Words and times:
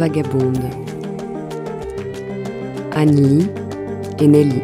Vagabondes. 0.00 0.64
Annie 2.92 3.46
et 4.18 4.26
Nelly. 4.26 4.59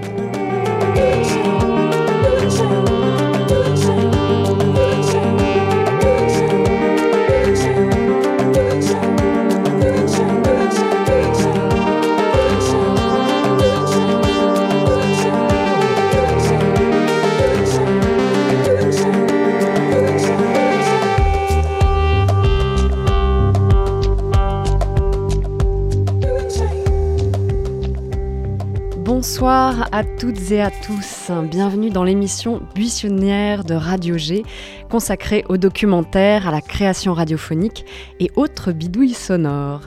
À 29.97 30.05
toutes 30.05 30.51
et 30.51 30.61
à 30.61 30.71
tous. 30.71 31.30
Bienvenue 31.51 31.89
dans 31.89 32.05
l'émission 32.05 32.61
Buissonnière 32.75 33.65
de 33.65 33.73
Radio 33.73 34.19
G, 34.19 34.43
consacrée 34.91 35.43
au 35.49 35.57
documentaire, 35.57 36.47
à 36.47 36.51
la 36.51 36.61
création 36.61 37.15
radiophonique 37.15 37.87
et 38.21 38.30
autres 38.37 38.73
bidouilles 38.73 39.15
sonores. 39.15 39.87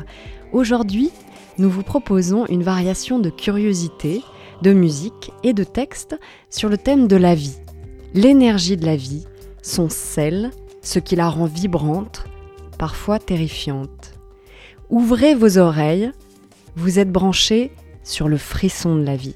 Aujourd'hui, 0.51 1.11
nous 1.59 1.69
vous 1.69 1.83
proposons 1.83 2.47
une 2.47 2.63
variation 2.63 3.19
de 3.19 3.29
curiosité, 3.29 4.23
de 4.63 4.73
musique 4.73 5.31
et 5.43 5.53
de 5.53 5.63
texte 5.63 6.17
sur 6.49 6.69
le 6.69 6.79
thème 6.79 7.07
de 7.07 7.15
la 7.15 7.35
vie, 7.35 7.57
l'énergie 8.15 8.77
de 8.77 8.87
la 8.87 8.95
vie, 8.95 9.27
son 9.61 9.89
sel, 9.89 10.49
ce 10.81 10.97
qui 10.97 11.17
la 11.17 11.29
rend 11.29 11.45
vibrante, 11.45 12.25
parfois 12.79 13.19
terrifiante. 13.19 14.15
Ouvrez 14.89 15.35
vos 15.35 15.59
oreilles, 15.59 16.09
vous 16.75 16.97
êtes 16.97 17.11
branchés 17.11 17.71
sur 18.03 18.27
le 18.27 18.37
frisson 18.37 18.95
de 18.95 19.03
la 19.03 19.15
vie. 19.15 19.35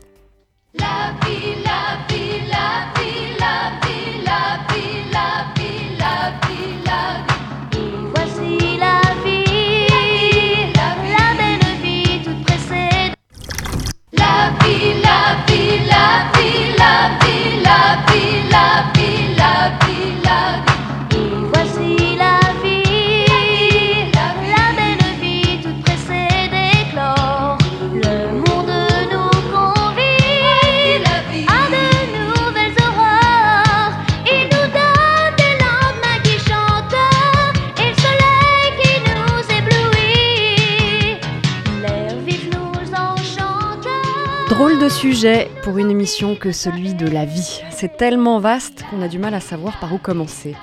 Pour 45.63 45.78
une 45.78 45.89
émission 45.89 46.35
que 46.35 46.51
celui 46.51 46.95
de 46.95 47.07
la 47.07 47.23
vie. 47.23 47.61
C'est 47.72 47.95
tellement 47.95 48.39
vaste 48.39 48.84
qu'on 48.89 49.01
a 49.01 49.07
du 49.07 49.19
mal 49.19 49.34
à 49.34 49.39
savoir 49.39 49.79
par 49.79 49.94
où 49.94 49.97
commencer. 49.97 50.53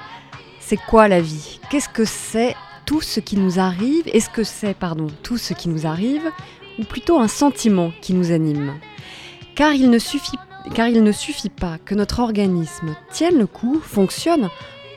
C'est 0.59 0.76
quoi 0.76 1.09
la 1.09 1.22
vie? 1.22 1.60
Qu'est-ce 1.71 1.88
que 1.88 2.04
c'est 2.04 2.54
tout 2.84 3.00
ce 3.00 3.21
qui 3.21 3.38
nous 3.38 3.59
arrive? 3.59 4.03
Est-ce 4.12 4.28
que 4.28 4.44
c'est, 4.44 4.75
pardon, 4.75 5.06
tout 5.22 5.38
ce 5.38 5.54
qui 5.54 5.71
nous 5.71 5.87
arrive? 5.87 6.31
Ou 6.78 6.84
plutôt 6.84 7.19
un 7.19 7.28
sentiment 7.28 7.91
qui 8.03 8.12
nous 8.12 8.32
anime? 8.32 8.75
Car 9.54 9.72
il 9.72 9.88
ne 9.88 9.98
suffit, 9.98 10.37
car 10.75 10.88
il 10.88 11.03
ne 11.03 11.12
suffit 11.12 11.48
pas 11.48 11.78
que 11.78 11.94
notre 11.94 12.21
organisme 12.21 12.94
tienne 13.10 13.38
le 13.38 13.47
coup, 13.47 13.81
fonctionne, 13.82 14.50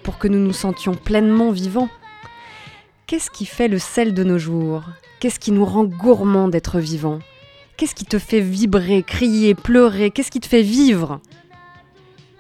pour 0.04 0.18
que 0.18 0.28
nous 0.28 0.40
nous 0.40 0.52
sentions 0.52 0.94
pleinement 0.94 1.52
vivants. 1.52 1.90
Qu'est-ce 3.08 3.32
qui 3.32 3.46
fait 3.46 3.70
le 3.70 3.80
sel 3.80 4.14
de 4.14 4.26
nos 4.26 4.40
jours? 4.40 4.84
Qu'est-ce 5.22 5.40
qui 5.40 5.54
nous 5.54 5.64
rend 5.64 5.86
gourmands 5.86 6.50
d'être 6.50 6.80
vivants? 6.80 7.20
Qu'est-ce 7.76 7.96
qui 7.96 8.06
te 8.06 8.20
fait 8.20 8.40
vibrer, 8.40 9.02
crier, 9.02 9.56
pleurer? 9.56 10.12
Qu'est-ce 10.12 10.30
qui 10.30 10.40
te 10.40 10.48
fait 10.48 10.62
vivre? 10.62 11.20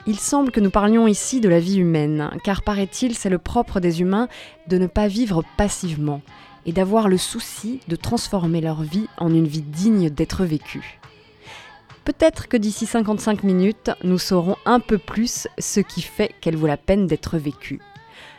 Il 0.06 0.20
semble 0.20 0.52
que 0.52 0.60
nous 0.60 0.70
parlions 0.70 1.08
ici 1.08 1.42
de 1.42 1.50
la 1.50 1.60
vie 1.60 1.78
humaine, 1.78 2.30
car 2.44 2.62
paraît-il, 2.62 3.16
c'est 3.16 3.30
le 3.30 3.40
propre 3.40 3.80
des 3.80 4.02
humains 4.02 4.28
de 4.68 4.78
ne 4.78 4.86
pas 4.86 5.08
vivre 5.08 5.44
passivement 5.58 6.22
et 6.68 6.72
d'avoir 6.72 7.08
le 7.08 7.18
souci 7.18 7.80
de 7.88 7.96
transformer 7.96 8.62
leur 8.62 8.84
vie 8.84 9.08
en 9.18 9.34
une 9.34 9.48
vie 9.48 9.64
digne 9.64 10.12
d'être 10.12 10.46
vécue. 10.46 11.00
Peut-être 12.06 12.48
que 12.48 12.58
d'ici 12.58 12.86
55 12.86 13.44
minutes, 13.44 13.90
nous 14.04 14.20
saurons 14.20 14.58
un 14.66 14.80
peu 14.80 15.00
plus 15.00 15.48
ce 15.58 15.80
qui 15.80 16.04
fait 16.04 16.32
qu'elle 16.42 16.58
vaut 16.58 16.68
la 16.68 16.78
peine 16.78 17.08
d'être 17.08 17.38
vécue. 17.38 17.80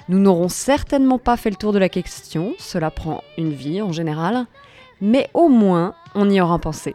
Nous 0.08 0.18
n'aurons 0.20 0.48
certainement 0.48 1.18
pas 1.18 1.36
fait 1.36 1.50
le 1.50 1.56
tour 1.56 1.72
de 1.72 1.78
la 1.78 1.88
question, 1.88 2.54
cela 2.58 2.90
prend 2.90 3.22
une 3.36 3.52
vie 3.52 3.82
en 3.82 3.90
général, 3.90 4.46
mais 5.00 5.28
au 5.34 5.48
moins 5.48 5.94
on 6.14 6.28
y 6.30 6.40
aura 6.40 6.58
pensé. 6.58 6.94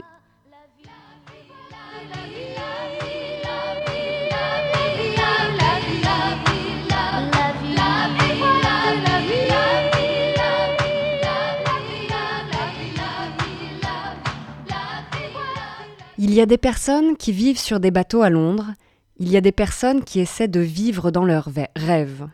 Il 16.17 16.33
y 16.33 16.41
a 16.41 16.45
des 16.45 16.57
personnes 16.57 17.15
qui 17.15 17.31
vivent 17.31 17.59
sur 17.59 17.79
des 17.79 17.91
bateaux 17.91 18.21
à 18.21 18.29
Londres, 18.29 18.73
il 19.17 19.29
y 19.29 19.37
a 19.37 19.41
des 19.41 19.51
personnes 19.51 20.03
qui 20.03 20.19
essaient 20.19 20.47
de 20.49 20.59
vivre 20.59 21.11
dans 21.11 21.23
leurs 21.25 21.49
ve- 21.49 21.67
rêves. 21.75 22.27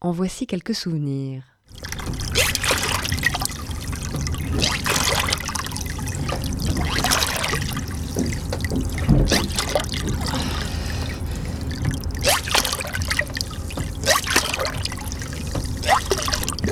En 0.00 0.12
voici 0.12 0.46
quelques 0.46 0.74
souvenirs. 0.74 1.42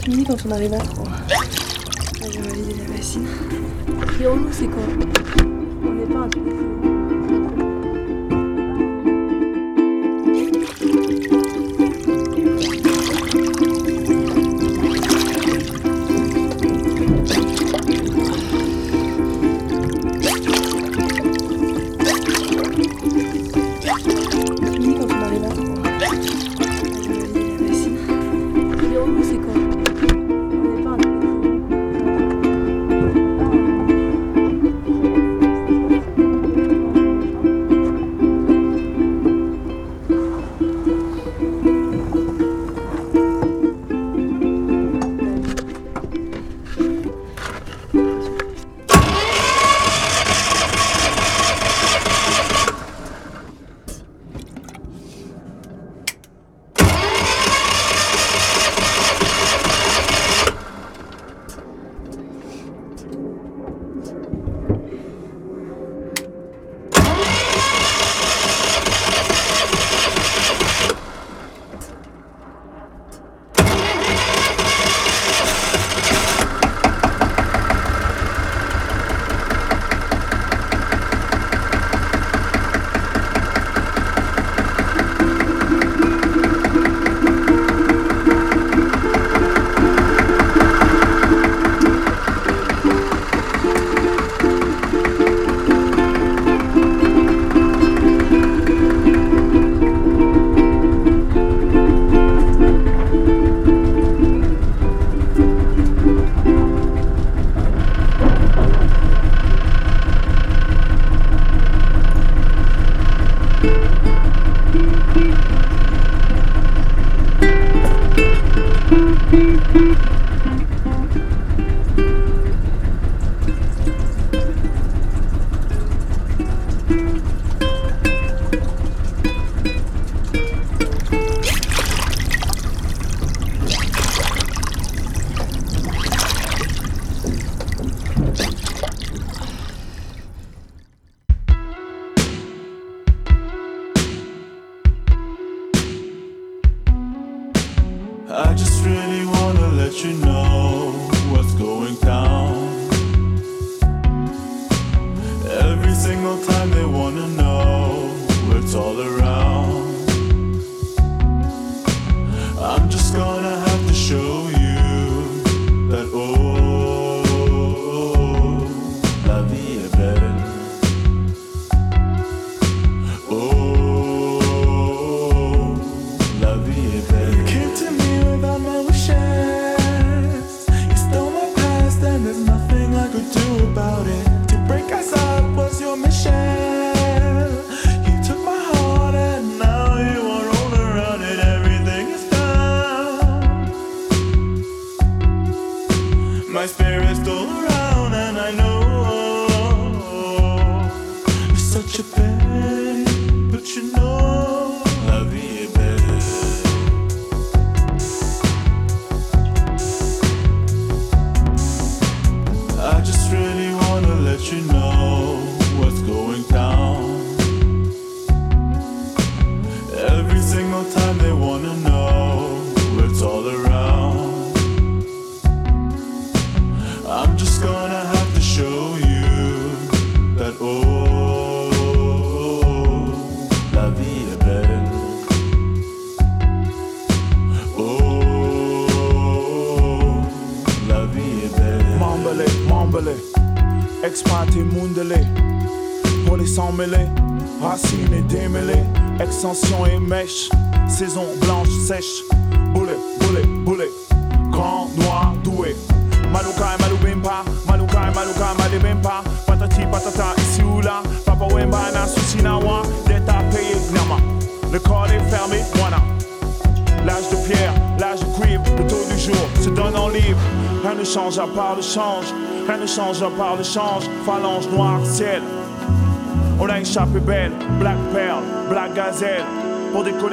Fini 0.04 0.24
quand 0.24 0.36
on 0.48 0.50
arrive 0.50 0.74
à 0.74 0.78
3. 0.78 1.04
J'ai 2.28 2.40
validé 2.40 2.74
la 2.74 2.96
bassine. 2.96 3.26
Et 4.20 4.26
en 4.26 4.34
nous, 4.34 4.52
c'est 4.52 4.66
quoi? 4.66 4.82
On 5.84 5.92
n'est 5.92 6.06
pas 6.06 6.18
un 6.18 6.28
truc 6.28 6.42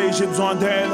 J'ai 0.08 0.25
besoin 0.25 0.56
d'elle. 0.56 0.89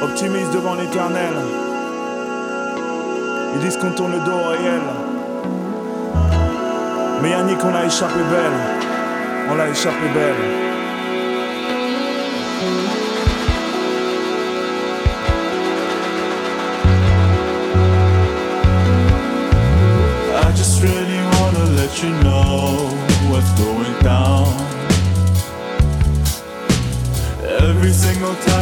Optimiste 0.00 0.52
devant 0.52 0.74
l'éternel. 0.74 1.34
Ils 3.54 3.60
disent 3.60 3.76
qu'on 3.76 3.90
tourne 3.90 4.12
le 4.12 4.20
dos 4.20 4.30
au 4.30 4.48
réel. 4.50 4.80
Mais 7.20 7.30
Yannick, 7.30 7.58
on 7.64 7.74
a 7.74 7.84
échappé 7.84 8.20
belle. 8.30 8.58
On 9.50 9.54
l'a 9.56 9.68
échappé 9.68 10.08
belle. 10.14 10.34
I 20.32 20.52
just 20.56 20.80
really 20.80 21.20
wanna 21.32 21.64
let 21.76 22.02
you 22.02 22.10
know 22.22 22.29
More 28.20 28.34
time. 28.34 28.59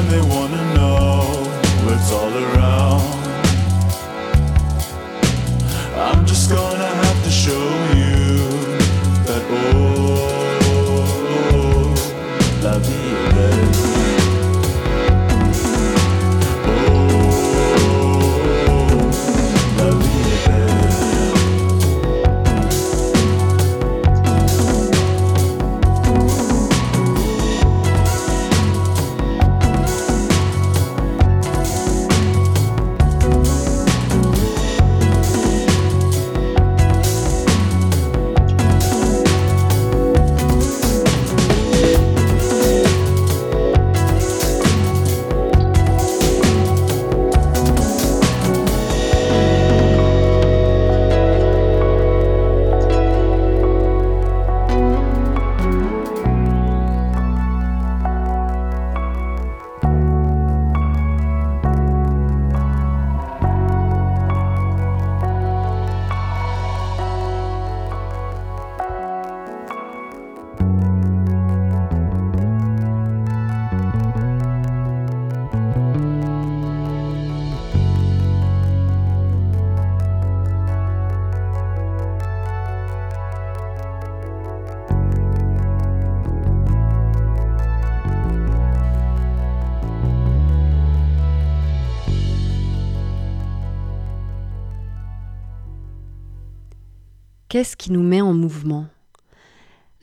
Qu'est-ce 97.58 97.76
qui 97.76 97.90
nous 97.90 98.04
met 98.04 98.20
en 98.20 98.34
mouvement? 98.34 98.86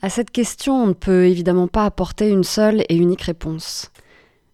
À 0.02 0.10
cette 0.10 0.30
question, 0.30 0.74
on 0.74 0.88
ne 0.88 0.92
peut 0.92 1.24
évidemment 1.24 1.68
pas 1.68 1.86
apporter 1.86 2.28
une 2.28 2.44
seule 2.44 2.84
et 2.90 2.96
unique 2.96 3.22
réponse. 3.22 3.90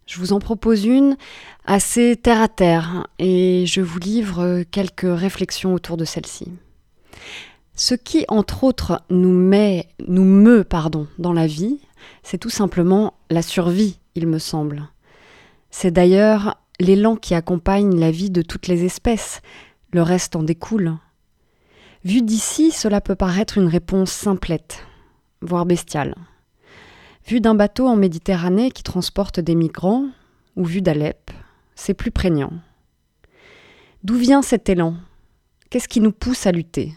Je 0.06 0.20
vous 0.20 0.32
en 0.32 0.38
propose 0.38 0.84
une 0.84 1.16
assez 1.64 2.14
terre 2.14 2.40
à 2.40 2.46
terre 2.46 3.08
et 3.18 3.64
je 3.66 3.80
vous 3.80 3.98
livre 3.98 4.62
quelques 4.70 5.18
réflexions 5.18 5.74
autour 5.74 5.96
de 5.96 6.04
celle-ci. 6.04 6.52
Ce 7.74 7.96
qui, 7.96 8.24
entre 8.28 8.62
autres, 8.62 9.02
nous 9.10 9.32
met, 9.32 9.88
nous 10.06 10.22
meut, 10.22 10.62
pardon, 10.62 11.08
dans 11.18 11.32
la 11.32 11.48
vie, 11.48 11.80
c'est 12.22 12.38
tout 12.38 12.50
simplement 12.50 13.14
la 13.30 13.42
survie, 13.42 13.98
il 14.14 14.28
me 14.28 14.38
semble. 14.38 14.88
C'est 15.72 15.90
d'ailleurs 15.90 16.56
l'élan 16.78 17.16
qui 17.16 17.34
accompagne 17.34 17.98
la 17.98 18.12
vie 18.12 18.30
de 18.30 18.42
toutes 18.42 18.68
les 18.68 18.84
espèces. 18.84 19.40
Le 19.90 20.02
reste 20.02 20.36
en 20.36 20.44
découle. 20.44 20.98
Vu 22.04 22.22
d'ici, 22.22 22.72
cela 22.72 23.00
peut 23.00 23.14
paraître 23.14 23.58
une 23.58 23.68
réponse 23.68 24.10
simplette, 24.10 24.84
voire 25.40 25.66
bestiale. 25.66 26.16
Vu 27.28 27.40
d'un 27.40 27.54
bateau 27.54 27.86
en 27.86 27.94
Méditerranée 27.94 28.72
qui 28.72 28.82
transporte 28.82 29.38
des 29.38 29.54
migrants, 29.54 30.06
ou 30.56 30.64
vu 30.64 30.82
d'Alep, 30.82 31.30
c'est 31.76 31.94
plus 31.94 32.10
prégnant. 32.10 32.52
D'où 34.02 34.16
vient 34.16 34.42
cet 34.42 34.68
élan? 34.68 34.96
Qu'est-ce 35.70 35.86
qui 35.86 36.00
nous 36.00 36.10
pousse 36.10 36.46
à 36.46 36.52
lutter? 36.52 36.92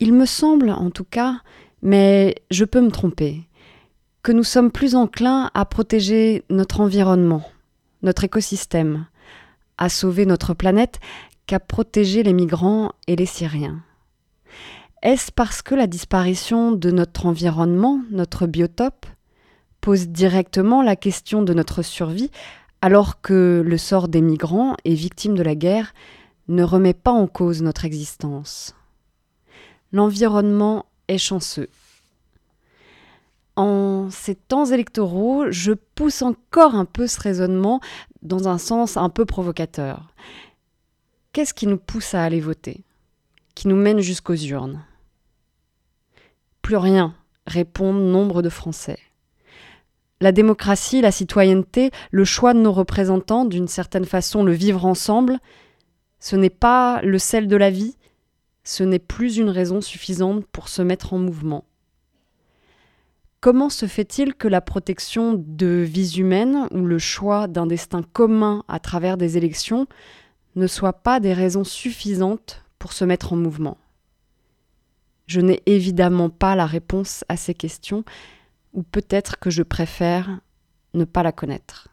Il 0.00 0.14
me 0.14 0.24
semble, 0.24 0.70
en 0.70 0.90
tout 0.90 1.04
cas, 1.04 1.42
mais 1.82 2.34
je 2.50 2.64
peux 2.64 2.80
me 2.80 2.90
tromper, 2.90 3.42
que 4.22 4.32
nous 4.32 4.42
sommes 4.42 4.72
plus 4.72 4.94
enclins 4.94 5.50
à 5.52 5.66
protéger 5.66 6.44
notre 6.48 6.80
environnement, 6.80 7.42
notre 8.02 8.24
écosystème, 8.24 9.06
à 9.76 9.90
sauver 9.90 10.24
notre 10.24 10.54
planète 10.54 10.98
qu'à 11.48 11.58
protéger 11.58 12.22
les 12.22 12.34
migrants 12.34 12.92
et 13.06 13.16
les 13.16 13.26
Syriens. 13.26 13.82
Est-ce 15.02 15.32
parce 15.32 15.62
que 15.62 15.74
la 15.74 15.86
disparition 15.86 16.72
de 16.72 16.90
notre 16.90 17.24
environnement, 17.24 18.02
notre 18.10 18.46
biotope, 18.46 19.06
pose 19.80 20.08
directement 20.08 20.82
la 20.82 20.94
question 20.94 21.42
de 21.42 21.54
notre 21.54 21.82
survie, 21.82 22.30
alors 22.82 23.22
que 23.22 23.62
le 23.64 23.78
sort 23.78 24.08
des 24.08 24.20
migrants 24.20 24.76
et 24.84 24.94
victimes 24.94 25.36
de 25.36 25.42
la 25.42 25.54
guerre 25.54 25.94
ne 26.48 26.62
remet 26.62 26.94
pas 26.94 27.12
en 27.12 27.26
cause 27.26 27.62
notre 27.62 27.86
existence? 27.86 28.74
L'environnement 29.90 30.84
est 31.08 31.18
chanceux. 31.18 31.70
En 33.56 34.08
ces 34.10 34.34
temps 34.34 34.66
électoraux, 34.66 35.46
je 35.50 35.72
pousse 35.72 36.20
encore 36.20 36.74
un 36.74 36.84
peu 36.84 37.06
ce 37.06 37.18
raisonnement 37.18 37.80
dans 38.20 38.48
un 38.48 38.58
sens 38.58 38.98
un 38.98 39.08
peu 39.08 39.24
provocateur. 39.24 40.12
Qu'est-ce 41.32 41.54
qui 41.54 41.66
nous 41.66 41.78
pousse 41.78 42.14
à 42.14 42.24
aller 42.24 42.40
voter? 42.40 42.84
Qui 43.54 43.68
nous 43.68 43.76
mène 43.76 44.00
jusqu'aux 44.00 44.34
urnes? 44.34 44.84
Plus 46.62 46.76
rien, 46.76 47.14
répondent 47.46 48.02
nombre 48.02 48.42
de 48.42 48.48
Français. 48.48 48.98
La 50.20 50.32
démocratie, 50.32 51.00
la 51.00 51.12
citoyenneté, 51.12 51.90
le 52.10 52.24
choix 52.24 52.54
de 52.54 52.60
nos 52.60 52.72
représentants, 52.72 53.44
d'une 53.44 53.68
certaine 53.68 54.04
façon 54.04 54.42
le 54.42 54.52
vivre 54.52 54.84
ensemble, 54.84 55.38
ce 56.18 56.34
n'est 56.34 56.50
pas 56.50 57.00
le 57.02 57.18
sel 57.18 57.46
de 57.46 57.56
la 57.56 57.70
vie, 57.70 57.96
ce 58.64 58.82
n'est 58.82 58.98
plus 58.98 59.36
une 59.36 59.50
raison 59.50 59.80
suffisante 59.80 60.44
pour 60.46 60.68
se 60.68 60.82
mettre 60.82 61.12
en 61.12 61.18
mouvement. 61.18 61.64
Comment 63.40 63.70
se 63.70 63.86
fait-il 63.86 64.34
que 64.34 64.48
la 64.48 64.60
protection 64.60 65.34
de 65.34 65.84
vies 65.86 66.18
humaines 66.18 66.66
ou 66.72 66.84
le 66.84 66.98
choix 66.98 67.46
d'un 67.46 67.66
destin 67.66 68.02
commun 68.02 68.64
à 68.66 68.80
travers 68.80 69.16
des 69.16 69.36
élections 69.36 69.86
ne 70.58 70.66
soient 70.66 70.92
pas 70.92 71.20
des 71.20 71.32
raisons 71.32 71.64
suffisantes 71.64 72.64
pour 72.78 72.92
se 72.92 73.04
mettre 73.04 73.32
en 73.32 73.36
mouvement 73.36 73.78
Je 75.26 75.40
n'ai 75.40 75.62
évidemment 75.66 76.30
pas 76.30 76.56
la 76.56 76.66
réponse 76.66 77.24
à 77.28 77.36
ces 77.36 77.54
questions, 77.54 78.04
ou 78.74 78.82
peut-être 78.82 79.38
que 79.38 79.50
je 79.50 79.62
préfère 79.62 80.40
ne 80.94 81.04
pas 81.04 81.22
la 81.22 81.32
connaître. 81.32 81.88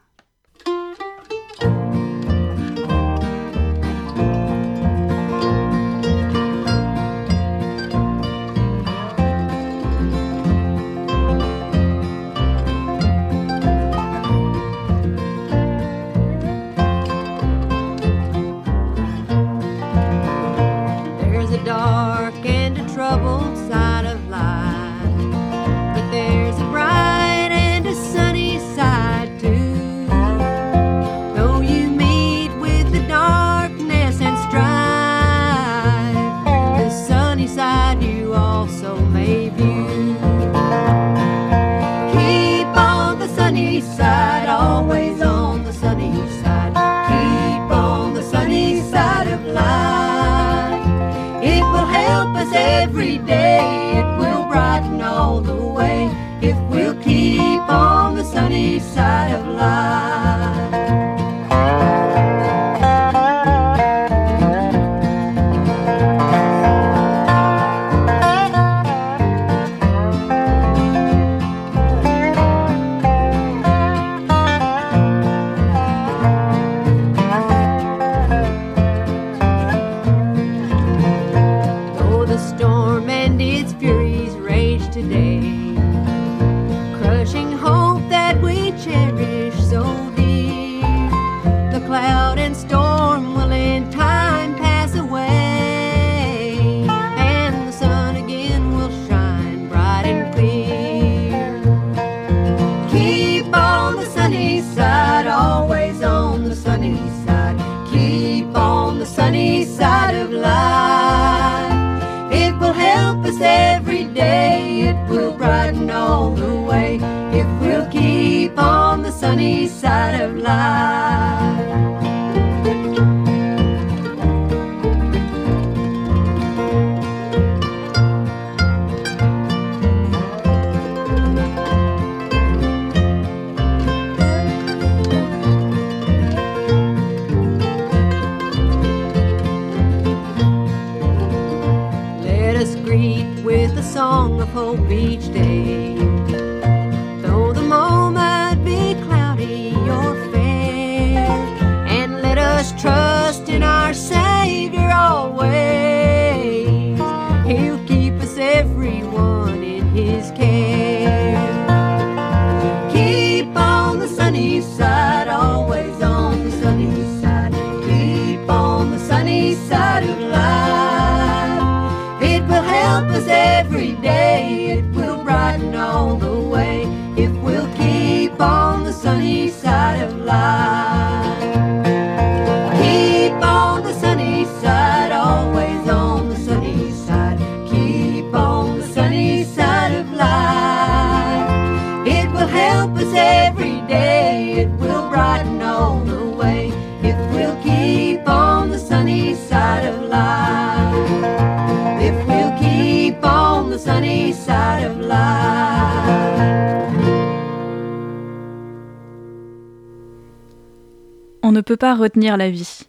Peut 211.76 211.80
pas 211.80 211.94
retenir 211.94 212.38
la 212.38 212.48
vie. 212.48 212.84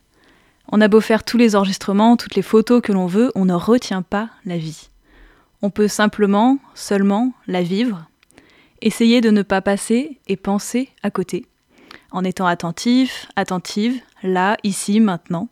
On 0.72 0.80
a 0.80 0.88
beau 0.88 1.02
faire 1.02 1.26
tous 1.26 1.38
les 1.38 1.58
enregistrements, 1.58 2.16
toutes 2.16 2.36
les 2.36 2.42
photos 2.42 2.82
que 2.82 2.94
l'on 2.94 3.06
veut, 3.06 3.34
on 3.36 3.44
ne 3.44 3.54
retient 3.54 4.02
pas 4.02 4.30
la 4.46 4.58
vie. 4.58 4.88
On 5.62 5.70
peut 5.70 5.90
simplement, 5.90 6.58
seulement, 6.74 7.34
la 7.48 7.64
vivre, 7.64 8.08
essayer 8.82 9.20
de 9.20 9.30
ne 9.30 9.42
pas 9.42 9.60
passer 9.60 10.20
et 10.28 10.38
penser 10.38 10.88
à 11.04 11.12
côté, 11.12 11.46
en 12.12 12.24
étant 12.24 12.46
attentif, 12.46 13.28
attentive, 13.36 14.00
là, 14.24 14.56
ici, 14.64 15.02
maintenant. 15.02 15.50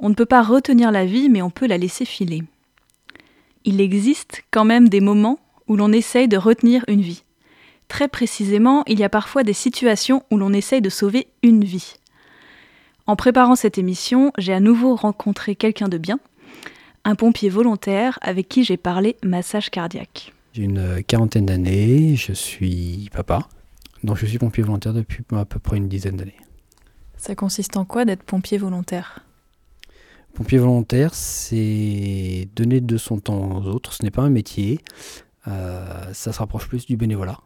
On 0.00 0.08
ne 0.08 0.14
peut 0.14 0.24
pas 0.24 0.42
retenir 0.42 0.90
la 0.90 1.04
vie, 1.04 1.28
mais 1.28 1.42
on 1.42 1.50
peut 1.50 1.66
la 1.66 1.76
laisser 1.76 2.06
filer. 2.06 2.42
Il 3.64 3.82
existe 3.82 4.44
quand 4.50 4.64
même 4.64 4.88
des 4.88 5.02
moments 5.02 5.40
où 5.66 5.76
l'on 5.76 5.92
essaye 5.92 6.26
de 6.26 6.38
retenir 6.38 6.86
une 6.88 7.02
vie. 7.02 7.22
Très 7.88 8.08
précisément, 8.08 8.84
il 8.86 8.98
y 8.98 9.04
a 9.04 9.08
parfois 9.08 9.42
des 9.42 9.54
situations 9.54 10.22
où 10.30 10.36
l'on 10.36 10.52
essaye 10.52 10.82
de 10.82 10.90
sauver 10.90 11.26
une 11.42 11.64
vie. 11.64 11.94
En 13.06 13.16
préparant 13.16 13.56
cette 13.56 13.78
émission, 13.78 14.32
j'ai 14.36 14.52
à 14.52 14.60
nouveau 14.60 14.94
rencontré 14.94 15.56
quelqu'un 15.56 15.88
de 15.88 15.96
bien, 15.96 16.20
un 17.04 17.14
pompier 17.14 17.48
volontaire 17.48 18.18
avec 18.20 18.48
qui 18.48 18.64
j'ai 18.64 18.76
parlé 18.76 19.16
massage 19.24 19.70
cardiaque. 19.70 20.34
J'ai 20.52 20.64
une 20.64 21.02
quarantaine 21.04 21.46
d'années, 21.46 22.16
je 22.16 22.34
suis 22.34 23.08
papa, 23.12 23.48
donc 24.04 24.18
je 24.18 24.26
suis 24.26 24.38
pompier 24.38 24.62
volontaire 24.62 24.92
depuis 24.92 25.24
à 25.32 25.46
peu 25.46 25.58
près 25.58 25.78
une 25.78 25.88
dizaine 25.88 26.16
d'années. 26.16 26.36
Ça 27.16 27.34
consiste 27.34 27.78
en 27.78 27.86
quoi 27.86 28.04
d'être 28.04 28.22
pompier 28.22 28.58
volontaire? 28.58 29.24
Pompier 30.34 30.58
volontaire, 30.58 31.14
c'est 31.14 32.48
donner 32.54 32.80
de 32.80 32.96
son 32.98 33.18
temps 33.18 33.56
aux 33.56 33.66
autres, 33.66 33.94
ce 33.94 34.02
n'est 34.02 34.10
pas 34.10 34.22
un 34.22 34.30
métier, 34.30 34.80
euh, 35.48 36.12
ça 36.12 36.32
se 36.32 36.38
rapproche 36.38 36.68
plus 36.68 36.86
du 36.86 36.96
bénévolat. 36.96 37.38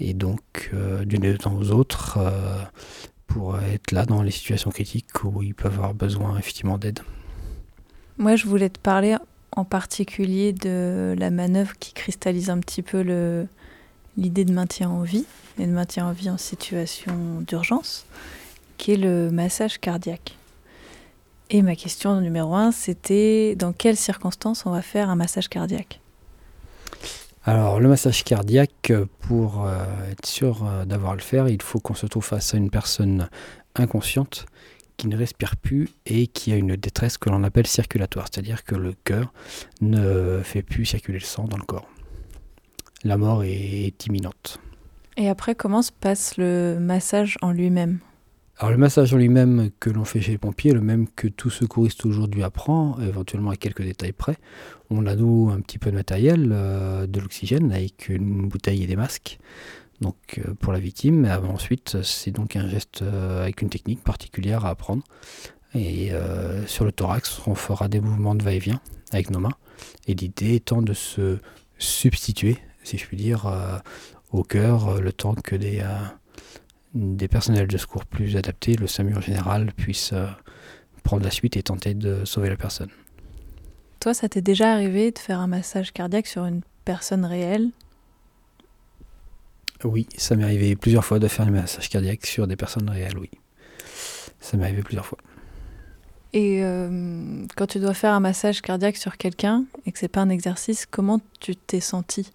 Et 0.00 0.14
donc, 0.14 0.70
euh, 0.72 1.04
de 1.04 1.36
temps 1.36 1.56
aux 1.56 1.70
autres 1.70 2.18
euh, 2.18 2.62
pour 3.26 3.58
être 3.58 3.92
là 3.92 4.06
dans 4.06 4.22
les 4.22 4.30
situations 4.30 4.70
critiques 4.70 5.24
où 5.24 5.42
ils 5.42 5.54
peuvent 5.54 5.74
avoir 5.74 5.94
besoin 5.94 6.38
effectivement 6.38 6.78
d'aide. 6.78 7.00
Moi, 8.16 8.36
je 8.36 8.46
voulais 8.46 8.70
te 8.70 8.78
parler 8.78 9.16
en 9.52 9.64
particulier 9.64 10.52
de 10.52 11.14
la 11.18 11.30
manœuvre 11.30 11.72
qui 11.78 11.92
cristallise 11.92 12.50
un 12.50 12.58
petit 12.58 12.82
peu 12.82 13.00
l'idée 14.16 14.44
de 14.44 14.52
maintien 14.52 14.88
en 14.90 15.02
vie 15.02 15.24
et 15.58 15.66
de 15.66 15.72
maintien 15.72 16.06
en 16.06 16.12
vie 16.12 16.30
en 16.30 16.38
situation 16.38 17.40
d'urgence, 17.46 18.06
qui 18.76 18.92
est 18.92 18.96
le 18.96 19.30
massage 19.30 19.78
cardiaque. 19.78 20.36
Et 21.50 21.62
ma 21.62 21.76
question 21.76 22.20
numéro 22.20 22.54
un, 22.54 22.72
c'était 22.72 23.56
dans 23.56 23.72
quelles 23.72 23.96
circonstances 23.96 24.66
on 24.66 24.70
va 24.70 24.82
faire 24.82 25.08
un 25.08 25.16
massage 25.16 25.48
cardiaque? 25.48 26.00
Alors, 27.48 27.80
le 27.80 27.88
massage 27.88 28.24
cardiaque, 28.24 28.92
pour 29.20 29.64
euh, 29.64 29.82
être 30.10 30.26
sûr 30.26 30.66
euh, 30.66 30.84
d'avoir 30.84 31.12
à 31.12 31.14
le 31.14 31.22
faire, 31.22 31.48
il 31.48 31.62
faut 31.62 31.80
qu'on 31.80 31.94
se 31.94 32.04
trouve 32.04 32.22
face 32.22 32.52
à 32.52 32.58
une 32.58 32.68
personne 32.68 33.30
inconsciente 33.74 34.44
qui 34.98 35.08
ne 35.08 35.16
respire 35.16 35.56
plus 35.56 35.88
et 36.04 36.26
qui 36.26 36.52
a 36.52 36.56
une 36.56 36.76
détresse 36.76 37.16
que 37.16 37.30
l'on 37.30 37.42
appelle 37.44 37.66
circulatoire, 37.66 38.26
c'est-à-dire 38.30 38.64
que 38.64 38.74
le 38.74 38.92
cœur 39.02 39.32
ne 39.80 40.42
fait 40.44 40.60
plus 40.60 40.84
circuler 40.84 41.20
le 41.20 41.24
sang 41.24 41.44
dans 41.44 41.56
le 41.56 41.62
corps. 41.62 41.88
La 43.02 43.16
mort 43.16 43.42
est 43.44 44.06
imminente. 44.06 44.60
Et 45.16 45.30
après, 45.30 45.54
comment 45.54 45.80
se 45.80 45.90
passe 45.90 46.36
le 46.36 46.76
massage 46.78 47.38
en 47.40 47.52
lui-même? 47.52 48.00
Alors 48.60 48.72
le 48.72 48.76
massage 48.76 49.14
en 49.14 49.18
lui-même 49.18 49.70
que 49.78 49.88
l'on 49.88 50.04
fait 50.04 50.20
chez 50.20 50.32
les 50.32 50.38
pompiers 50.38 50.72
le 50.72 50.80
même 50.80 51.06
que 51.08 51.28
tout 51.28 51.48
secouriste 51.48 52.04
aujourd'hui 52.04 52.42
apprend, 52.42 52.98
éventuellement 53.00 53.50
à 53.50 53.56
quelques 53.56 53.82
détails 53.82 54.10
près. 54.10 54.36
On 54.90 55.06
a 55.06 55.14
nous 55.14 55.50
un 55.54 55.60
petit 55.60 55.78
peu 55.78 55.92
de 55.92 55.94
matériel, 55.94 56.50
euh, 56.52 57.06
de 57.06 57.20
l'oxygène 57.20 57.70
avec 57.70 58.08
une 58.08 58.48
bouteille 58.48 58.82
et 58.82 58.88
des 58.88 58.96
masques 58.96 59.38
donc 60.00 60.16
euh, 60.38 60.54
pour 60.54 60.72
la 60.72 60.80
victime. 60.80 61.24
Avant, 61.24 61.50
ensuite, 61.50 62.02
c'est 62.02 62.32
donc 62.32 62.56
un 62.56 62.68
geste 62.68 63.02
euh, 63.02 63.42
avec 63.42 63.62
une 63.62 63.70
technique 63.70 64.02
particulière 64.02 64.64
à 64.66 64.70
apprendre. 64.70 65.04
Et 65.74 66.10
sur 66.66 66.86
le 66.86 66.92
thorax, 66.92 67.42
on 67.46 67.54
fera 67.54 67.88
des 67.88 68.00
mouvements 68.00 68.34
de 68.34 68.42
va-et-vient 68.42 68.80
avec 69.12 69.30
nos 69.30 69.38
mains. 69.38 69.52
Et 70.06 70.14
l'idée 70.14 70.54
étant 70.54 70.80
de 70.80 70.94
se 70.94 71.36
substituer, 71.76 72.56
si 72.82 72.96
je 72.96 73.04
puis 73.04 73.18
dire, 73.18 73.52
au 74.32 74.42
cœur, 74.44 74.98
le 74.98 75.12
temps 75.12 75.34
que 75.34 75.56
des, 75.56 75.84
des 76.98 77.28
personnels 77.28 77.68
de 77.68 77.78
secours 77.78 78.04
plus 78.04 78.36
adaptés, 78.36 78.74
le 78.74 78.86
SAMU 78.86 79.16
en 79.16 79.20
général, 79.20 79.72
puissent 79.72 80.12
euh, 80.12 80.26
prendre 81.04 81.22
la 81.22 81.30
suite 81.30 81.56
et 81.56 81.62
tenter 81.62 81.94
de 81.94 82.24
sauver 82.24 82.48
la 82.50 82.56
personne. 82.56 82.90
Toi, 84.00 84.14
ça 84.14 84.28
t'est 84.28 84.42
déjà 84.42 84.72
arrivé 84.72 85.10
de 85.10 85.18
faire 85.18 85.38
un 85.40 85.46
massage 85.46 85.92
cardiaque 85.92 86.26
sur 86.26 86.44
une 86.44 86.62
personne 86.84 87.24
réelle? 87.24 87.70
Oui, 89.84 90.08
ça 90.16 90.34
m'est 90.34 90.44
arrivé 90.44 90.74
plusieurs 90.74 91.04
fois 91.04 91.20
de 91.20 91.28
faire 91.28 91.46
un 91.46 91.50
massage 91.50 91.88
cardiaque 91.88 92.26
sur 92.26 92.46
des 92.46 92.56
personnes 92.56 92.90
réelles, 92.90 93.16
oui. 93.18 93.30
Ça 94.40 94.56
m'est 94.56 94.64
arrivé 94.64 94.82
plusieurs 94.82 95.06
fois. 95.06 95.18
Et 96.32 96.62
euh, 96.62 97.46
quand 97.56 97.66
tu 97.66 97.78
dois 97.78 97.94
faire 97.94 98.12
un 98.12 98.20
massage 98.20 98.60
cardiaque 98.60 98.96
sur 98.96 99.16
quelqu'un 99.16 99.64
et 99.86 99.92
que 99.92 99.98
c'est 99.98 100.08
pas 100.08 100.20
un 100.20 100.28
exercice, 100.28 100.84
comment 100.84 101.20
tu 101.40 101.56
t'es 101.56 101.80
senti? 101.80 102.32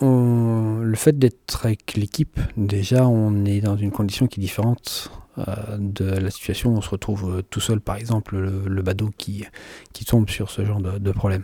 Le 0.00 0.94
fait 0.96 1.18
d'être 1.18 1.66
avec 1.66 1.94
l'équipe, 1.94 2.40
déjà, 2.56 3.06
on 3.06 3.44
est 3.44 3.60
dans 3.60 3.76
une 3.76 3.90
condition 3.90 4.26
qui 4.26 4.40
est 4.40 4.42
différente 4.42 5.10
euh, 5.38 5.78
de 5.78 6.04
la 6.04 6.30
situation 6.30 6.72
où 6.72 6.76
on 6.76 6.80
se 6.80 6.90
retrouve 6.90 7.38
euh, 7.38 7.42
tout 7.42 7.58
seul, 7.58 7.80
par 7.80 7.96
exemple, 7.96 8.36
le, 8.36 8.68
le 8.68 8.82
badaud 8.82 9.10
qui, 9.18 9.44
qui 9.92 10.04
tombe 10.04 10.30
sur 10.30 10.48
ce 10.48 10.64
genre 10.64 10.80
de, 10.80 11.12
problème. 11.12 11.42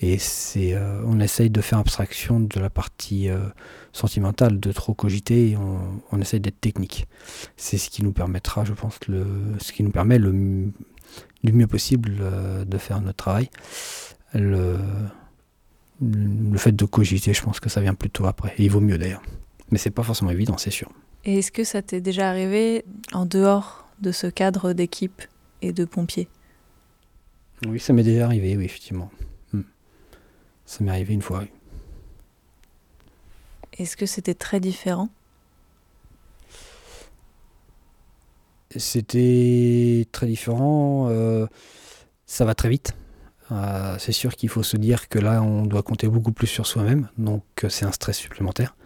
Et 0.00 0.18
c'est, 0.18 0.74
euh, 0.74 1.02
on 1.06 1.20
essaye 1.20 1.48
de 1.48 1.60
faire 1.60 1.78
abstraction 1.78 2.40
de 2.40 2.58
la 2.58 2.68
partie 2.68 3.28
sentimentale, 3.92 4.58
de 4.58 4.72
trop 4.72 4.92
cogiter, 4.94 5.50
et 5.50 5.56
on, 5.56 6.20
essaye 6.20 6.40
d'être 6.40 6.60
technique. 6.60 7.06
C'est 7.56 7.78
ce 7.78 7.90
qui 7.90 8.02
nous 8.02 8.12
permettra, 8.12 8.64
je 8.64 8.72
pense, 8.72 8.98
le, 9.06 9.24
ce 9.60 9.72
qui 9.72 9.84
nous 9.84 9.92
permet 9.92 10.18
le, 10.18 10.32
du 11.44 11.52
mieux 11.52 11.68
possible 11.68 12.16
de 12.66 12.78
faire 12.78 13.00
notre 13.00 13.16
travail. 13.16 13.50
Le 16.00 16.58
fait 16.58 16.72
de 16.72 16.84
cogiter, 16.84 17.32
je 17.32 17.42
pense 17.42 17.60
que 17.60 17.68
ça 17.68 17.80
vient 17.80 17.94
plutôt 17.94 18.26
après. 18.26 18.54
Et 18.58 18.64
il 18.64 18.70
vaut 18.70 18.80
mieux 18.80 18.98
d'ailleurs. 18.98 19.22
Mais 19.70 19.78
c'est 19.78 19.90
pas 19.90 20.02
forcément 20.02 20.30
évident, 20.30 20.56
c'est 20.56 20.70
sûr. 20.70 20.90
Et 21.24 21.38
est-ce 21.38 21.52
que 21.52 21.64
ça 21.64 21.82
t'est 21.82 22.00
déjà 22.00 22.28
arrivé 22.28 22.84
en 23.12 23.26
dehors 23.26 23.86
de 24.00 24.12
ce 24.12 24.26
cadre 24.26 24.72
d'équipe 24.72 25.22
et 25.60 25.72
de 25.72 25.84
pompiers 25.84 26.28
Oui, 27.66 27.80
ça 27.80 27.92
m'est 27.92 28.04
déjà 28.04 28.26
arrivé, 28.26 28.56
oui, 28.56 28.64
effectivement. 28.64 29.10
Hmm. 29.52 29.62
Ça 30.64 30.84
m'est 30.84 30.90
arrivé 30.90 31.14
une 31.14 31.22
fois, 31.22 31.40
oui. 31.40 31.48
Est-ce 33.78 33.96
que 33.96 34.06
c'était 34.06 34.34
très 34.34 34.60
différent 34.60 35.08
C'était 38.76 40.06
très 40.12 40.26
différent. 40.26 41.08
euh, 41.08 41.46
ça 42.26 42.44
va 42.44 42.54
très 42.54 42.68
vite. 42.68 42.94
Euh, 43.50 43.96
c'est 43.98 44.12
sûr 44.12 44.34
qu'il 44.36 44.48
faut 44.48 44.62
se 44.62 44.76
dire 44.76 45.08
que 45.08 45.18
là, 45.18 45.42
on 45.42 45.64
doit 45.64 45.82
compter 45.82 46.08
beaucoup 46.08 46.32
plus 46.32 46.46
sur 46.46 46.66
soi-même. 46.66 47.08
Donc, 47.16 47.44
euh, 47.64 47.68
c'est 47.68 47.84
un 47.84 47.92
stress 47.92 48.16
supplémentaire. 48.16 48.76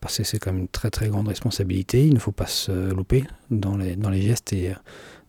Parce 0.00 0.16
que 0.18 0.24
c'est 0.24 0.38
quand 0.38 0.52
même 0.52 0.62
une 0.62 0.68
très 0.68 0.90
très 0.90 1.08
grande 1.08 1.28
responsabilité. 1.28 2.06
Il 2.06 2.14
ne 2.14 2.18
faut 2.18 2.32
pas 2.32 2.46
se 2.46 2.72
louper 2.92 3.24
dans 3.50 3.76
les, 3.76 4.22
gestes 4.22 4.52
et 4.52 4.70
euh, 4.70 4.74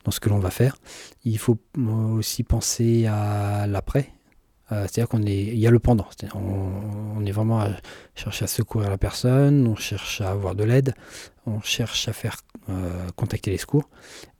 dans 0.05 0.11
ce 0.11 0.19
que 0.19 0.29
l'on 0.29 0.39
va 0.39 0.49
faire. 0.49 0.77
Il 1.25 1.37
faut 1.37 1.57
aussi 1.77 2.43
penser 2.43 3.05
à 3.07 3.67
l'après. 3.67 4.09
C'est-à-dire 4.71 5.07
qu'on 5.07 5.23
est, 5.23 5.45
il 5.45 5.57
y 5.57 5.65
a 5.65 5.71
le 5.71 5.79
pendant. 5.79 6.07
On, 6.35 7.17
on 7.17 7.25
est 7.25 7.31
vraiment 7.31 7.59
à 7.59 7.69
chercher 8.13 8.45
à 8.45 8.47
secourir 8.47 8.91
la 8.91 8.99
personne, 8.99 9.65
on 9.65 9.75
cherche 9.75 10.21
à 10.21 10.29
avoir 10.29 10.53
de 10.53 10.63
l'aide, 10.63 10.93
on 11.47 11.59
cherche 11.59 12.07
à 12.07 12.13
faire 12.13 12.37
contacter 13.15 13.49
les 13.49 13.57
secours, 13.57 13.89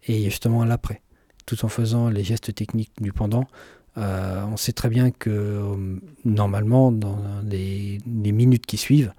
et 0.04 0.26
justement 0.26 0.62
à 0.62 0.68
l'après. 0.68 1.02
Tout 1.48 1.66
en 1.66 1.68
faisant 1.68 2.10
les 2.10 2.24
gestes 2.24 2.54
techniques 2.54 2.92
du 3.02 3.12
pendant, 3.12 3.48
euh, 3.98 4.44
on 4.46 4.58
sait 4.58 4.72
très 4.72 4.90
bien 4.90 5.12
que 5.12 5.30
euh, 5.30 6.00
normalement, 6.26 6.92
dans 6.92 7.20
les, 7.44 8.00
minutes 8.06 8.66
qui 8.66 8.78
suivent, 8.78 9.14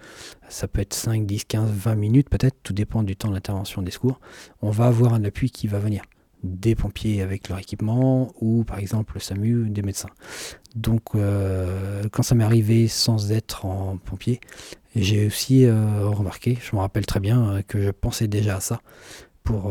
ça 0.48 0.68
peut 0.68 0.80
être 0.80 0.94
5, 0.94 1.26
10, 1.26 1.44
15, 1.44 1.70
20 1.70 1.94
minutes 1.96 2.28
peut-être, 2.30 2.56
tout 2.62 2.72
dépend 2.72 3.02
du 3.02 3.16
temps 3.16 3.30
d'intervention 3.30 3.83
des 3.83 3.90
secours, 3.90 4.20
on 4.62 4.70
va 4.70 4.87
avoir 4.87 5.14
un 5.14 5.24
appui 5.24 5.50
qui 5.50 5.66
va 5.66 5.78
venir. 5.78 6.02
Des 6.42 6.74
pompiers 6.74 7.20
avec 7.20 7.50
leur 7.50 7.59
équipement 7.59 8.33
ou 8.40 8.64
par 8.64 8.78
exemple 8.78 9.12
le 9.14 9.20
SAMU, 9.20 9.68
des 9.68 9.83
médecins. 9.83 10.09
Donc 10.74 11.02
euh, 11.14 12.04
quand 12.11 12.22
ça 12.22 12.35
m'est 12.35 12.44
arrivé 12.44 12.88
sans 12.88 13.30
être 13.30 13.66
en 13.66 13.98
pompier, 13.98 14.40
j'ai 14.96 15.26
aussi 15.26 15.68
remarqué, 15.68 16.56
je 16.62 16.74
me 16.74 16.80
rappelle 16.80 17.04
très 17.04 17.20
bien 17.20 17.61
que 17.68 17.83
je 17.83 17.90
pensais 17.90 18.26
déjà 18.26 18.56
à 18.56 18.61
ça 18.61 18.80
pour 19.44 19.70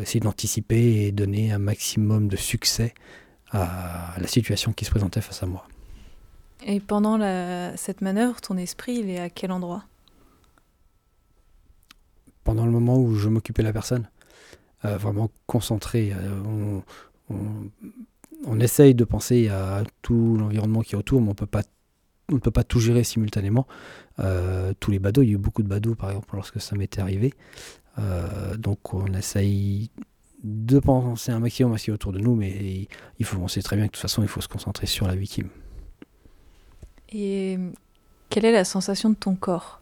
essayer 0.00 0.20
d'anticiper 0.20 1.06
et 1.06 1.12
donner 1.12 1.52
un 1.52 1.58
maximum 1.58 2.28
de 2.28 2.36
succès 2.36 2.92
à 3.52 4.14
la 4.18 4.26
situation 4.26 4.72
qui 4.72 4.84
se 4.84 4.90
présentait 4.90 5.20
face 5.20 5.42
à 5.42 5.46
moi. 5.46 5.66
Et 6.66 6.78
pendant 6.80 7.16
la- 7.16 7.76
cette 7.76 8.00
manœuvre, 8.02 8.40
ton 8.40 8.56
esprit, 8.56 8.96
il 8.96 9.10
est 9.10 9.18
à 9.20 9.30
quel 9.30 9.50
endroit? 9.52 9.84
Pendant 12.44 12.64
le 12.64 12.72
moment 12.72 12.98
où 12.98 13.14
je 13.14 13.28
m'occupais 13.28 13.62
de 13.62 13.68
la 13.68 13.72
personne, 13.72 14.08
euh, 14.84 14.96
vraiment 14.96 15.30
concentré, 15.46 16.12
euh, 16.12 16.40
on, 16.44 16.82
on- 17.34 17.70
on 18.46 18.60
essaye 18.60 18.94
de 18.94 19.04
penser 19.04 19.48
à 19.48 19.82
tout 20.02 20.36
l'environnement 20.38 20.80
qui 20.80 20.94
est 20.94 20.98
autour, 20.98 21.20
mais 21.20 21.30
on 21.30 21.34
peut 21.34 21.46
pas 21.46 21.62
on 22.32 22.34
ne 22.36 22.38
peut 22.38 22.52
pas 22.52 22.62
tout 22.62 22.78
gérer 22.78 23.02
simultanément. 23.02 23.66
Euh, 24.20 24.72
tous 24.78 24.92
les 24.92 25.00
badauds, 25.00 25.22
il 25.22 25.26
y 25.28 25.30
a 25.30 25.34
eu 25.34 25.38
beaucoup 25.38 25.64
de 25.64 25.68
badauds 25.68 25.96
par 25.96 26.10
exemple 26.10 26.36
lorsque 26.36 26.60
ça 26.60 26.76
m'était 26.76 27.00
arrivé. 27.00 27.34
Donc 28.56 28.94
on 28.94 29.12
essaye 29.14 29.90
de 30.42 30.78
penser 30.78 31.32
un 31.32 31.38
maximum 31.40 31.72
à 31.74 31.78
ce 31.78 31.84
qui 31.84 31.90
est 31.90 31.94
autour 31.94 32.12
de 32.12 32.18
nous, 32.18 32.34
mais 32.34 32.88
il 33.18 33.24
faut, 33.24 33.36
on 33.38 33.48
sait 33.48 33.62
très 33.62 33.76
bien 33.76 33.86
que 33.86 33.90
de 33.90 33.94
toute 33.96 34.02
façon 34.02 34.22
il 34.22 34.28
faut 34.28 34.40
se 34.40 34.48
concentrer 34.48 34.86
sur 34.86 35.06
la 35.06 35.14
victime. 35.14 35.48
Et 37.12 37.58
quelle 38.28 38.44
est 38.44 38.52
la 38.52 38.64
sensation 38.64 39.10
de 39.10 39.14
ton 39.16 39.34
corps? 39.34 39.80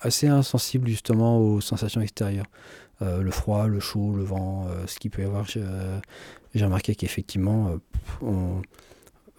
Assez 0.00 0.28
insensible 0.28 0.88
justement 0.88 1.38
aux 1.40 1.60
sensations 1.60 2.00
extérieures. 2.00 2.46
Euh, 3.02 3.22
le 3.22 3.30
froid, 3.30 3.66
le 3.66 3.80
chaud, 3.80 4.14
le 4.14 4.22
vent, 4.24 4.66
euh, 4.68 4.86
ce 4.86 4.98
qu'il 4.98 5.10
peut 5.10 5.22
y 5.22 5.24
avoir. 5.24 5.44
J'ai 5.46 5.62
euh, 5.62 5.98
remarqué 6.54 6.94
qu'effectivement, 6.94 7.68
euh, 7.68 7.76
on- 8.22 8.62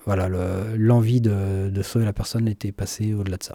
voilà, 0.05 0.27
le- 0.29 0.75
l'envie 0.77 1.21
de, 1.21 1.69
de 1.69 1.81
sauver 1.81 2.05
la 2.05 2.13
personne 2.13 2.47
était 2.47 2.71
passée 2.71 3.13
au-delà 3.13 3.37
de 3.37 3.43
ça. 3.43 3.53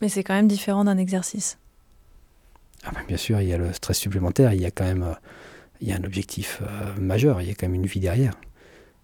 Mais 0.00 0.08
c'est 0.08 0.22
quand 0.24 0.34
même 0.34 0.48
différent 0.48 0.84
d'un 0.84 0.98
exercice. 0.98 1.58
Ah 2.84 2.90
ben, 2.92 3.00
bien 3.06 3.16
sûr, 3.16 3.40
il 3.40 3.48
y 3.48 3.52
a 3.52 3.58
le 3.58 3.72
stress 3.72 3.98
supplémentaire, 3.98 4.52
il 4.52 4.60
y 4.60 4.66
a 4.66 4.70
quand 4.70 4.84
même 4.84 5.02
euh, 5.02 5.14
il 5.80 5.88
y 5.88 5.92
a 5.92 5.96
un 5.96 6.04
objectif 6.04 6.62
euh, 6.62 6.94
majeur, 7.00 7.40
il 7.42 7.48
y 7.48 7.50
a 7.50 7.54
quand 7.54 7.66
même 7.66 7.74
une 7.74 7.86
vie 7.86 8.00
derrière. 8.00 8.34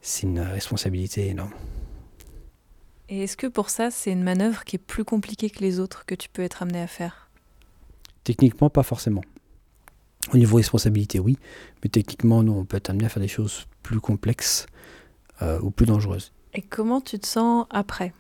C'est 0.01 0.23
une 0.23 0.41
responsabilité 0.41 1.29
énorme. 1.29 1.53
Et 3.09 3.25
est-ce 3.25 3.37
que 3.37 3.47
pour 3.47 3.71
ça, 3.71 3.91
c'est 3.91 4.11
une 4.11 4.23
manœuvre 4.23 4.65
qui 4.65 4.77
est 4.77 4.79
plus 4.79 5.05
compliquée 5.05 5.51
que 5.51 5.61
les 5.61 5.81
autres 5.81 6.07
que 6.07 6.15
tu 6.15 6.29
peux 6.29 6.43
être 6.43 6.63
amené 6.63 6.81
à 6.81 6.87
faire? 6.87 7.29
Techniquement, 8.25 8.71
pas 8.71 8.83
forcément. 8.83 9.23
Au 10.33 10.37
niveau 10.37 10.57
responsabilité, 10.57 11.19
oui, 11.19 11.37
mais 11.83 11.91
techniquement, 11.91 12.43
non, 12.43 12.61
on 12.61 12.65
peut 12.65 12.77
être 12.77 12.91
amené 12.91 13.05
à 13.07 13.09
faire 13.09 13.23
des 13.23 13.29
choses 13.29 13.67
plus 13.83 14.01
complexes 14.01 14.67
euh, 15.43 15.61
ou 15.61 15.71
plus 15.71 15.87
dangereuses. 15.87 16.33
Et 16.55 16.63
comment 16.63 17.01
tu 17.01 17.19
te 17.19 17.27
sens 17.27 17.67
après? 17.71 18.13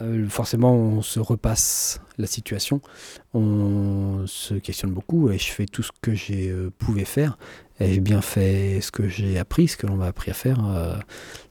Euh, 0.00 0.28
forcément, 0.28 0.74
on 0.74 1.02
se 1.02 1.20
repasse 1.20 2.00
la 2.18 2.26
situation, 2.26 2.80
on 3.32 4.24
se 4.26 4.54
questionne 4.54 4.90
beaucoup 4.90 5.30
et 5.30 5.38
je 5.38 5.50
fais 5.52 5.66
tout 5.66 5.82
ce 5.82 5.92
que 6.00 6.14
j'ai 6.14 6.50
euh, 6.50 6.72
pouvais 6.78 7.04
faire. 7.04 7.38
Ai-je 7.80 8.00
bien 8.00 8.20
fait 8.20 8.80
ce 8.80 8.92
que 8.92 9.08
j'ai 9.08 9.38
appris, 9.38 9.68
ce 9.68 9.76
que 9.76 9.86
l'on 9.86 9.96
m'a 9.96 10.06
appris 10.06 10.30
à 10.30 10.34
faire 10.34 10.64
euh, 10.66 10.96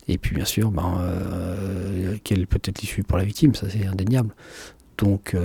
Et 0.08 0.18
puis, 0.18 0.36
bien 0.36 0.46
sûr, 0.46 0.72
ben, 0.72 0.98
euh, 1.02 2.18
quelle 2.24 2.48
peut 2.48 2.60
être 2.64 2.82
l'issue 2.82 3.04
pour 3.04 3.18
la 3.18 3.26
victime, 3.26 3.56
ça 3.56 3.70
c'est 3.70 3.86
indéniable. 3.86 4.34
Donc, 4.98 5.36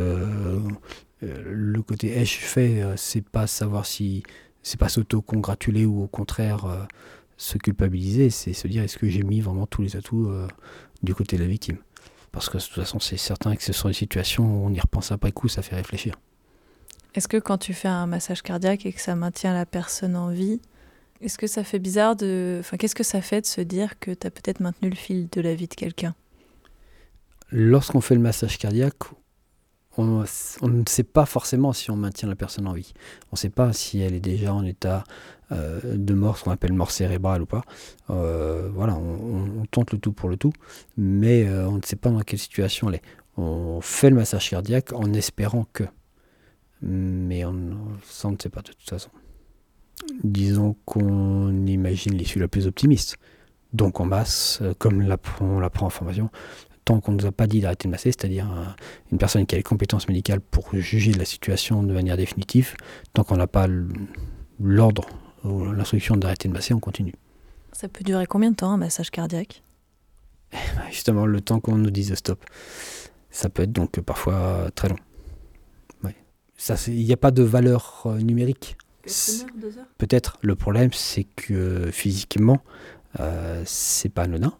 le 1.20 1.82
côté 1.82 2.18
ai-je 2.18 2.38
fait, 2.38 2.82
euh, 2.82 2.94
c'est 2.96 3.26
pas 3.26 3.46
savoir 3.46 3.86
si. 3.86 4.22
C'est 4.62 4.78
pas 4.78 4.88
s'auto-congratuler 4.88 5.86
ou 5.86 6.02
au 6.02 6.08
contraire 6.08 6.88
se 7.38 7.56
culpabiliser, 7.56 8.28
c'est 8.28 8.52
se 8.52 8.68
dire 8.68 8.82
est-ce 8.82 8.98
que 8.98 9.08
j'ai 9.08 9.22
mis 9.22 9.40
vraiment 9.40 9.66
tous 9.66 9.80
les 9.80 9.96
atouts 9.96 10.30
du 11.02 11.14
côté 11.14 11.36
de 11.36 11.42
la 11.42 11.48
victime? 11.48 11.78
Parce 12.38 12.50
que 12.50 12.58
de 12.58 12.62
toute 12.62 12.74
façon, 12.74 13.00
c'est 13.00 13.16
certain 13.16 13.56
que 13.56 13.64
ce 13.64 13.72
sont 13.72 13.88
des 13.88 13.94
situations 13.94 14.44
où 14.44 14.66
on 14.68 14.72
y 14.72 14.78
repense 14.78 15.10
après 15.10 15.32
coup, 15.32 15.48
ça 15.48 15.60
fait 15.60 15.74
réfléchir. 15.74 16.14
Est-ce 17.16 17.26
que 17.26 17.36
quand 17.36 17.58
tu 17.58 17.74
fais 17.74 17.88
un 17.88 18.06
massage 18.06 18.42
cardiaque 18.42 18.86
et 18.86 18.92
que 18.92 19.00
ça 19.00 19.16
maintient 19.16 19.52
la 19.52 19.66
personne 19.66 20.14
en 20.14 20.28
vie, 20.28 20.60
est-ce 21.20 21.36
que 21.36 21.48
ça 21.48 21.64
fait 21.64 21.80
bizarre 21.80 22.14
de... 22.14 22.58
Enfin, 22.60 22.76
qu'est-ce 22.76 22.94
que 22.94 23.02
ça 23.02 23.22
fait 23.22 23.40
de 23.40 23.46
se 23.46 23.60
dire 23.60 23.98
que 23.98 24.12
tu 24.12 24.24
as 24.24 24.30
peut-être 24.30 24.60
maintenu 24.60 24.88
le 24.88 24.94
fil 24.94 25.28
de 25.32 25.40
la 25.40 25.56
vie 25.56 25.66
de 25.66 25.74
quelqu'un? 25.74 26.14
Lorsqu'on 27.50 28.00
fait 28.00 28.14
le 28.14 28.20
massage 28.20 28.56
cardiaque, 28.56 29.02
on, 29.98 30.24
on 30.62 30.68
ne 30.68 30.82
sait 30.88 31.02
pas 31.04 31.26
forcément 31.26 31.72
si 31.72 31.90
on 31.90 31.96
maintient 31.96 32.28
la 32.28 32.36
personne 32.36 32.66
en 32.66 32.72
vie. 32.72 32.92
On 33.26 33.34
ne 33.34 33.38
sait 33.38 33.50
pas 33.50 33.72
si 33.72 34.00
elle 34.00 34.14
est 34.14 34.20
déjà 34.20 34.54
en 34.54 34.64
état 34.64 35.04
euh, 35.52 35.80
de 35.96 36.14
mort, 36.14 36.38
ce 36.38 36.44
qu'on 36.44 36.50
appelle 36.50 36.72
mort 36.72 36.90
cérébrale 36.90 37.42
ou 37.42 37.46
pas. 37.46 37.62
Euh, 38.10 38.70
voilà, 38.72 38.94
on, 38.96 39.00
on- 39.00 39.60
on 39.62 39.66
tente 39.66 39.92
le 39.92 39.98
tout 39.98 40.12
pour 40.12 40.28
le 40.28 40.36
tout, 40.36 40.52
mais 40.96 41.46
euh, 41.46 41.68
on 41.68 41.76
ne 41.76 41.82
sait 41.84 41.96
pas 41.96 42.10
dans 42.10 42.20
quelle 42.20 42.38
situation 42.38 42.88
elle 42.88 42.96
est. 42.96 43.02
On 43.36 43.80
fait 43.80 44.10
le 44.10 44.16
massage 44.16 44.50
cardiaque 44.50 44.92
en 44.92 45.12
espérant 45.12 45.66
que, 45.72 45.84
mais 46.82 47.44
on, 47.44 47.98
ça 48.04 48.28
on 48.28 48.32
ne 48.32 48.36
sait 48.40 48.48
pas 48.50 48.62
de 48.62 48.68
toute 48.68 48.88
façon. 48.88 49.10
Disons 50.22 50.76
qu'on 50.84 51.66
imagine 51.66 52.14
l'issue 52.16 52.38
la 52.38 52.48
plus 52.48 52.66
optimiste. 52.66 53.16
Donc 53.72 54.00
en 54.00 54.06
masse, 54.06 54.62
comme 54.78 55.02
on 55.40 55.58
l'apprend 55.60 55.86
en 55.86 55.90
formation, 55.90 56.30
tant 56.88 57.00
qu'on 57.00 57.12
ne 57.12 57.18
nous 57.20 57.26
a 57.26 57.32
pas 57.32 57.46
dit 57.46 57.60
d'arrêter 57.60 57.86
de 57.86 57.90
masser, 57.90 58.10
c'est-à-dire 58.12 58.46
un- 58.46 58.74
une 59.12 59.18
personne 59.18 59.44
qui 59.44 59.54
a 59.54 59.58
les 59.58 59.62
compétences 59.62 60.08
médicales 60.08 60.40
pour 60.40 60.70
juger 60.72 61.12
de 61.12 61.18
la 61.18 61.26
situation 61.26 61.82
de 61.82 61.92
manière 61.92 62.16
définitive, 62.16 62.76
tant 63.12 63.24
qu'on 63.24 63.36
n'a 63.36 63.46
pas 63.46 63.66
l'ordre 64.58 65.04
ou 65.44 65.70
l'instruction 65.70 66.16
d'arrêter 66.16 66.48
de 66.48 66.54
masser, 66.54 66.72
on 66.72 66.80
continue. 66.80 67.12
Ça 67.72 67.88
peut 67.88 68.02
durer 68.04 68.24
combien 68.26 68.50
de 68.52 68.56
temps 68.56 68.70
un 68.70 68.78
massage 68.78 69.10
cardiaque? 69.10 69.62
Justement, 70.90 71.26
le 71.26 71.42
temps 71.42 71.60
qu'on 71.60 71.76
nous 71.76 71.90
dise 71.90 72.14
stop, 72.14 72.42
ça 73.30 73.50
peut 73.50 73.64
être 73.64 73.72
donc 73.72 74.00
parfois 74.00 74.70
très 74.74 74.88
long. 74.88 74.96
Ouais. 76.04 76.16
Il 76.86 77.04
n'y 77.04 77.12
a 77.12 77.18
pas 77.18 77.30
de 77.32 77.42
valeur 77.42 78.02
euh, 78.06 78.16
numérique. 78.18 78.78
C'est- 79.04 79.44
deux 79.60 79.76
heures? 79.76 79.84
Peut-être 79.98 80.38
le 80.40 80.54
problème, 80.54 80.90
c'est 80.94 81.24
que 81.24 81.90
physiquement, 81.92 82.62
euh, 83.20 83.62
c'est 83.66 84.08
pas 84.08 84.22
anodin. 84.22 84.54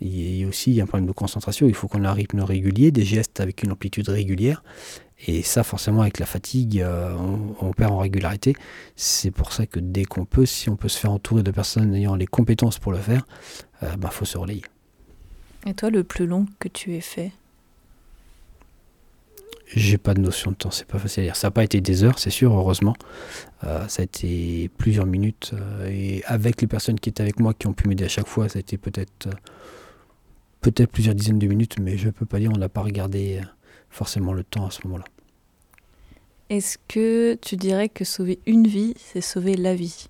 Il 0.00 0.36
y 0.38 0.44
a 0.44 0.48
aussi 0.48 0.80
un 0.80 0.86
problème 0.86 1.06
de 1.06 1.12
concentration. 1.12 1.66
Il 1.66 1.74
faut 1.74 1.88
qu'on 1.88 2.04
ait 2.04 2.06
un 2.06 2.12
rythme 2.12 2.40
régulier, 2.40 2.90
des 2.90 3.04
gestes 3.04 3.40
avec 3.40 3.62
une 3.62 3.72
amplitude 3.72 4.08
régulière. 4.08 4.62
Et 5.26 5.42
ça, 5.42 5.62
forcément, 5.62 6.02
avec 6.02 6.18
la 6.18 6.26
fatigue, 6.26 6.80
euh, 6.80 7.14
on, 7.14 7.56
on 7.66 7.72
perd 7.72 7.92
en 7.92 7.98
régularité. 7.98 8.54
C'est 8.94 9.30
pour 9.30 9.52
ça 9.52 9.66
que 9.66 9.80
dès 9.80 10.04
qu'on 10.04 10.26
peut, 10.26 10.44
si 10.44 10.68
on 10.68 10.76
peut 10.76 10.88
se 10.88 10.98
faire 10.98 11.12
entourer 11.12 11.42
de 11.42 11.50
personnes 11.50 11.94
ayant 11.94 12.14
les 12.14 12.26
compétences 12.26 12.78
pour 12.78 12.92
le 12.92 12.98
faire, 12.98 13.26
il 13.82 13.96
bah, 13.98 14.10
faut 14.10 14.26
se 14.26 14.36
relayer. 14.36 14.62
Et 15.66 15.74
toi, 15.74 15.90
le 15.90 16.04
plus 16.04 16.26
long 16.26 16.46
que 16.58 16.68
tu 16.68 16.94
aies 16.94 17.00
fait? 17.00 17.32
J'ai 19.74 19.98
pas 19.98 20.14
de 20.14 20.20
notion 20.20 20.52
de 20.52 20.56
temps, 20.56 20.70
c'est 20.70 20.86
pas 20.86 20.98
facile 20.98 21.22
à 21.22 21.26
dire. 21.26 21.36
Ça 21.36 21.48
n'a 21.48 21.50
pas 21.50 21.64
été 21.64 21.80
des 21.80 22.04
heures, 22.04 22.20
c'est 22.20 22.30
sûr, 22.30 22.52
heureusement. 22.54 22.94
Euh, 23.64 23.86
ça 23.88 24.02
a 24.02 24.04
été 24.04 24.70
plusieurs 24.78 25.06
minutes. 25.06 25.50
euh, 25.54 25.90
et 25.90 26.22
avec 26.26 26.60
les 26.60 26.68
personnes 26.68 27.00
qui 27.00 27.08
étaient 27.08 27.22
avec 27.22 27.40
moi, 27.40 27.52
qui 27.52 27.66
ont 27.66 27.72
pu 27.72 27.88
m'aider 27.88 28.04
à 28.04 28.08
chaque 28.08 28.28
fois, 28.28 28.48
ça 28.48 28.58
a 28.58 28.60
été 28.60 28.78
peut-être 28.78 29.26
euh, 29.26 29.32
peut-être 30.60 30.90
plusieurs 30.90 31.14
dizaines 31.14 31.38
de 31.38 31.46
minutes, 31.46 31.78
mais 31.78 31.96
je 31.96 32.10
peux 32.10 32.26
pas 32.26 32.38
dire, 32.38 32.50
on 32.54 32.58
n'a 32.58 32.68
pas 32.68 32.82
regardé 32.82 33.38
euh, 33.40 33.46
forcément 33.90 34.32
le 34.32 34.44
temps 34.44 34.66
à 34.66 34.70
ce 34.70 34.80
moment-là. 34.86 35.04
Est-ce 36.48 36.78
que 36.88 37.34
tu 37.34 37.56
dirais 37.56 37.88
que 37.88 38.04
sauver 38.04 38.38
une 38.46 38.66
vie, 38.66 38.94
c'est 38.98 39.20
sauver 39.20 39.56
la 39.56 39.74
vie? 39.74 40.08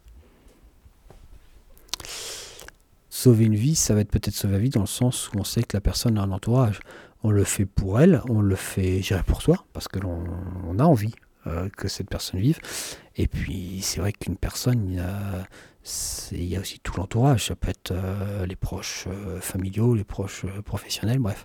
Sauver 3.08 3.46
une 3.46 3.54
vie, 3.54 3.74
ça 3.74 3.94
va 3.94 4.00
être 4.00 4.10
peut-être 4.10 4.34
sauver 4.34 4.54
la 4.54 4.58
vie 4.58 4.68
dans 4.68 4.82
le 4.82 4.86
sens 4.86 5.30
où 5.32 5.38
on 5.38 5.44
sait 5.44 5.62
que 5.62 5.76
la 5.76 5.80
personne 5.80 6.18
a 6.18 6.22
un 6.22 6.30
entourage. 6.30 6.80
On 7.22 7.30
le 7.30 7.44
fait 7.44 7.64
pour 7.64 7.98
elle, 7.98 8.20
on 8.28 8.40
le 8.40 8.54
fait, 8.54 9.00
je 9.00 9.08
dirais, 9.08 9.22
pour 9.26 9.40
soi, 9.40 9.64
parce 9.72 9.88
que 9.88 9.98
l'on 9.98 10.24
on 10.68 10.78
a 10.78 10.84
envie 10.84 11.14
que 11.76 11.88
cette 11.88 12.08
personne 12.08 12.40
vive. 12.40 12.58
Et 13.16 13.26
puis, 13.28 13.80
c'est 13.82 14.00
vrai 14.00 14.12
qu'une 14.12 14.36
personne, 14.36 14.88
il 14.90 14.96
y, 14.96 15.00
a, 15.00 15.46
c'est- 15.82 16.36
il 16.36 16.44
y 16.44 16.56
a 16.56 16.60
aussi 16.60 16.78
tout 16.80 16.94
l'entourage. 16.96 17.46
Ça 17.46 17.56
peut 17.56 17.70
être 17.70 17.92
euh, 17.92 18.46
les 18.46 18.56
proches 18.56 19.04
euh, 19.06 19.40
familiaux, 19.40 19.94
les 19.94 20.04
proches 20.04 20.44
euh, 20.44 20.62
professionnels, 20.62 21.18
bref. 21.18 21.44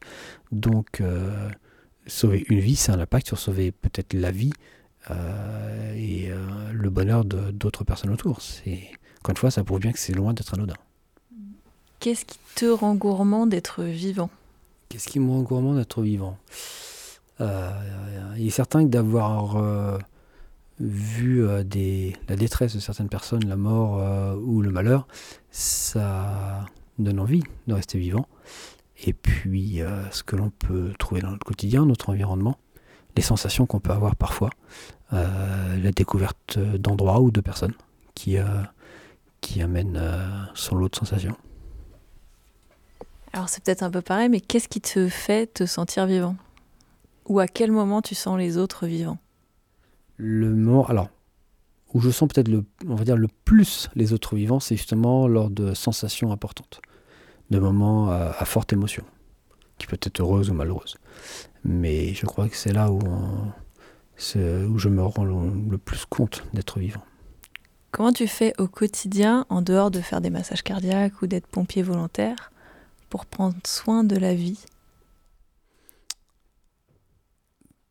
Donc, 0.52 1.02
euh, 1.02 1.50
sauver 2.08 2.46
une 2.50 2.60
vie, 2.60 2.76
c'est 2.76 2.92
un 2.92 3.00
impact 3.00 3.28
sur 3.28 3.38
sauver 3.40 3.72
peut-être 3.72 4.14
la 4.14 4.32
vie 4.32 4.54
euh, 5.10 5.94
et 5.96 6.30
euh, 6.32 6.38
le 6.74 6.90
bonheur 6.90 7.26
de- 7.26 7.52
d'autres 7.52 7.84
personnes 7.84 8.12
autour. 8.12 8.42
C'est, 8.42 8.90
encore 9.20 9.32
une 9.32 9.38
fois, 9.38 9.52
ça 9.52 9.64
prouve 9.64 9.80
bien 9.80 9.92
que 9.92 10.00
c'est 10.00 10.14
loin 10.14 10.34
d'être 10.34 10.54
anodin. 10.54 10.76
Qu'est-ce 12.00 12.26
qui 12.26 12.40
te 12.56 12.66
rend 12.66 12.96
gourmand 12.96 13.46
d'être 13.46 13.84
vivant? 13.84 14.30
Qu'est-ce 14.90 15.08
qui 15.08 15.20
me 15.20 15.30
rend 15.30 15.42
gourmand 15.42 15.76
d'être 15.76 16.02
vivant? 16.02 16.38
Euh, 16.50 16.54
Il 18.38 18.48
est 18.48 18.52
certain 18.52 18.84
que 18.84 18.90
d'avoir 18.90 19.58
euh, 19.58 19.98
vu 20.80 21.46
euh, 21.46 21.64
la 22.28 22.36
détresse 22.36 22.74
de 22.74 22.80
certaines 22.80 23.10
personnes, 23.10 23.48
la 23.48 23.56
mort 23.56 24.00
euh, 24.00 24.36
ou 24.36 24.62
le 24.62 24.72
malheur, 24.72 25.08
ça 25.52 26.66
donne 26.98 27.20
envie 27.20 27.44
de 27.68 27.74
rester 27.74 28.00
vivant. 28.00 28.28
Et 29.04 29.14
puis, 29.14 29.82
euh, 29.82 30.10
ce 30.12 30.24
que 30.24 30.36
l'on 30.36 30.50
peut 30.50 30.94
trouver 31.00 31.22
dans 31.22 31.32
notre 31.32 31.46
quotidien, 31.46 31.86
notre 31.86 32.10
environnement, 32.10 32.58
les 33.16 33.24
sensations 33.24 33.66
qu'on 33.66 33.80
peut 33.80 33.92
avoir 33.92 34.16
parfois, 34.16 34.50
euh, 35.14 35.78
la 35.78 35.92
découverte 35.92 36.60
d'endroits 36.60 37.20
ou 37.20 37.32
de 37.32 37.42
personnes 37.42 37.74
qui, 38.16 38.38
euh, 38.38 38.46
amènent 39.60 39.98
euh, 39.98 40.28
son 40.54 40.76
lot 40.76 40.88
de 40.88 40.96
sensations. 40.96 41.36
Alors 43.34 43.50
c'est 43.50 43.62
peut-être 43.62 43.84
un 43.84 43.92
peu 43.92 44.02
pareil, 44.02 44.30
mais 44.30 44.40
qu'est-ce 44.40 44.70
qui 44.70 44.80
te 44.80 45.10
fait 45.10 45.54
te 45.54 45.66
sentir 45.66 46.06
vivant? 46.06 46.36
Ou 47.32 47.40
à 47.40 47.48
quel 47.48 47.72
moment 47.72 48.02
tu 48.02 48.14
sens 48.14 48.38
les 48.38 48.58
autres 48.58 48.88
vivants? 48.88 49.18
Le 50.18 50.54
moment, 50.54 50.86
alors, 50.88 51.08
où 51.94 52.02
je 52.02 52.10
sens 52.10 52.28
peut-être 52.28 52.50
le, 52.50 52.66
on 52.86 52.96
va 52.96 53.06
dire 53.06 53.16
le 53.16 53.30
plus 53.46 53.90
les 53.96 54.12
autres 54.12 54.36
vivants, 54.36 54.60
c'est 54.60 54.76
justement 54.76 55.30
lors 55.30 55.50
de 55.50 55.74
sensations 55.74 56.34
importantes, 56.34 56.82
de 57.50 57.58
moments 57.58 58.10
à, 58.12 58.36
à 58.38 58.44
forte 58.44 58.74
émotion, 58.74 59.06
qui 59.78 59.88
peut 59.88 59.98
être 60.02 60.20
heureuse 60.20 60.50
ou 60.50 60.54
malheureuse. 60.54 60.98
Mais 61.64 62.14
je 62.14 62.26
crois 62.26 62.50
que 62.50 62.58
c'est 62.58 62.74
là 62.74 62.92
où, 62.92 63.00
on- 63.06 63.54
c'est 64.18 64.66
où 64.66 64.78
je 64.78 64.90
me 64.90 65.02
rends 65.02 65.24
le, 65.24 65.70
le 65.70 65.78
plus 65.78 66.04
compte 66.04 66.44
d'être 66.54 66.80
vivant. 66.80 67.06
Comment 67.92 68.12
tu 68.12 68.28
fais 68.28 68.54
au 68.58 68.68
quotidien, 68.68 69.46
en 69.48 69.62
dehors 69.62 69.90
de 69.90 70.02
faire 70.02 70.20
des 70.20 70.32
massages 70.32 70.64
cardiaques 70.64 71.22
ou 71.22 71.28
d'être 71.28 71.48
pompier 71.48 71.82
volontaire, 71.82 72.52
pour 73.10 73.26
prendre 73.26 73.56
soin 73.66 74.04
de 74.04 74.18
la 74.18 74.36
vie? 74.36 74.60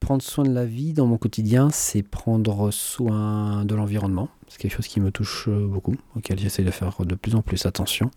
Prendre 0.01 0.23
soin 0.23 0.45
de 0.45 0.53
la 0.53 0.65
vie 0.65 0.95
dans 0.95 1.07
mon 1.07 1.19
quotidien, 1.19 1.69
c'est 1.71 2.03
prendre 2.03 2.71
soin 2.71 3.67
de 3.67 3.75
l'environnement. 3.75 4.31
C'est 4.49 4.59
quelque 4.59 4.75
chose 4.75 4.89
qui 4.89 4.99
me 4.99 5.13
touche 5.13 5.47
euh, 5.49 5.67
beaucoup, 5.67 5.95
auquel 6.17 6.39
j'essaie 6.39 6.65
de 6.65 6.71
faire 6.71 7.05
de 7.05 7.15
plus 7.15 7.35
en 7.35 7.43
plus 7.43 7.67
attention. 7.67 8.11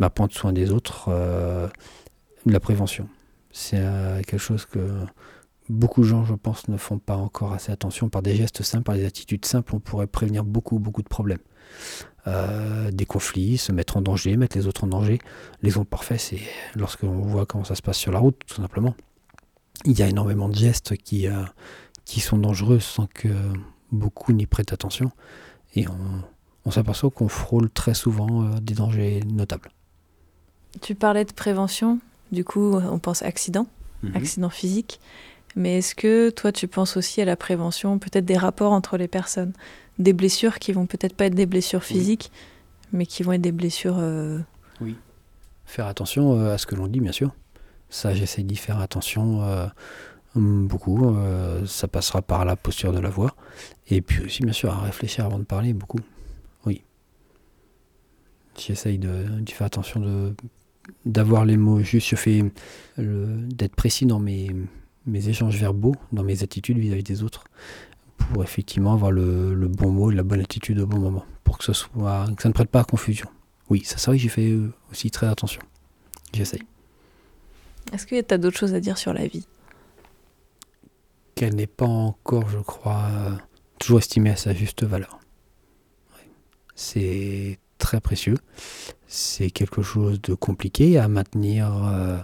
Bah, 0.00 0.10
prendre 0.10 0.32
soin 0.34 0.52
des 0.52 0.72
autres, 0.72 1.06
euh, 1.08 1.68
de 2.46 2.52
la 2.52 2.58
prévention. 2.58 3.08
C'est 3.52 3.78
euh, 3.78 4.22
quelque 4.22 4.40
chose 4.40 4.66
que 4.66 4.80
beaucoup 5.68 6.02
de 6.02 6.06
gens, 6.06 6.24
je 6.24 6.34
pense, 6.34 6.66
ne 6.66 6.76
font 6.76 6.98
pas 6.98 7.16
encore 7.16 7.52
assez 7.52 7.70
attention. 7.70 8.08
Par 8.08 8.20
des 8.20 8.34
gestes 8.34 8.62
simples, 8.62 8.84
par 8.84 8.96
des 8.96 9.06
attitudes 9.06 9.44
simples, 9.46 9.76
on 9.76 9.80
pourrait 9.80 10.08
prévenir 10.08 10.44
beaucoup, 10.44 10.80
beaucoup 10.80 11.02
de 11.02 11.08
problèmes. 11.08 11.38
Des 12.90 13.04
conflits, 13.04 13.58
se 13.58 13.70
mettre 13.70 13.98
en 13.98 14.00
danger, 14.00 14.36
mettre 14.38 14.56
les 14.56 14.66
autres 14.66 14.84
en 14.84 14.86
danger. 14.86 15.18
L'exemple 15.60 15.88
parfait, 15.88 16.16
c'est 16.16 16.40
lorsque 16.74 17.02
l'on 17.02 17.20
voit 17.20 17.44
comment 17.44 17.64
ça 17.64 17.74
se 17.74 17.82
passe 17.82 17.98
sur 17.98 18.12
la 18.12 18.18
route, 18.18 18.38
tout 18.46 18.54
simplement. 18.54 18.94
Il 19.84 19.98
y 19.98 20.02
a 20.02 20.08
énormément 20.08 20.48
de 20.48 20.54
gestes 20.54 20.96
qui, 20.96 21.28
euh, 21.28 21.42
qui 22.04 22.20
sont 22.20 22.38
dangereux 22.38 22.80
sans 22.80 23.06
que 23.06 23.28
beaucoup 23.92 24.32
n'y 24.32 24.46
prêtent 24.46 24.72
attention. 24.72 25.10
Et 25.74 25.88
on, 25.88 25.98
on 26.64 26.70
s'aperçoit 26.70 27.10
qu'on 27.10 27.28
frôle 27.28 27.70
très 27.70 27.94
souvent 27.94 28.44
euh, 28.44 28.60
des 28.60 28.74
dangers 28.74 29.20
notables. 29.26 29.70
Tu 30.80 30.94
parlais 30.94 31.24
de 31.24 31.32
prévention, 31.32 32.00
du 32.32 32.44
coup 32.44 32.74
on 32.74 32.98
pense 32.98 33.22
accident, 33.22 33.66
accident 34.14 34.50
physique. 34.50 35.00
Mais 35.56 35.78
est-ce 35.78 35.94
que 35.94 36.30
toi 36.30 36.50
tu 36.50 36.66
penses 36.66 36.96
aussi 36.96 37.22
à 37.22 37.24
la 37.24 37.36
prévention, 37.36 38.00
peut-être 38.00 38.24
des 38.24 38.36
rapports 38.36 38.72
entre 38.72 38.96
les 38.96 39.06
personnes, 39.06 39.52
des 40.00 40.12
blessures 40.12 40.58
qui 40.58 40.72
vont 40.72 40.86
peut-être 40.86 41.14
pas 41.14 41.26
être 41.26 41.34
des 41.36 41.46
blessures 41.46 41.84
physiques, 41.84 42.32
mais 42.92 43.06
qui 43.06 43.22
vont 43.22 43.32
être 43.32 43.40
des 43.40 43.52
blessures... 43.52 43.98
euh, 43.98 44.40
Faire 45.64 45.86
attention 45.86 46.40
à 46.40 46.58
ce 46.58 46.66
que 46.66 46.74
l'on 46.74 46.88
dit, 46.88 47.00
bien 47.00 47.12
sûr. 47.12 47.32
Ça, 47.88 48.14
j'essaye 48.14 48.44
d'y 48.44 48.56
faire 48.56 48.80
attention 48.80 49.42
euh, 49.42 49.66
hum, 50.34 50.66
beaucoup. 50.66 51.14
Euh, 51.16 51.64
ça 51.66 51.88
passera 51.88 52.22
par 52.22 52.44
la 52.44 52.56
posture 52.56 52.92
de 52.92 52.98
la 52.98 53.10
voix. 53.10 53.34
Et 53.88 54.02
puis 54.02 54.24
aussi, 54.24 54.42
bien 54.42 54.52
sûr, 54.52 54.72
à 54.72 54.80
réfléchir 54.80 55.24
avant 55.24 55.38
de 55.38 55.44
parler, 55.44 55.72
beaucoup. 55.72 56.00
Oui. 56.66 56.82
J'essaye 58.58 58.98
de, 58.98 59.40
d'y 59.40 59.52
faire 59.52 59.66
attention 59.66 60.00
de, 60.00 60.34
d'avoir 61.04 61.44
les 61.44 61.56
mots 61.56 61.80
justes. 61.80 62.08
Je 62.08 62.16
fais 62.16 62.44
d'être 62.98 63.74
précis 63.76 64.06
dans 64.06 64.20
mes, 64.20 64.50
échanges 65.06 65.56
verbaux, 65.56 65.94
dans 66.12 66.24
mes 66.24 66.42
attitudes 66.42 66.78
vis-à-vis 66.78 67.02
des 67.02 67.22
autres, 67.22 67.44
pour 68.16 68.42
effectivement 68.42 68.94
avoir 68.94 69.10
le, 69.10 69.54
le 69.54 69.68
bon 69.68 69.90
mot 69.90 70.10
et 70.10 70.14
la 70.14 70.22
bonne 70.22 70.40
attitude 70.40 70.80
au 70.80 70.86
bon 70.86 70.98
moment, 70.98 71.24
pour 71.42 71.58
que, 71.58 71.64
ce 71.64 71.72
soit, 71.72 72.26
que 72.36 72.42
ça 72.42 72.48
ne 72.48 72.54
prête 72.54 72.70
pas 72.70 72.80
à 72.80 72.84
confusion. 72.84 73.28
Oui, 73.70 73.82
ça 73.84 73.98
c'est 73.98 74.10
vrai 74.10 74.16
que 74.16 74.22
j'y 74.22 74.28
fais 74.28 74.50
euh, 74.50 74.72
aussi 74.90 75.10
très 75.10 75.26
attention. 75.26 75.62
J'essaye. 76.32 76.62
Est-ce 77.92 78.06
que 78.06 78.20
tu 78.20 78.34
as 78.34 78.38
d'autres 78.38 78.58
choses 78.58 78.74
à 78.74 78.80
dire 78.80 78.98
sur 78.98 79.12
la 79.12 79.26
vie? 79.26 79.46
Qu'elle 81.34 81.54
n'est 81.54 81.66
pas 81.66 81.86
encore, 81.86 82.48
je 82.48 82.58
crois, 82.58 83.04
euh, 83.10 83.32
toujours 83.78 83.98
estimée 83.98 84.30
à 84.30 84.36
sa 84.36 84.54
juste 84.54 84.84
valeur. 84.84 85.18
C'est 86.74 87.58
très 87.78 88.00
précieux. 88.00 88.38
C'est 89.06 89.50
quelque 89.50 89.82
chose 89.82 90.20
de 90.20 90.34
compliqué 90.34 90.98
à 90.98 91.08
maintenir 91.08 91.72
euh, 91.84 92.18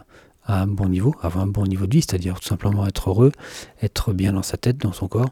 à 0.44 0.62
un 0.62 0.66
bon 0.66 0.88
niveau, 0.88 1.14
avoir 1.22 1.44
un 1.44 1.48
bon 1.48 1.64
niveau 1.64 1.86
de 1.86 1.94
vie, 1.94 2.02
c'est-à-dire 2.02 2.40
tout 2.40 2.48
simplement 2.48 2.86
être 2.86 3.10
heureux, 3.10 3.32
être 3.82 4.12
bien 4.12 4.32
dans 4.32 4.42
sa 4.42 4.56
tête, 4.56 4.78
dans 4.78 4.92
son 4.92 5.06
corps, 5.06 5.30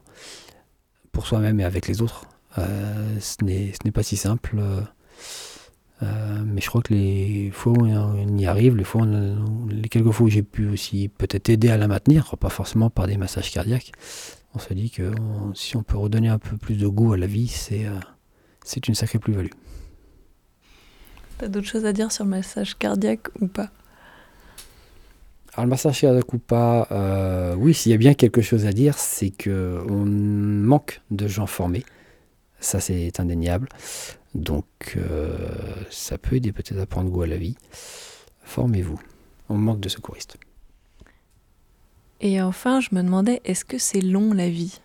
pour 1.12 1.26
soi-même 1.26 1.58
et 1.60 1.64
avec 1.64 1.88
les 1.88 2.02
autres. 2.02 2.26
Euh, 2.58 3.18
ce 3.20 3.44
n'est 3.44 3.72
ce 3.72 3.78
n'est 3.84 3.92
pas 3.92 4.02
si 4.02 4.16
simple. 4.16 4.60
Euh, 6.02 6.42
mais 6.46 6.60
je 6.60 6.68
crois 6.68 6.82
que 6.82 6.94
les 6.94 7.50
fois 7.52 7.72
où 7.72 7.86
on 7.86 8.36
y 8.36 8.46
arrive, 8.46 8.76
les, 8.76 8.84
fois 8.84 9.02
on- 9.02 9.66
les 9.68 9.88
quelques 9.88 10.10
fois 10.12 10.26
où 10.26 10.30
j'ai 10.30 10.42
pu 10.42 10.68
aussi 10.68 11.08
peut-être 11.08 11.48
aider 11.48 11.70
à 11.70 11.76
la 11.76 11.88
maintenir, 11.88 12.36
pas 12.38 12.50
forcément 12.50 12.90
par 12.90 13.06
des 13.06 13.16
massages 13.16 13.50
cardiaques, 13.50 13.92
on 14.54 14.58
se 14.58 14.72
dit 14.74 14.90
que 14.90 15.12
on- 15.20 15.54
si 15.54 15.76
on 15.76 15.82
peut 15.82 15.96
redonner 15.98 16.28
un 16.28 16.38
peu 16.38 16.56
plus 16.56 16.76
de 16.76 16.86
goût 16.86 17.12
à 17.12 17.16
la 17.16 17.26
vie, 17.26 17.48
c'est 17.48 17.86
euh, 17.86 17.98
c'est 18.64 18.86
une 18.88 18.94
sacrée 18.94 19.18
plus-value. 19.18 19.50
T'as 21.38 21.48
d'autres 21.48 21.66
choses 21.68 21.84
à 21.86 21.92
dire 21.92 22.10
sur 22.12 22.24
le 22.24 22.30
massage 22.30 22.76
cardiaque 22.78 23.28
ou 23.40 23.46
pas? 23.46 23.70
Alors 25.54 25.64
le 25.64 25.70
massage 25.70 26.00
cardiaque 26.00 26.32
ou 26.32 26.38
pas, 26.38 26.86
euh, 26.92 27.54
oui, 27.56 27.74
s'il 27.74 27.90
y 27.92 27.94
a 27.94 27.98
bien 27.98 28.14
quelque 28.14 28.42
chose 28.42 28.66
à 28.66 28.72
dire, 28.72 28.98
c'est 28.98 29.30
que 29.30 29.80
on 29.88 30.04
manque 30.04 31.00
de 31.10 31.26
gens 31.26 31.46
formés. 31.46 31.84
Ça, 32.60 32.80
c'est 32.80 33.20
indéniable. 33.20 33.68
Donc, 34.34 34.96
euh, 34.96 35.48
ça 35.90 36.18
peut 36.18 36.36
aider 36.36 36.52
peut-être 36.52 36.78
à 36.78 36.86
prendre 36.86 37.10
goût 37.10 37.22
à 37.22 37.26
la 37.26 37.36
vie. 37.36 37.56
Formez-vous. 38.42 39.00
On 39.48 39.56
manque 39.56 39.80
de 39.80 39.88
secouristes. 39.88 40.36
Et 42.20 42.42
enfin, 42.42 42.80
je 42.80 42.88
me 42.92 43.02
demandais, 43.02 43.40
est-ce 43.44 43.64
que 43.64 43.78
c'est 43.78 44.00
long 44.00 44.32
la 44.34 44.48
vie? 44.48 44.80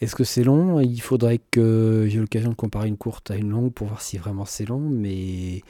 Est-ce 0.00 0.14
que 0.14 0.24
c'est 0.24 0.44
long? 0.44 0.80
Il 0.80 1.00
faudrait 1.00 1.40
que 1.50 2.06
j'ai 2.08 2.18
l'occasion 2.20 2.50
de 2.50 2.54
comparer 2.54 2.86
une 2.86 2.96
courte 2.96 3.30
à 3.32 3.36
une 3.36 3.50
longue 3.50 3.72
pour 3.72 3.88
voir 3.88 4.00
si 4.00 4.16
vraiment 4.16 4.44
c'est 4.44 4.64
long, 4.64 4.78
mais 4.78 5.62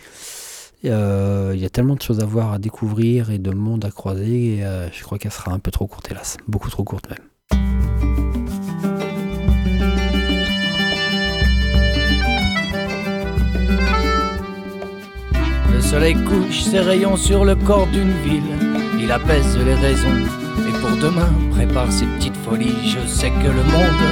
euh, 0.85 1.53
il 1.55 1.61
y 1.61 1.65
a 1.65 1.71
tellement 1.71 1.95
de 1.95 2.03
choses 2.03 2.21
à 2.21 2.27
voir, 2.27 2.53
à 2.53 2.59
découvrir 2.59 3.31
et 3.31 3.39
de 3.39 3.51
monde 3.51 3.87
à 3.87 3.91
croiser, 3.91 4.57
et, 4.57 4.65
euh, 4.65 4.91
je 4.93 5.03
crois 5.03 5.19
qu'elle 5.19 5.33
sera 5.33 5.53
un 5.53 5.59
peu 5.59 5.71
trop 5.71 5.87
courte, 5.87 6.11
hélas. 6.11 6.37
Beaucoup 6.47 6.69
trop 6.69 6.85
courte 6.85 7.09
même. 7.09 7.27
Soleil 15.91 16.17
couche 16.25 16.61
ses 16.61 16.81
rayons 16.81 17.17
sur 17.17 17.47
le 17.47 17.55
corps 17.55 17.87
d'une 17.87 18.13
ville. 18.23 18.53
Il 19.01 19.11
apaise 19.11 19.57
les 19.57 19.75
raisons. 19.75 20.21
Et 20.69 20.73
pour 20.81 20.95
demain, 20.99 21.33
prépare 21.53 21.91
ses 21.91 22.05
petites 22.05 22.37
folies. 22.45 22.77
Je 22.85 23.09
sais 23.09 23.31
que 23.31 23.51
le 23.59 23.65
monde 23.75 24.05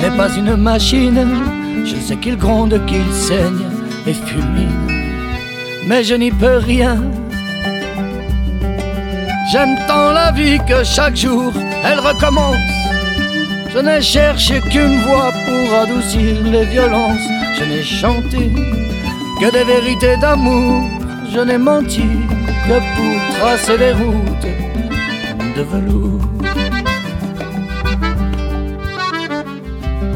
n'est 0.00 0.16
pas 0.16 0.30
une 0.36 0.56
machine. 0.56 1.24
Je 1.84 1.94
sais 1.94 2.16
qu'il 2.16 2.36
gronde, 2.36 2.74
qu'il 2.86 3.12
saigne 3.12 3.64
et 4.04 4.14
fulmine. 4.14 4.88
Mais 5.86 6.02
je 6.02 6.14
n'y 6.14 6.32
peux 6.32 6.56
rien. 6.56 6.96
J'aime 9.52 9.76
tant 9.86 10.10
la 10.10 10.32
vie 10.32 10.58
que 10.68 10.82
chaque 10.82 11.16
jour 11.16 11.52
elle 11.84 12.00
recommence. 12.00 12.72
Je 13.72 13.78
n'ai 13.78 14.02
cherché 14.02 14.60
qu'une 14.70 14.98
voix 15.06 15.30
pour 15.46 15.66
adoucir 15.82 16.42
les 16.44 16.64
violences. 16.64 17.28
Je 17.56 17.64
n'ai 17.64 17.82
chanté 17.84 18.50
que 19.40 19.52
des 19.52 19.64
vérités 19.64 20.16
d'amour. 20.16 21.01
Je 21.34 21.40
n'ai 21.40 21.56
menti 21.56 22.02
que 22.66 22.78
pour 22.94 23.38
tracer 23.38 23.78
les 23.78 23.92
routes 23.92 24.52
de 25.56 25.62
velours. 25.62 26.20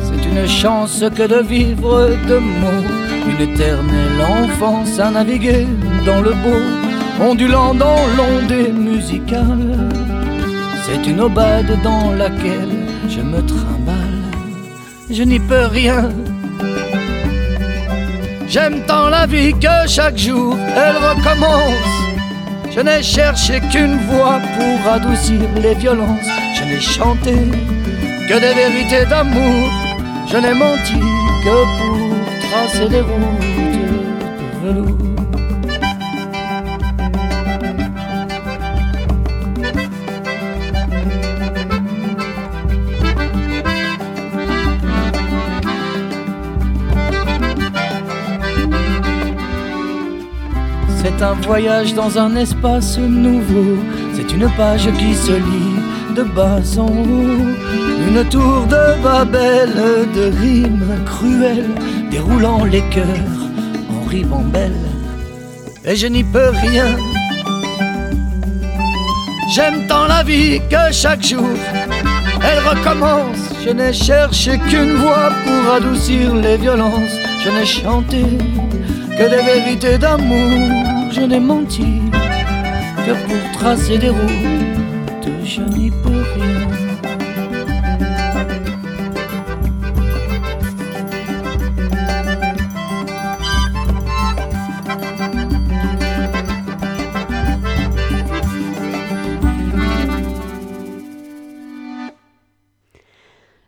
C'est 0.02 0.28
une 0.28 0.46
chance 0.46 1.02
que 1.16 1.26
de 1.26 1.40
vivre 1.42 2.10
de 2.28 2.36
mots, 2.36 2.86
une 3.30 3.40
éternelle 3.48 4.20
enfance 4.42 4.98
à 4.98 5.10
naviguer 5.10 5.66
dans 6.04 6.20
le 6.20 6.32
beau, 6.32 6.62
ondulant 7.18 7.72
dans 7.72 8.02
l'ondée 8.16 8.70
musicale. 8.70 9.88
C'est 10.84 11.10
une 11.10 11.20
aubade 11.22 11.78
dans 11.82 12.12
laquelle 12.12 12.76
je 13.08 13.22
me 13.22 13.40
trimballe. 13.40 14.22
Je 15.10 15.22
n'y 15.22 15.40
peux 15.40 15.66
rien. 15.66 16.10
J'aime 18.48 18.84
tant 18.86 19.08
la 19.08 19.26
vie 19.26 19.52
que 19.54 19.88
chaque 19.88 20.16
jour 20.16 20.56
elle 20.76 20.96
recommence. 20.96 21.96
Je 22.70 22.80
n'ai 22.80 23.02
cherché 23.02 23.60
qu'une 23.72 23.98
voix 24.08 24.38
pour 24.56 24.92
adoucir 24.92 25.40
les 25.56 25.74
violences. 25.74 26.28
Je 26.54 26.64
n'ai 26.64 26.80
chanté 26.80 27.34
que 28.28 28.34
des 28.34 28.54
vérités 28.54 29.06
d'amour. 29.06 29.70
Je 30.30 30.36
n'ai 30.36 30.54
menti 30.54 31.00
que 31.44 31.56
pour 31.78 32.50
tracer 32.50 32.88
des 32.88 33.00
routes 33.00 33.40
de 34.62 34.68
velours. 34.68 35.05
C'est 51.18 51.24
un 51.24 51.32
voyage 51.32 51.94
dans 51.94 52.18
un 52.18 52.36
espace 52.36 52.98
nouveau. 52.98 53.78
C'est 54.14 54.30
une 54.34 54.50
page 54.50 54.86
qui 54.98 55.14
se 55.14 55.32
lit 55.32 56.14
de 56.14 56.22
bas 56.22 56.60
en 56.76 56.88
haut. 56.88 57.54
Une 58.08 58.22
tour 58.28 58.66
de 58.66 59.02
Babel 59.02 59.72
de 60.14 60.30
rimes 60.38 60.94
cruelles, 61.06 61.74
déroulant 62.10 62.64
les 62.64 62.82
cœurs 62.90 63.40
en 63.90 64.06
ribambelle. 64.06 64.72
Et 65.86 65.96
je 65.96 66.06
n'y 66.06 66.22
peux 66.22 66.50
rien. 66.50 66.96
J'aime 69.54 69.86
tant 69.88 70.06
la 70.06 70.22
vie 70.22 70.60
que 70.68 70.92
chaque 70.92 71.24
jour 71.24 71.56
elle 72.44 72.58
recommence. 72.58 73.38
Je 73.64 73.70
n'ai 73.70 73.92
cherché 73.94 74.58
qu'une 74.68 74.96
voix 74.96 75.30
pour 75.44 75.72
adoucir 75.72 76.34
les 76.34 76.58
violences. 76.58 77.16
Je 77.42 77.48
n'ai 77.48 77.64
chanté 77.64 78.22
que 79.16 79.30
des 79.30 79.42
vérités 79.42 79.96
d'amour. 79.96 80.95
Je 81.16 81.22
n'ai 81.22 81.40
menti 81.40 82.02
que 83.06 83.12
pour 83.26 83.52
tracer 83.52 83.96
des 83.96 84.10
routes. 84.10 85.28
Je 85.44 85.62
n'y 85.62 85.90
peux 85.90 86.22
rien. 86.34 86.68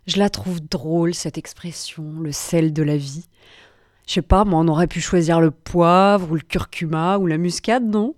Je 0.07 0.19
la 0.19 0.29
trouve 0.29 0.61
drôle, 0.61 1.15
cette 1.15 1.39
expression, 1.39 2.05
le 2.21 2.33
sel 2.33 2.75
de 2.75 2.83
la 2.83 2.99
vie. 2.99 3.25
Je 4.09 4.15
sais 4.15 4.23
pas, 4.23 4.47
moi, 4.47 4.61
on 4.61 4.69
aurait 4.69 4.87
pu 4.87 5.03
choisir 5.03 5.39
le 5.39 5.51
poivre 5.51 6.33
ou 6.33 6.35
le 6.35 6.41
curcuma 6.41 7.19
ou 7.19 7.27
la 7.27 7.37
muscade, 7.37 7.85
non? 7.85 8.15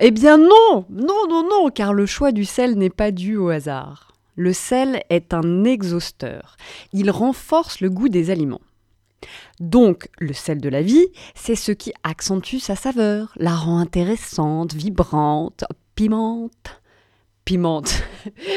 Eh 0.00 0.10
bien 0.10 0.36
non, 0.36 0.84
non, 0.90 1.28
non, 1.28 1.44
non, 1.48 1.70
car 1.70 1.94
le 1.94 2.06
choix 2.06 2.32
du 2.32 2.44
sel 2.44 2.76
n'est 2.76 2.90
pas 2.90 3.12
dû 3.12 3.36
au 3.36 3.48
hasard. 3.48 4.12
Le 4.34 4.52
sel 4.52 5.02
est 5.08 5.32
un 5.32 5.62
exhausteur. 5.62 6.56
Il 6.92 7.12
renforce 7.12 7.80
le 7.80 7.88
goût 7.88 8.08
des 8.08 8.30
aliments. 8.30 8.60
Donc, 9.60 10.08
le 10.18 10.32
sel 10.32 10.60
de 10.60 10.68
la 10.68 10.82
vie, 10.82 11.06
c'est 11.36 11.54
ce 11.54 11.70
qui 11.70 11.92
accentue 12.02 12.58
sa 12.58 12.74
saveur, 12.74 13.32
la 13.36 13.54
rend 13.54 13.78
intéressante, 13.78 14.74
vibrante, 14.74 15.64
pimente. 15.94 16.82
Pimente. 17.44 18.02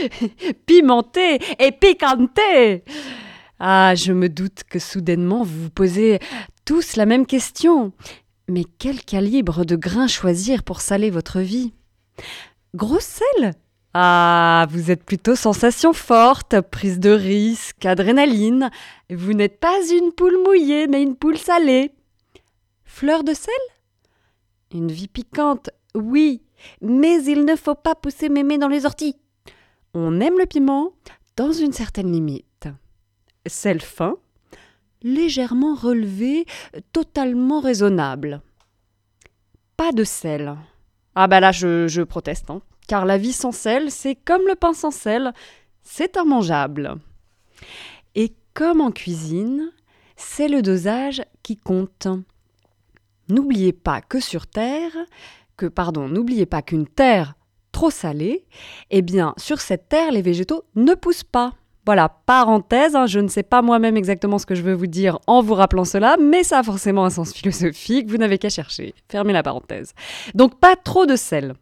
Pimentée 0.65 1.39
et 1.59 1.71
piquantée. 1.71 2.83
Ah, 3.59 3.93
je 3.93 4.13
me 4.13 4.29
doute 4.29 4.63
que 4.69 4.79
soudainement 4.79 5.43
vous 5.43 5.63
vous 5.63 5.69
posez 5.69 6.19
tous 6.63 6.95
la 6.95 7.05
même 7.05 7.25
question. 7.25 7.91
Mais 8.47 8.63
quel 8.77 9.03
calibre 9.03 9.65
de 9.65 9.75
grain 9.75 10.07
choisir 10.07 10.63
pour 10.63 10.79
saler 10.79 11.09
votre 11.09 11.41
vie? 11.41 11.73
Gros 12.73 13.01
sel 13.01 13.53
Ah, 13.93 14.65
vous 14.69 14.91
êtes 14.91 15.03
plutôt 15.03 15.35
sensation 15.35 15.91
forte, 15.91 16.61
prise 16.61 16.99
de 16.99 17.09
risque, 17.09 17.85
adrénaline. 17.85 18.69
Vous 19.09 19.33
n'êtes 19.33 19.59
pas 19.59 19.77
une 19.91 20.13
poule 20.13 20.41
mouillée, 20.45 20.87
mais 20.87 21.03
une 21.03 21.15
poule 21.15 21.37
salée. 21.37 21.91
Fleur 22.85 23.23
de 23.23 23.33
sel? 23.33 23.53
Une 24.73 24.91
vie 24.91 25.07
piquante, 25.07 25.69
oui, 25.95 26.41
mais 26.81 27.23
il 27.23 27.43
ne 27.43 27.55
faut 27.55 27.75
pas 27.75 27.95
pousser 27.95 28.29
mémé 28.29 28.57
dans 28.57 28.67
les 28.67 28.85
orties. 28.85 29.17
On 29.93 30.21
aime 30.21 30.37
le 30.37 30.45
piment 30.45 30.93
dans 31.35 31.51
une 31.51 31.73
certaine 31.73 32.11
limite. 32.11 32.45
Sel 33.49 33.81
fin, 33.81 34.15
légèrement 35.01 35.75
relevé, 35.75 36.45
totalement 36.93 37.59
raisonnable. 37.59 38.41
Pas 39.77 39.91
de 39.91 40.03
sel. 40.03 40.55
Ah 41.15 41.27
bah 41.27 41.39
là, 41.39 41.51
je, 41.51 41.87
je 41.87 42.01
proteste, 42.01 42.49
hein. 42.49 42.61
car 42.87 43.05
la 43.05 43.17
vie 43.17 43.33
sans 43.33 43.51
sel, 43.51 43.91
c'est 43.91 44.15
comme 44.15 44.47
le 44.47 44.55
pain 44.55 44.73
sans 44.73 44.91
sel, 44.91 45.33
c'est 45.83 46.15
immangeable. 46.15 46.95
Et 48.15 48.33
comme 48.53 48.81
en 48.81 48.91
cuisine, 48.91 49.71
c'est 50.15 50.47
le 50.47 50.61
dosage 50.61 51.23
qui 51.43 51.57
compte. 51.57 52.07
N'oubliez 53.29 53.73
pas 53.73 54.01
que 54.01 54.19
sur 54.19 54.47
Terre, 54.47 54.91
que 55.55 55.65
pardon, 55.65 56.07
n'oubliez 56.07 56.45
pas 56.45 56.61
qu'une 56.61 56.87
terre 56.87 57.35
trop 57.71 57.91
salée, 57.91 58.45
eh 58.89 59.01
bien 59.01 59.33
sur 59.37 59.61
cette 59.61 59.89
terre, 59.89 60.11
les 60.11 60.21
végétaux 60.21 60.63
ne 60.75 60.93
poussent 60.93 61.23
pas. 61.23 61.53
Voilà, 61.89 62.07
parenthèse, 62.27 62.95
hein, 62.95 63.07
je 63.07 63.19
ne 63.19 63.27
sais 63.27 63.41
pas 63.41 63.63
moi-même 63.63 63.97
exactement 63.97 64.37
ce 64.37 64.45
que 64.45 64.53
je 64.53 64.61
veux 64.61 64.75
vous 64.75 64.85
dire 64.85 65.17
en 65.25 65.41
vous 65.41 65.55
rappelant 65.55 65.85
cela, 65.85 66.17
mais 66.21 66.43
ça 66.43 66.59
a 66.59 66.63
forcément 66.63 67.03
un 67.03 67.09
sens 67.09 67.33
philosophique, 67.33 68.07
vous 68.07 68.17
n'avez 68.17 68.37
qu'à 68.37 68.49
chercher. 68.49 68.93
Fermez 69.09 69.33
la 69.33 69.41
parenthèse. 69.41 69.95
Donc 70.35 70.59
pas 70.59 70.75
trop 70.75 71.07
de 71.07 71.15
sel. 71.15 71.55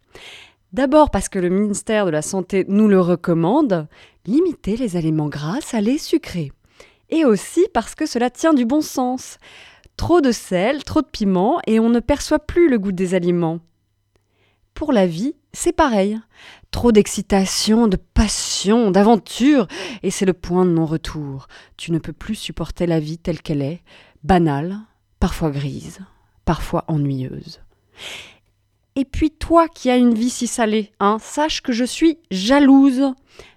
D'abord 0.74 1.12
parce 1.12 1.30
que 1.30 1.40
le 1.40 1.48
ministère 1.48 2.06
de 2.06 2.12
la 2.12 2.22
Santé 2.22 2.66
nous 2.68 2.90
le 2.90 3.00
recommande, 3.00 3.88
limiter 4.26 4.76
les 4.76 4.98
aliments 4.98 5.30
gras, 5.30 5.62
salés, 5.62 5.98
sucrés. 5.98 6.52
Et 7.10 7.24
aussi 7.24 7.66
parce 7.74 7.96
que 7.96 8.06
cela 8.06 8.30
tient 8.30 8.54
du 8.54 8.66
bon 8.66 8.82
sens. 8.82 9.38
Trop 9.96 10.20
de 10.20 10.34
sel, 10.34 10.84
trop 10.84 11.02
de 11.02 11.08
piment, 11.08 11.62
et 11.68 11.80
on 11.80 11.90
ne 11.90 12.02
perçoit 12.02 12.40
plus 12.40 12.70
le 12.70 12.80
goût 12.80 12.92
des 12.92 13.14
aliments. 13.14 13.60
Pour 14.78 14.94
la 14.94 15.08
vie, 15.08 15.34
c'est 15.54 15.72
pareil. 15.72 16.20
Trop 16.70 16.92
d'excitation, 16.92 17.88
de 17.88 17.98
passion, 17.98 18.92
d'aventure, 18.92 19.68
et 20.04 20.12
c'est 20.12 20.28
le 20.28 20.34
point 20.34 20.66
de 20.66 20.70
non-retour. 20.70 21.48
Tu 21.78 21.92
ne 21.92 21.98
peux 21.98 22.14
plus 22.14 22.36
supporter 22.36 22.86
la 22.86 23.00
vie 23.00 23.18
telle 23.18 23.42
qu'elle 23.42 23.64
est, 23.64 23.82
banale, 24.24 24.78
parfois 25.20 25.50
grise, 25.50 25.98
parfois 26.46 26.86
ennuyeuse. 26.90 27.60
Et 28.96 29.04
puis 29.04 29.32
toi 29.32 29.68
qui 29.68 29.90
as 29.90 29.98
une 29.98 30.14
vie 30.14 30.30
si 30.30 30.46
salée, 30.46 30.92
hein, 31.00 31.18
sache 31.20 31.62
que 31.62 31.74
je 31.74 31.84
suis 31.84 32.20
jalouse. 32.30 33.16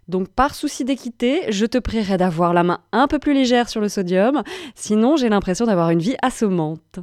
Donc 0.09 0.29
par 0.29 0.55
souci 0.55 0.87
d'équité, 0.87 1.53
je 1.53 1.67
te 1.67 1.77
prierai 1.77 2.17
d'avoir 2.17 2.55
la 2.55 2.63
main 2.63 2.81
un 2.93 3.09
peu 3.09 3.19
plus 3.19 3.35
légère 3.35 3.69
sur 3.69 3.83
le 3.83 3.91
sodium, 3.91 4.43
sinon 4.75 5.17
j'ai 5.19 5.29
l'impression 5.29 5.67
d'avoir 5.67 5.91
une 5.91 6.01
vie 6.01 6.17
assommante. 6.23 7.01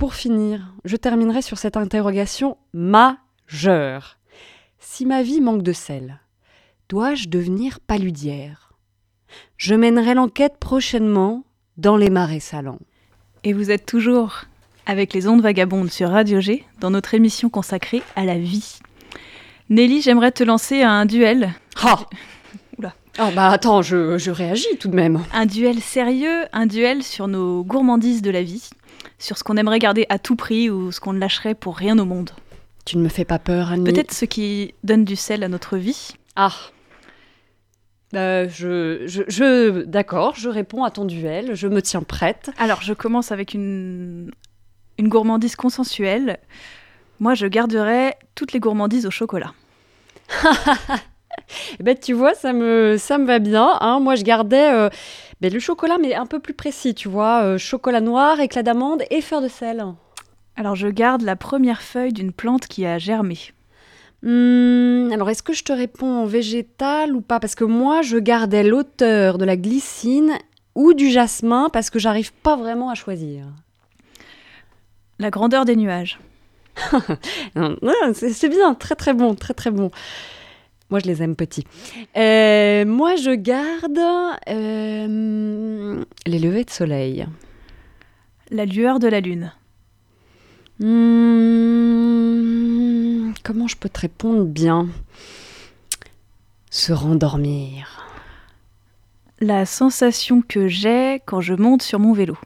Pour 0.00 0.14
finir, 0.14 0.62
je 0.86 0.96
terminerai 0.96 1.42
sur 1.42 1.58
cette 1.58 1.76
interrogation 1.76 2.56
majeure. 2.72 4.16
Si 4.78 5.04
ma 5.04 5.22
vie 5.22 5.42
manque 5.42 5.62
de 5.62 5.74
sel, 5.74 6.20
dois-je 6.88 7.28
devenir 7.28 7.80
paludière? 7.80 8.72
Je 9.58 9.74
mènerai 9.74 10.14
l'enquête 10.14 10.56
prochainement 10.58 11.44
dans 11.76 11.98
les 11.98 12.08
marais 12.08 12.40
salants. 12.40 12.78
Et 13.44 13.52
vous 13.52 13.70
êtes 13.70 13.84
toujours 13.84 14.44
avec 14.86 15.12
les 15.12 15.28
ondes 15.28 15.42
vagabondes 15.42 15.90
sur 15.90 16.08
Radio 16.08 16.40
G 16.40 16.64
dans 16.80 16.90
notre 16.90 17.12
émission 17.12 17.50
consacrée 17.50 18.02
à 18.16 18.24
la 18.24 18.38
vie. 18.38 18.78
Nelly, 19.68 20.00
j'aimerais 20.00 20.32
te 20.32 20.42
lancer 20.42 20.80
un 20.80 21.04
duel. 21.04 21.52
Ah 21.82 22.06
Oula. 22.78 22.94
Oh 23.18 23.28
bah 23.36 23.50
attends, 23.50 23.82
je, 23.82 24.16
je 24.16 24.30
réagis 24.30 24.78
tout 24.80 24.88
de 24.88 24.96
même. 24.96 25.20
Un 25.34 25.44
duel 25.44 25.78
sérieux, 25.78 26.46
un 26.54 26.64
duel 26.64 27.02
sur 27.02 27.28
nos 27.28 27.62
gourmandises 27.64 28.22
de 28.22 28.30
la 28.30 28.42
vie, 28.42 28.70
sur 29.18 29.36
ce 29.38 29.44
qu'on 29.44 29.56
aimerait 29.56 29.78
garder 29.78 30.06
à 30.08 30.18
tout 30.18 30.36
prix 30.36 30.70
ou 30.70 30.92
ce 30.92 31.00
qu'on 31.00 31.12
ne 31.12 31.18
lâcherait 31.18 31.54
pour 31.54 31.76
rien 31.76 31.98
au 31.98 32.04
monde. 32.04 32.30
Tu 32.84 32.96
ne 32.96 33.02
me 33.02 33.08
fais 33.08 33.24
pas 33.24 33.38
peur, 33.38 33.70
Annie. 33.70 33.84
Peut-être 33.84 34.12
ce 34.12 34.24
qui 34.24 34.74
donne 34.84 35.04
du 35.04 35.16
sel 35.16 35.42
à 35.44 35.48
notre 35.48 35.76
vie. 35.76 36.12
Ah. 36.36 36.52
Euh, 38.14 38.48
je, 38.48 39.02
je, 39.06 39.22
je- 39.28 39.82
d'accord, 39.84 40.34
je 40.36 40.48
réponds 40.48 40.82
à 40.84 40.90
ton 40.90 41.04
duel, 41.04 41.54
je 41.54 41.68
me 41.68 41.80
tiens 41.80 42.02
prête. 42.02 42.50
Alors, 42.58 42.82
je 42.82 42.92
commence 42.92 43.30
avec 43.30 43.54
une, 43.54 44.32
une 44.98 45.08
gourmandise 45.08 45.54
consensuelle. 45.54 46.38
Moi, 47.20 47.34
je 47.34 47.46
garderais 47.46 48.16
toutes 48.34 48.52
les 48.52 48.60
gourmandises 48.60 49.06
au 49.06 49.10
chocolat. 49.10 49.52
Eh 51.78 51.82
ben, 51.82 51.96
tu 51.96 52.12
vois, 52.12 52.34
ça 52.34 52.52
me, 52.52 52.96
ça 52.98 53.16
me 53.16 53.24
va 53.26 53.38
bien. 53.38 53.78
hein. 53.80 54.00
Moi, 54.00 54.14
je 54.16 54.22
gardais 54.24 54.72
euh, 54.72 54.88
ben, 55.40 55.52
le 55.52 55.58
chocolat, 55.58 55.98
mais 55.98 56.14
un 56.14 56.26
peu 56.26 56.38
plus 56.38 56.54
précis, 56.54 56.94
tu 56.94 57.08
vois. 57.08 57.42
euh, 57.44 57.58
chocolat 57.58 58.00
noir, 58.00 58.40
éclat 58.40 58.62
d'amande 58.62 59.02
et 59.10 59.20
fleur 59.22 59.40
de 59.40 59.48
sel. 59.48 59.84
Alors, 60.56 60.76
je 60.76 60.88
garde 60.88 61.22
la 61.22 61.36
première 61.36 61.80
feuille 61.82 62.12
d'une 62.12 62.32
plante 62.32 62.66
qui 62.66 62.84
a 62.84 62.98
germé. 62.98 63.38
Hmm, 64.22 65.10
alors, 65.12 65.30
est-ce 65.30 65.42
que 65.42 65.54
je 65.54 65.64
te 65.64 65.72
réponds 65.72 66.22
en 66.22 66.26
végétal 66.26 67.14
ou 67.16 67.22
pas? 67.22 67.40
Parce 67.40 67.54
que 67.54 67.64
moi, 67.64 68.02
je 68.02 68.18
gardais 68.18 68.62
l'auteur 68.62 69.38
de 69.38 69.46
la 69.46 69.56
glycine 69.56 70.34
ou 70.74 70.92
du 70.92 71.10
jasmin 71.10 71.70
parce 71.72 71.88
que 71.88 71.98
j'arrive 71.98 72.32
pas 72.32 72.56
vraiment 72.56 72.90
à 72.90 72.94
choisir. 72.94 73.46
La 75.18 75.30
grandeur 75.30 75.64
des 75.64 75.76
nuages. 75.76 76.18
C'est 78.14 78.32
c'est 78.32 78.48
bien, 78.48 78.74
très 78.74 78.94
très 78.94 79.12
bon, 79.12 79.34
très 79.34 79.54
très 79.54 79.70
bon. 79.70 79.90
Moi, 80.90 80.98
je 80.98 81.06
les 81.06 81.22
aime 81.22 81.36
petits. 81.36 81.64
Euh, 82.16 82.84
moi, 82.84 83.14
je 83.16 83.30
garde 83.30 84.00
euh, 84.48 86.04
les 86.26 86.38
levées 86.38 86.64
de 86.64 86.70
soleil. 86.70 87.26
La 88.50 88.66
lueur 88.66 88.98
de 88.98 89.06
la 89.06 89.20
lune. 89.20 89.52
Hmm, 90.80 90.90
comment 93.44 93.68
je 93.68 93.76
peux 93.76 93.88
te 93.88 94.00
répondre 94.00 94.44
bien? 94.44 94.88
Se 96.70 96.92
rendormir. 96.92 98.06
La 99.40 99.64
sensation 99.66 100.42
que 100.42 100.66
j'ai 100.66 101.22
quand 101.24 101.40
je 101.40 101.54
monte 101.54 101.82
sur 101.82 102.00
mon 102.00 102.12
vélo. 102.12 102.36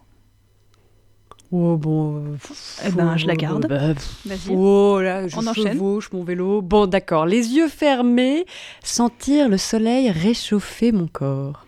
Oh 1.57 1.77
bon. 1.77 2.17
euh, 2.17 2.37
Eh 2.85 2.91
ben, 2.91 3.17
je 3.17 3.27
la 3.29 3.35
oh, 3.35 3.37
garde. 3.37 3.67
bah, 3.69 3.93
Vas-y. 4.27 4.51
Oh 4.51 4.99
là, 5.01 5.29
je 5.29 5.37
On 5.37 5.47
enchaîne. 5.47 5.75
chevauche 5.75 6.11
mon 6.13 6.25
vélo. 6.25 6.63
Bon, 6.63 6.87
d'accord. 6.87 7.27
Les 7.27 7.55
yeux 7.55 7.69
fermés, 7.69 8.45
sentir 8.83 9.49
le 9.49 9.57
soleil 9.57 10.11
réchauffer 10.11 10.91
mon 10.91 11.07
corps. 11.07 11.65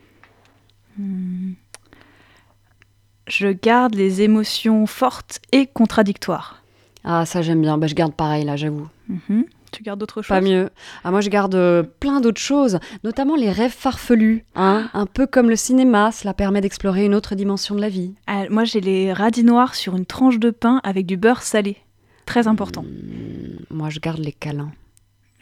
Je 3.28 3.48
garde 3.48 3.94
les 3.94 4.22
émotions 4.22 4.86
fortes 4.86 5.40
et 5.52 5.66
contradictoires. 5.66 6.62
Ah, 7.04 7.24
ça 7.26 7.42
j'aime 7.42 7.60
bien. 7.60 7.78
Bah, 7.78 7.86
je 7.86 7.94
garde 7.94 8.14
pareil 8.14 8.44
là, 8.44 8.56
j'avoue. 8.56 8.88
Mhm. 9.08 9.44
Tu 9.76 9.82
gardes 9.82 10.02
autre 10.02 10.22
chose 10.22 10.28
Pas 10.28 10.40
mieux. 10.40 10.70
Ah, 11.04 11.10
moi, 11.10 11.20
je 11.20 11.28
garde 11.28 11.54
euh, 11.54 11.82
plein 11.82 12.22
d'autres 12.22 12.40
choses, 12.40 12.78
notamment 13.04 13.36
les 13.36 13.50
rêves 13.50 13.70
farfelus. 13.76 14.42
Hein 14.54 14.88
Un 14.94 15.04
peu 15.04 15.26
comme 15.26 15.50
le 15.50 15.56
cinéma, 15.56 16.12
cela 16.12 16.32
permet 16.32 16.62
d'explorer 16.62 17.04
une 17.04 17.14
autre 17.14 17.34
dimension 17.34 17.74
de 17.74 17.82
la 17.82 17.90
vie. 17.90 18.14
Ah, 18.26 18.44
Moi, 18.48 18.64
j'ai 18.64 18.80
les 18.80 19.12
radis 19.12 19.44
noirs 19.44 19.74
sur 19.74 19.94
une 19.94 20.06
tranche 20.06 20.38
de 20.38 20.48
pain 20.50 20.80
avec 20.82 21.04
du 21.04 21.18
beurre 21.18 21.42
salé. 21.42 21.76
Très 22.24 22.48
important. 22.48 22.84
Hmm, 22.84 23.58
moi, 23.70 23.90
je 23.90 24.00
garde 24.00 24.20
les 24.20 24.32
câlins. 24.32 24.72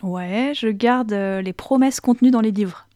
Ouais, 0.02 0.52
je 0.56 0.66
garde 0.68 1.12
euh, 1.12 1.40
les 1.40 1.52
promesses 1.52 2.00
contenues 2.00 2.32
dans 2.32 2.40
les 2.40 2.50
livres. 2.50 2.88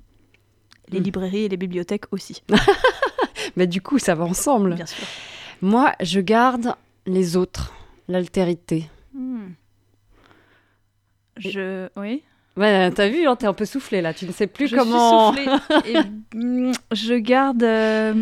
Les 0.91 0.99
Mm. 0.99 1.03
librairies 1.05 1.45
et 1.45 1.49
les 1.49 1.57
bibliothèques 1.57 2.07
aussi, 2.11 2.43
Mais 3.57 3.67
du 3.69 3.81
coup, 3.81 3.99
ça 4.01 4.15
va 4.17 4.25
ensemble. 4.25 4.75
bien 4.75 4.87
sûr. 4.87 5.07
Moi, 5.63 5.93
je 6.01 6.19
garde 6.21 6.75
les 7.07 7.37
autres, 7.37 7.73
l'altérité. 8.09 8.89
Hmm. 9.15 9.51
Je... 11.39 11.89
Oui 11.97 12.23
Ouais, 12.57 12.91
t'as 12.91 13.09
vu, 13.09 13.25
hein, 13.27 13.37
t'es 13.37 13.47
un 13.47 13.53
peu 13.53 13.65
soufflé 13.65 14.03
là. 14.03 14.13
Tu 14.13 14.27
ne 14.27 14.33
sais 14.33 14.49
plus 14.49 14.67
Je 14.67 14.77
comment. 14.77 15.33
suis 15.33 15.45
soufflée. 15.45 15.93
Et, 15.93 16.73
je 16.91 17.15
garde 17.15 17.63
euh, 17.63 18.15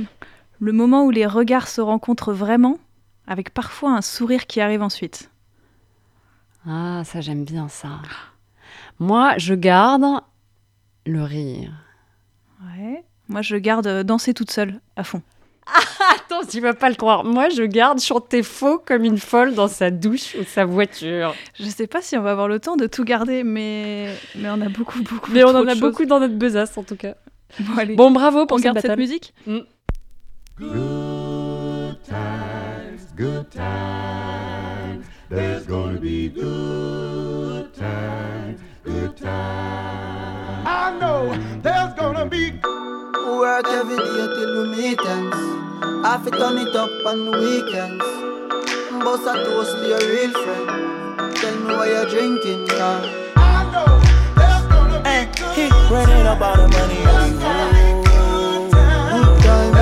le 0.60 0.72
moment 0.72 1.04
où 1.04 1.10
les 1.10 1.24
regards 1.24 1.68
se 1.68 1.80
rencontrent 1.80 2.34
vraiment, 2.34 2.78
avec 3.26 3.48
parfois 3.54 3.92
un 3.92 4.02
sourire 4.02 4.46
qui 4.46 4.60
arrive 4.60 4.82
ensuite. 4.82 5.30
Ah, 6.66 7.02
ça 7.04 7.22
j'aime 7.22 7.44
bien 7.44 7.68
ça. 7.68 8.00
Moi, 8.98 9.38
je 9.38 9.54
garde 9.54 10.20
le 11.06 11.22
rire. 11.22 11.72
Ouais. 12.62 13.04
Moi, 13.28 13.40
je 13.40 13.56
garde 13.56 13.86
euh, 13.86 14.02
danser 14.02 14.34
toute 14.34 14.50
seule, 14.50 14.80
à 14.96 15.04
fond. 15.04 15.22
Attends, 16.36 16.48
tu 16.48 16.60
vas 16.60 16.74
pas 16.74 16.88
le 16.88 16.94
croire. 16.94 17.24
Moi, 17.24 17.48
je 17.48 17.62
garde 17.62 18.00
chanter 18.00 18.42
faux 18.42 18.78
comme 18.78 19.04
une 19.04 19.18
folle 19.18 19.54
dans 19.54 19.68
sa 19.68 19.90
douche 19.90 20.34
ou 20.38 20.44
sa 20.44 20.64
voiture. 20.64 21.34
Je 21.58 21.64
sais 21.64 21.86
pas 21.86 22.02
si 22.02 22.16
on 22.16 22.22
va 22.22 22.32
avoir 22.32 22.48
le 22.48 22.58
temps 22.58 22.76
de 22.76 22.86
tout 22.86 23.04
garder, 23.04 23.42
mais, 23.44 24.08
mais 24.34 24.48
on 24.50 24.60
a 24.60 24.68
beaucoup, 24.68 25.02
beaucoup. 25.02 25.30
Mais 25.32 25.44
on 25.44 25.48
trop 25.48 25.58
en 25.58 25.62
de 25.64 25.68
a 25.68 25.72
choses. 25.72 25.80
beaucoup 25.80 26.04
dans 26.04 26.20
notre 26.20 26.34
besace 26.34 26.76
en 26.76 26.82
tout 26.82 26.96
cas. 26.96 27.14
Bon, 27.60 27.78
allez. 27.78 27.94
Bon, 27.94 28.10
bravo 28.10 28.46
pour 28.46 28.56
on 28.56 28.58
cette 28.58 28.64
garde 28.64 28.78
cette 28.80 28.88
battle. 28.88 29.00
musique 29.00 29.34
Good 30.58 32.02
times, 32.04 33.12
good 33.14 33.50
times. 33.50 35.04
There's 35.28 35.66
gonna 35.66 35.98
be 35.98 36.28
good 36.28 37.74
times, 37.74 38.60
good 38.84 39.16
times. 39.16 40.66
I 40.66 40.96
know 40.98 41.34
there's 41.62 41.94
gonna 41.94 42.26
be 42.26 42.52
Work 43.26 43.66
every 43.66 43.96
day 43.96 44.26
till 44.36 44.62
we 44.62 44.68
meet 44.76 45.00
ends. 45.00 45.36
I 46.06 46.16
fi 46.22 46.30
turn 46.30 46.58
it 46.58 46.76
up 46.76 46.90
on 47.04 47.24
the 47.24 47.32
weekends. 47.32 48.04
Bust 49.02 49.26
a 49.26 49.34
toast 49.44 49.72
to 49.76 49.88
your 49.88 49.98
real 49.98 50.30
friend. 50.30 51.34
Tell 51.34 51.56
me 51.56 51.74
why 51.74 51.86
you're 51.88 52.06
drinking, 52.06 52.68
yeah. 52.68 53.34
I 53.36 53.66
know 53.72 53.98
there's 54.38 54.66
gonna 54.70 55.02
be 55.02 55.08
Hey, 55.08 55.26
good 55.34 55.56
he 55.56 55.66
running 55.92 56.26
up 56.26 56.40
all 56.40 56.56
the 56.56 56.68
money 56.68 57.04
on 57.04 57.32
the 57.34 57.46
road. 57.46 58.04
Good 59.10 59.42
time, 59.42 59.72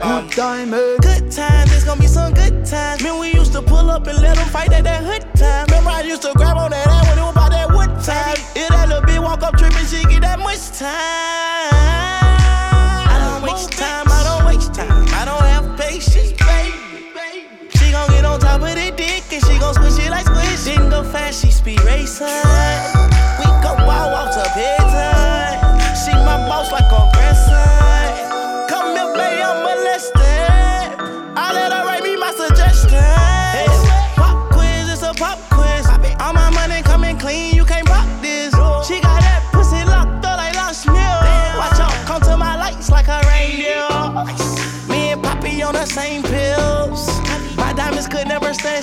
Good 0.00 0.32
time, 0.32 0.72
eh. 0.74 0.96
Good 1.02 1.30
times, 1.30 1.72
it's 1.74 1.84
gonna 1.84 2.00
be 2.00 2.06
some 2.06 2.32
good 2.32 2.64
times. 2.64 3.02
Man, 3.02 3.20
we 3.20 3.34
used 3.34 3.52
to 3.52 3.60
pull 3.60 3.90
up 3.90 4.06
and 4.06 4.18
let 4.22 4.36
them 4.38 4.48
fight 4.48 4.72
at 4.72 4.84
that 4.84 5.04
hood 5.04 5.26
time. 5.36 5.66
Remember, 5.68 5.90
I 5.90 6.00
used 6.00 6.22
to 6.22 6.32
grab 6.36 6.56
on 6.56 6.70
that 6.70 6.86
ass 6.86 7.06
when 7.10 7.18
it 7.18 7.22
was 7.22 7.32
about 7.32 7.50
that 7.50 7.68
wood 7.70 7.90
time 8.02 8.36
woke 9.36 9.48
up 9.48 9.56
tripping, 9.58 9.86
she 9.86 10.02
get 10.04 10.22
that 10.22 10.38
much 10.38 10.70
time. 10.78 12.25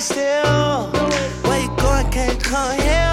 Still. 0.04 0.92
Where 1.48 1.62
you 1.62 1.72
going, 1.80 2.10
can't 2.10 2.38
come 2.42 2.78
here. 2.78 3.10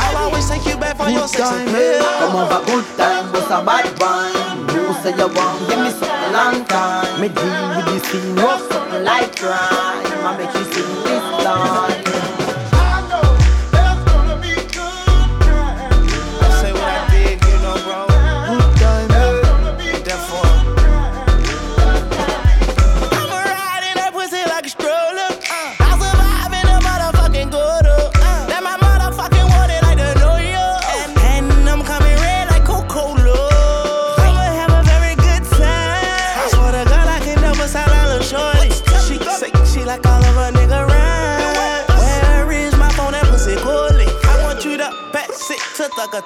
I'll 0.00 0.16
always 0.24 0.48
take 0.48 0.64
you 0.64 0.76
back 0.78 0.96
for 0.96 1.08
your 1.10 1.28
sex 1.28 1.52
eh. 1.52 2.00
Come 2.18 2.30
appeal. 2.32 2.40
over, 2.40 2.64
good 2.64 2.86
time, 2.96 3.30
bust 3.32 3.50
a 3.52 3.60
bad 3.60 3.86
wine. 4.00 4.64
You 4.72 4.94
say 5.02 5.12
you 5.12 5.28
want, 5.36 5.68
give 5.68 5.80
me 5.84 5.90
something 5.90 6.32
long 6.32 6.64
time. 6.64 7.20
Me 7.20 7.28
deal 7.28 7.68
with 7.76 7.86
this 7.92 8.04
thing, 8.08 8.34
rough 8.36 8.64
something 8.72 9.04
like 9.04 9.36
crime. 9.36 10.24
I 10.24 10.36
make 10.38 10.54
you 10.56 10.64
sing 10.72 10.92
this 11.04 11.44
line. 11.44 11.93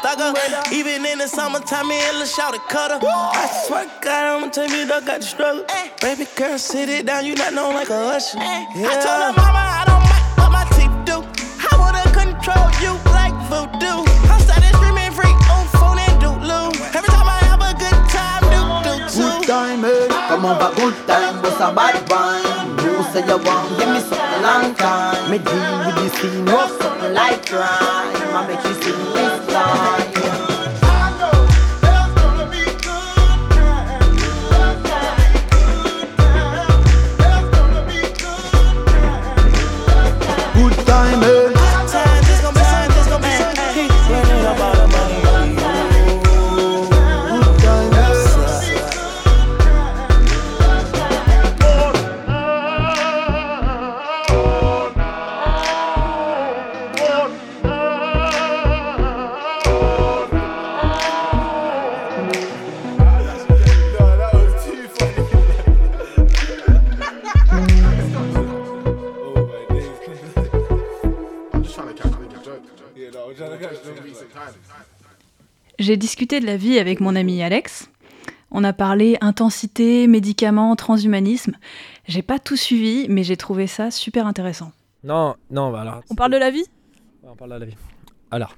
Thugger 0.02 0.34
thugger. 0.34 0.72
Even 0.72 1.04
in 1.06 1.18
the 1.18 1.28
summertime, 1.28 1.88
me 1.88 1.98
and 2.00 2.18
Lil 2.18 2.26
Shouty 2.26 2.58
cutter. 2.68 2.98
I 3.02 3.46
swear 3.66 3.84
to 3.84 3.90
God, 4.00 4.36
I'ma 4.38 4.48
tell 4.50 4.68
you, 4.68 4.86
dog 4.86 5.06
got 5.06 5.20
the 5.20 5.26
struggle. 5.26 5.64
Baby 6.00 6.26
girl, 6.36 6.58
sit 6.58 6.88
it 6.88 7.06
down, 7.06 7.24
you 7.26 7.34
not 7.34 7.52
known 7.54 7.74
like 7.74 7.90
a 7.90 7.94
usher. 8.16 8.38
Yeah. 8.38 8.66
I 8.90 8.94
told 9.02 9.20
her 9.26 9.32
mama 9.36 9.62
I 9.80 9.84
don't 9.86 10.04
mind 10.06 10.24
what 10.38 10.50
my 10.52 10.64
teeth 10.76 10.96
do. 11.04 11.16
I 11.70 11.72
wanna 11.78 12.04
control 12.14 12.66
you 12.82 12.92
like 13.12 13.34
voodoo. 13.50 14.02
I'm 14.30 14.40
started 14.40 14.72
streaming 14.78 15.12
free 15.12 15.34
on 15.52 15.66
phone 15.78 15.98
and 15.98 16.16
doodloo. 16.22 16.70
Every 16.94 17.08
time 17.10 17.28
I 17.28 17.38
have 17.50 17.60
a 17.62 17.72
good 17.74 18.00
time, 18.08 18.42
do 18.54 18.60
do 18.86 18.94
Good 19.18 19.42
too. 19.42 19.46
time, 19.46 19.84
eh. 19.84 20.08
Come 20.28 20.44
over, 20.46 20.70
good 20.76 20.94
time, 21.06 21.42
bust 21.42 21.60
a 21.60 21.72
bad 21.74 21.98
wine. 22.10 22.44
You 22.84 23.02
say 23.12 23.26
you 23.26 23.38
want, 23.42 23.66
give 23.78 23.88
me 23.90 24.00
something 24.00 24.42
long 24.42 24.74
time. 24.74 25.30
Me 25.30 25.38
deal 25.38 25.74
with 25.84 25.96
this 26.00 26.14
thing, 26.20 26.44
rough 26.46 26.70
something 26.80 27.12
like 27.14 27.44
crime. 27.46 28.14
I 28.38 28.46
make 28.46 28.62
you 28.64 28.74
sing 28.82 28.94
J'ai 75.88 75.96
discuté 75.96 76.38
de 76.38 76.44
la 76.44 76.58
vie 76.58 76.78
avec 76.78 77.00
mon 77.00 77.16
ami 77.16 77.42
Alex. 77.42 77.90
On 78.50 78.62
a 78.62 78.74
parlé 78.74 79.16
intensité, 79.22 80.06
médicaments, 80.06 80.76
transhumanisme. 80.76 81.54
J'ai 82.06 82.20
pas 82.20 82.38
tout 82.38 82.56
suivi, 82.58 83.06
mais 83.08 83.22
j'ai 83.22 83.38
trouvé 83.38 83.66
ça 83.66 83.90
super 83.90 84.26
intéressant. 84.26 84.70
Non, 85.02 85.34
non, 85.50 85.72
bah 85.72 85.80
alors. 85.80 86.02
On 86.10 86.14
parle 86.14 86.32
de 86.32 86.36
la 86.36 86.50
vie 86.50 86.66
Ouais, 87.22 87.30
On 87.32 87.36
parle 87.36 87.54
de 87.54 87.56
la 87.60 87.64
vie. 87.64 87.76
Alors, 88.30 88.54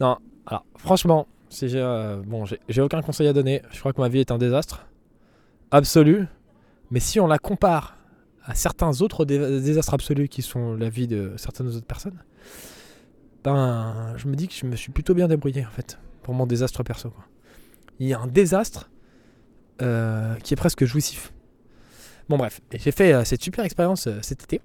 non, 0.00 0.16
alors, 0.44 0.64
franchement, 0.76 1.28
si 1.50 1.68
j'ai, 1.68 1.78
euh, 1.78 2.20
bon, 2.26 2.46
j'ai 2.46 2.58
j'ai 2.68 2.80
aucun 2.82 3.00
conseil 3.00 3.28
à 3.28 3.32
donner. 3.32 3.62
Je 3.70 3.78
crois 3.78 3.92
que 3.92 4.00
ma 4.00 4.08
vie 4.08 4.18
est 4.18 4.32
un 4.32 4.38
désastre 4.38 4.88
absolu. 5.70 6.26
Mais 6.90 6.98
si 6.98 7.20
on 7.20 7.28
la 7.28 7.38
compare 7.38 7.96
à 8.44 8.56
certains 8.56 9.02
autres 9.02 9.24
dé- 9.24 9.38
désastres 9.60 9.94
absolus 9.94 10.26
qui 10.26 10.42
sont 10.42 10.74
la 10.74 10.88
vie 10.88 11.06
de 11.06 11.34
certaines 11.36 11.68
autres 11.68 11.86
personnes, 11.86 12.18
ben, 13.44 14.14
je 14.16 14.26
me 14.26 14.34
dis 14.34 14.48
que 14.48 14.54
je 14.54 14.66
me 14.66 14.74
suis 14.74 14.90
plutôt 14.90 15.14
bien 15.14 15.28
débrouillé 15.28 15.64
en 15.64 15.70
fait 15.70 15.96
pour 16.22 16.34
mon 16.34 16.46
désastre 16.46 16.82
perso. 16.82 17.10
quoi. 17.10 17.24
Il 17.98 18.06
y 18.08 18.14
a 18.14 18.20
un 18.20 18.26
désastre 18.26 18.90
euh, 19.80 20.34
qui 20.36 20.54
est 20.54 20.56
presque 20.56 20.84
jouissif. 20.84 21.32
Bon 22.28 22.36
bref, 22.38 22.60
j'ai 22.72 22.92
fait 22.92 23.12
euh, 23.12 23.24
cette 23.24 23.42
super 23.42 23.64
expérience 23.64 24.06
euh, 24.06 24.18
cet 24.22 24.42
été. 24.44 24.60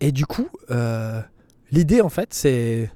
Et 0.00 0.12
du 0.12 0.26
coup, 0.26 0.48
l'idée 1.70 2.00
en 2.02 2.10
fait, 2.10 2.34
c'est, 2.34 2.90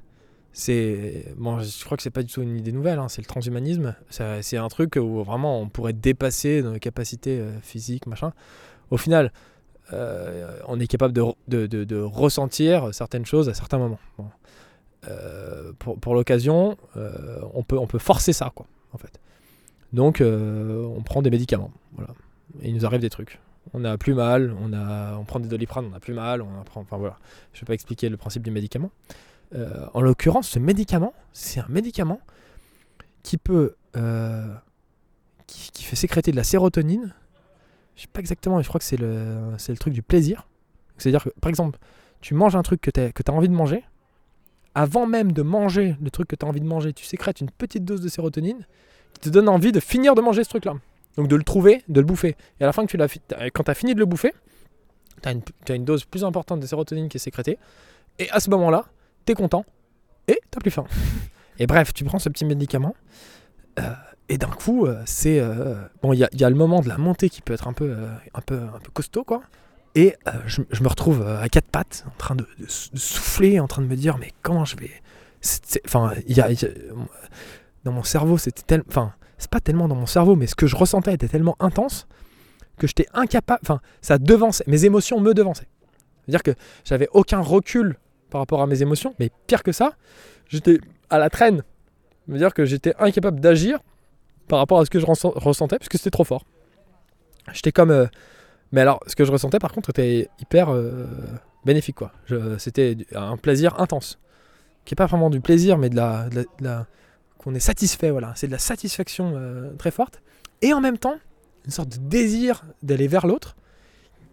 c'est, 0.53 1.33
bon, 1.35 1.59
je 1.59 1.83
crois 1.83 1.97
que 1.97 2.03
c'est 2.03 2.11
pas 2.11 2.21
du 2.21 2.31
tout 2.31 2.41
une 2.43 2.57
idée 2.57 2.71
nouvelle. 2.71 2.99
hein, 2.99 3.09
c'est 3.09 3.21
le 3.21 3.27
transhumanisme. 3.27 3.95
C'est, 4.09 4.57
un 4.57 4.67
truc 4.67 4.95
où 4.95 5.23
vraiment 5.23 5.59
on 5.61 5.67
pourrait 5.67 5.93
dépasser 5.93 6.61
nos 6.61 6.77
capacités 6.77 7.43
physiques, 7.63 8.05
machin. 8.05 8.33
Au 8.91 8.97
final, 8.97 9.31
on 9.91 10.79
est 10.79 10.85
capable 10.87 11.13
de, 11.13 11.23
de- 11.47 11.83
de 11.85 11.99
ressentir 11.99 12.93
certaines 12.93 13.25
choses 13.25 13.49
à 13.49 13.55
certains 13.55 13.79
moments. 13.79 13.99
Bon. 14.19 14.29
Euh, 15.07 15.73
pour, 15.77 16.15
l'occasion, 16.15 16.77
euh, 16.97 17.39
on, 17.53 17.63
peut, 17.63 17.99
forcer 17.99 18.33
ça, 18.33 18.51
quoi, 18.53 18.65
en 18.93 18.97
fait. 18.97 19.19
Donc, 19.93 20.21
euh, 20.21 20.83
on 20.83 21.01
prend 21.01 21.21
des 21.21 21.29
médicaments. 21.29 21.71
Et 22.61 22.69
il 22.69 22.75
nous 22.75 22.85
arrive 22.85 23.01
des 23.01 23.09
trucs. 23.09 23.39
on 23.73 23.83
a 23.85 23.97
plus 23.97 24.13
mal, 24.13 24.55
on, 24.59 25.25
prend 25.25 25.39
des 25.39 25.47
doliprane, 25.47 25.87
on 25.91 25.95
a 25.95 25.99
plus 25.99 26.13
mal, 26.13 26.41
on 26.41 26.47
enfin 26.75 26.97
voilà. 26.97 27.17
Je 27.53 27.61
vais 27.61 27.65
pas 27.65 27.73
expliquer 27.73 28.09
le 28.09 28.17
principe 28.17 28.43
du 28.43 28.51
médicament. 28.51 28.91
En 29.93 30.01
l'occurrence, 30.01 30.49
ce 30.49 30.59
médicament, 30.59 31.13
c'est 31.33 31.59
un 31.59 31.67
médicament 31.69 32.19
qui 33.23 33.37
peut, 33.37 33.75
qui, 35.47 35.83
fait 35.83 35.95
sécréter 35.95 36.31
de 36.31 36.37
la 36.37 36.43
sérotonine. 36.43 37.13
Je 37.95 38.01
sais 38.01 38.07
pas 38.11 38.19
exactement, 38.19 38.57
mais 38.57 38.63
je 38.63 38.67
crois 38.67 38.79
que 38.79 38.85
c'est 38.85 38.97
le 38.97 39.77
truc 39.77 39.93
du 39.93 40.01
plaisir. 40.01 40.47
C'est-à-dire 40.97 41.23
que, 41.23 41.29
par 41.41 41.49
exemple, 41.49 41.79
tu 42.21 42.33
manges 42.33 42.55
un 42.55 42.63
truc 42.63 42.81
que 42.81 42.91
tu 42.91 42.99
as 42.99 43.33
envie 43.33 43.49
de 43.49 43.53
manger, 43.53 43.83
avant 44.75 45.07
même 45.07 45.31
de 45.31 45.41
manger 45.41 45.95
le 46.01 46.11
truc 46.11 46.27
que 46.27 46.35
tu 46.35 46.45
as 46.45 46.49
envie 46.49 46.59
de 46.59 46.67
manger, 46.67 46.93
tu 46.93 47.05
sécrètes 47.05 47.41
une 47.41 47.49
petite 47.49 47.85
dose 47.85 48.01
de 48.01 48.09
sérotonine 48.09 48.67
qui 49.13 49.21
te 49.21 49.29
donne 49.29 49.47
envie 49.47 49.71
de 49.71 49.79
finir 49.79 50.15
de 50.15 50.21
manger 50.21 50.43
ce 50.43 50.49
truc-là. 50.49 50.73
Donc 51.15 51.29
de 51.29 51.35
le 51.37 51.43
trouver, 51.43 51.81
de 51.87 52.01
le 52.01 52.05
bouffer. 52.05 52.35
Et 52.59 52.63
à 52.63 52.67
la 52.67 52.73
fin, 52.73 52.85
que 52.85 52.91
tu 52.91 52.97
l'as 52.97 53.07
quand 53.53 53.63
tu 53.63 53.71
as 53.71 53.73
fini 53.73 53.95
de 53.95 53.99
le 53.99 54.05
bouffer, 54.05 54.33
tu 55.23 55.29
as 55.29 55.75
une, 55.75 55.85
dose 55.85 56.03
plus 56.03 56.25
importante 56.25 56.59
de 56.59 56.67
sérotonine 56.67 57.07
qui 57.07 57.17
est 57.17 57.19
sécrétée. 57.21 57.57
Et 58.19 58.29
à 58.31 58.41
ce 58.41 58.49
moment-là, 58.49 58.85
tu 59.25 59.31
es 59.31 59.35
content 59.35 59.65
et 60.27 60.39
tu 60.51 60.59
plus 60.59 60.71
faim. 60.71 60.85
Et 61.57 61.67
bref, 61.67 61.93
tu 61.93 62.03
prends 62.03 62.19
ce 62.19 62.27
petit 62.27 62.43
médicament. 62.43 62.95
euh, 63.79 63.93
et 64.27 64.37
d'un 64.37 64.49
coup, 64.49 64.87
euh, 64.87 65.01
c'est. 65.05 65.39
euh, 65.39 65.75
bon, 66.01 66.11
il 66.11 66.19
y 66.19 66.43
a, 66.43 66.49
le 66.49 66.55
moment 66.55 66.81
de 66.81 66.89
la 66.89 66.97
montée 66.97 67.29
qui 67.29 67.41
peut 67.41 67.53
être 67.53 67.69
un 67.69 67.73
peu, 67.73 67.95
un 68.33 68.41
peu, 68.41 68.55
un 68.55 68.79
peu 68.79 68.91
costaud, 68.91 69.23
quoi. 69.23 69.41
Et 69.95 70.15
euh, 70.27 70.31
je, 70.45 70.61
me 70.83 70.87
retrouve 70.87 71.21
euh, 71.21 71.41
à 71.41 71.47
quatre 71.49 71.69
pattes, 71.69 72.03
en 72.07 72.17
train 72.17 72.35
de, 72.35 72.45
de 72.59 72.65
sou- 72.67 72.89
de 72.93 72.99
souffler, 72.99 73.59
en 73.59 73.67
train 73.67 73.81
de 73.81 73.87
me 73.87 73.95
dire, 73.95 74.17
mais 74.17 74.33
comment 74.41 74.65
je 74.65 74.75
vais. 74.75 74.91
Enfin, 75.85 76.13
dans 77.83 77.91
mon 77.91 78.03
cerveau, 78.03 78.37
c'était 78.37 78.63
tellement. 78.63 78.85
Enfin, 78.89 79.13
c'est 79.37 79.49
pas 79.49 79.59
tellement 79.61 79.87
dans 79.87 79.95
mon 79.95 80.05
cerveau, 80.05 80.35
mais 80.35 80.47
ce 80.47 80.55
que 80.55 80.67
je 80.67 80.75
ressentais 80.75 81.13
était 81.13 81.27
tellement 81.27 81.55
intense 81.59 82.07
que 82.77 82.87
j'étais 82.87 83.07
incapable. 83.13 83.59
Enfin, 83.63 83.79
ça 84.01 84.17
devançait. 84.17 84.63
Mes 84.67 84.85
émotions 84.85 85.21
me 85.21 85.33
devançaient. 85.33 85.67
C'est-à-dire 86.25 86.43
que 86.43 86.51
j'avais 86.83 87.07
aucun 87.13 87.39
recul 87.39 87.97
par 88.29 88.41
rapport 88.41 88.61
à 88.61 88.67
mes 88.67 88.81
émotions, 88.81 89.13
mais 89.19 89.29
pire 89.47 89.61
que 89.63 89.71
ça, 89.71 89.93
j'étais 90.49 90.79
à 91.09 91.19
la 91.19 91.29
traîne. 91.29 91.63
C'est-à-dire 92.27 92.53
que 92.53 92.65
j'étais 92.65 92.93
incapable 92.99 93.39
d'agir 93.39 93.79
par 94.47 94.59
rapport 94.59 94.79
à 94.79 94.85
ce 94.85 94.89
que 94.89 94.99
je 94.99 95.05
ressent- 95.05 95.33
ressentais, 95.35 95.77
parce 95.77 95.89
que 95.89 95.97
c'était 95.97 96.11
trop 96.11 96.23
fort. 96.25 96.43
J'étais 97.53 97.71
comme. 97.71 97.91
euh, 97.91 98.07
Mais 98.75 98.81
alors, 98.81 98.99
ce 99.07 99.15
que 99.15 99.23
je 99.23 99.31
ressentais 99.31 99.57
par 99.57 99.71
contre 99.71 99.89
était 99.91 100.27
hyper 100.39 100.69
euh, 100.69 101.05
bénéfique, 101.63 101.95
quoi. 101.95 102.11
C'était 102.57 102.97
un 103.15 103.37
plaisir 103.37 103.79
intense. 103.79 104.19
Qui 104.83 104.93
n'est 104.93 104.97
pas 104.97 105.05
vraiment 105.05 105.29
du 105.29 105.39
plaisir, 105.39 105.77
mais 105.77 105.89
de 105.89 105.95
la. 105.95 106.85
qu'on 107.37 107.55
est 107.55 107.59
satisfait, 107.61 108.11
voilà. 108.11 108.33
C'est 108.35 108.47
de 108.47 108.51
la 108.51 108.59
satisfaction 108.59 109.31
euh, 109.35 109.71
très 109.77 109.91
forte. 109.91 110.21
Et 110.61 110.73
en 110.73 110.81
même 110.81 110.97
temps, 110.97 111.15
une 111.63 111.71
sorte 111.71 111.87
de 111.89 111.97
désir 111.99 112.65
d'aller 112.83 113.07
vers 113.07 113.25
l'autre, 113.25 113.55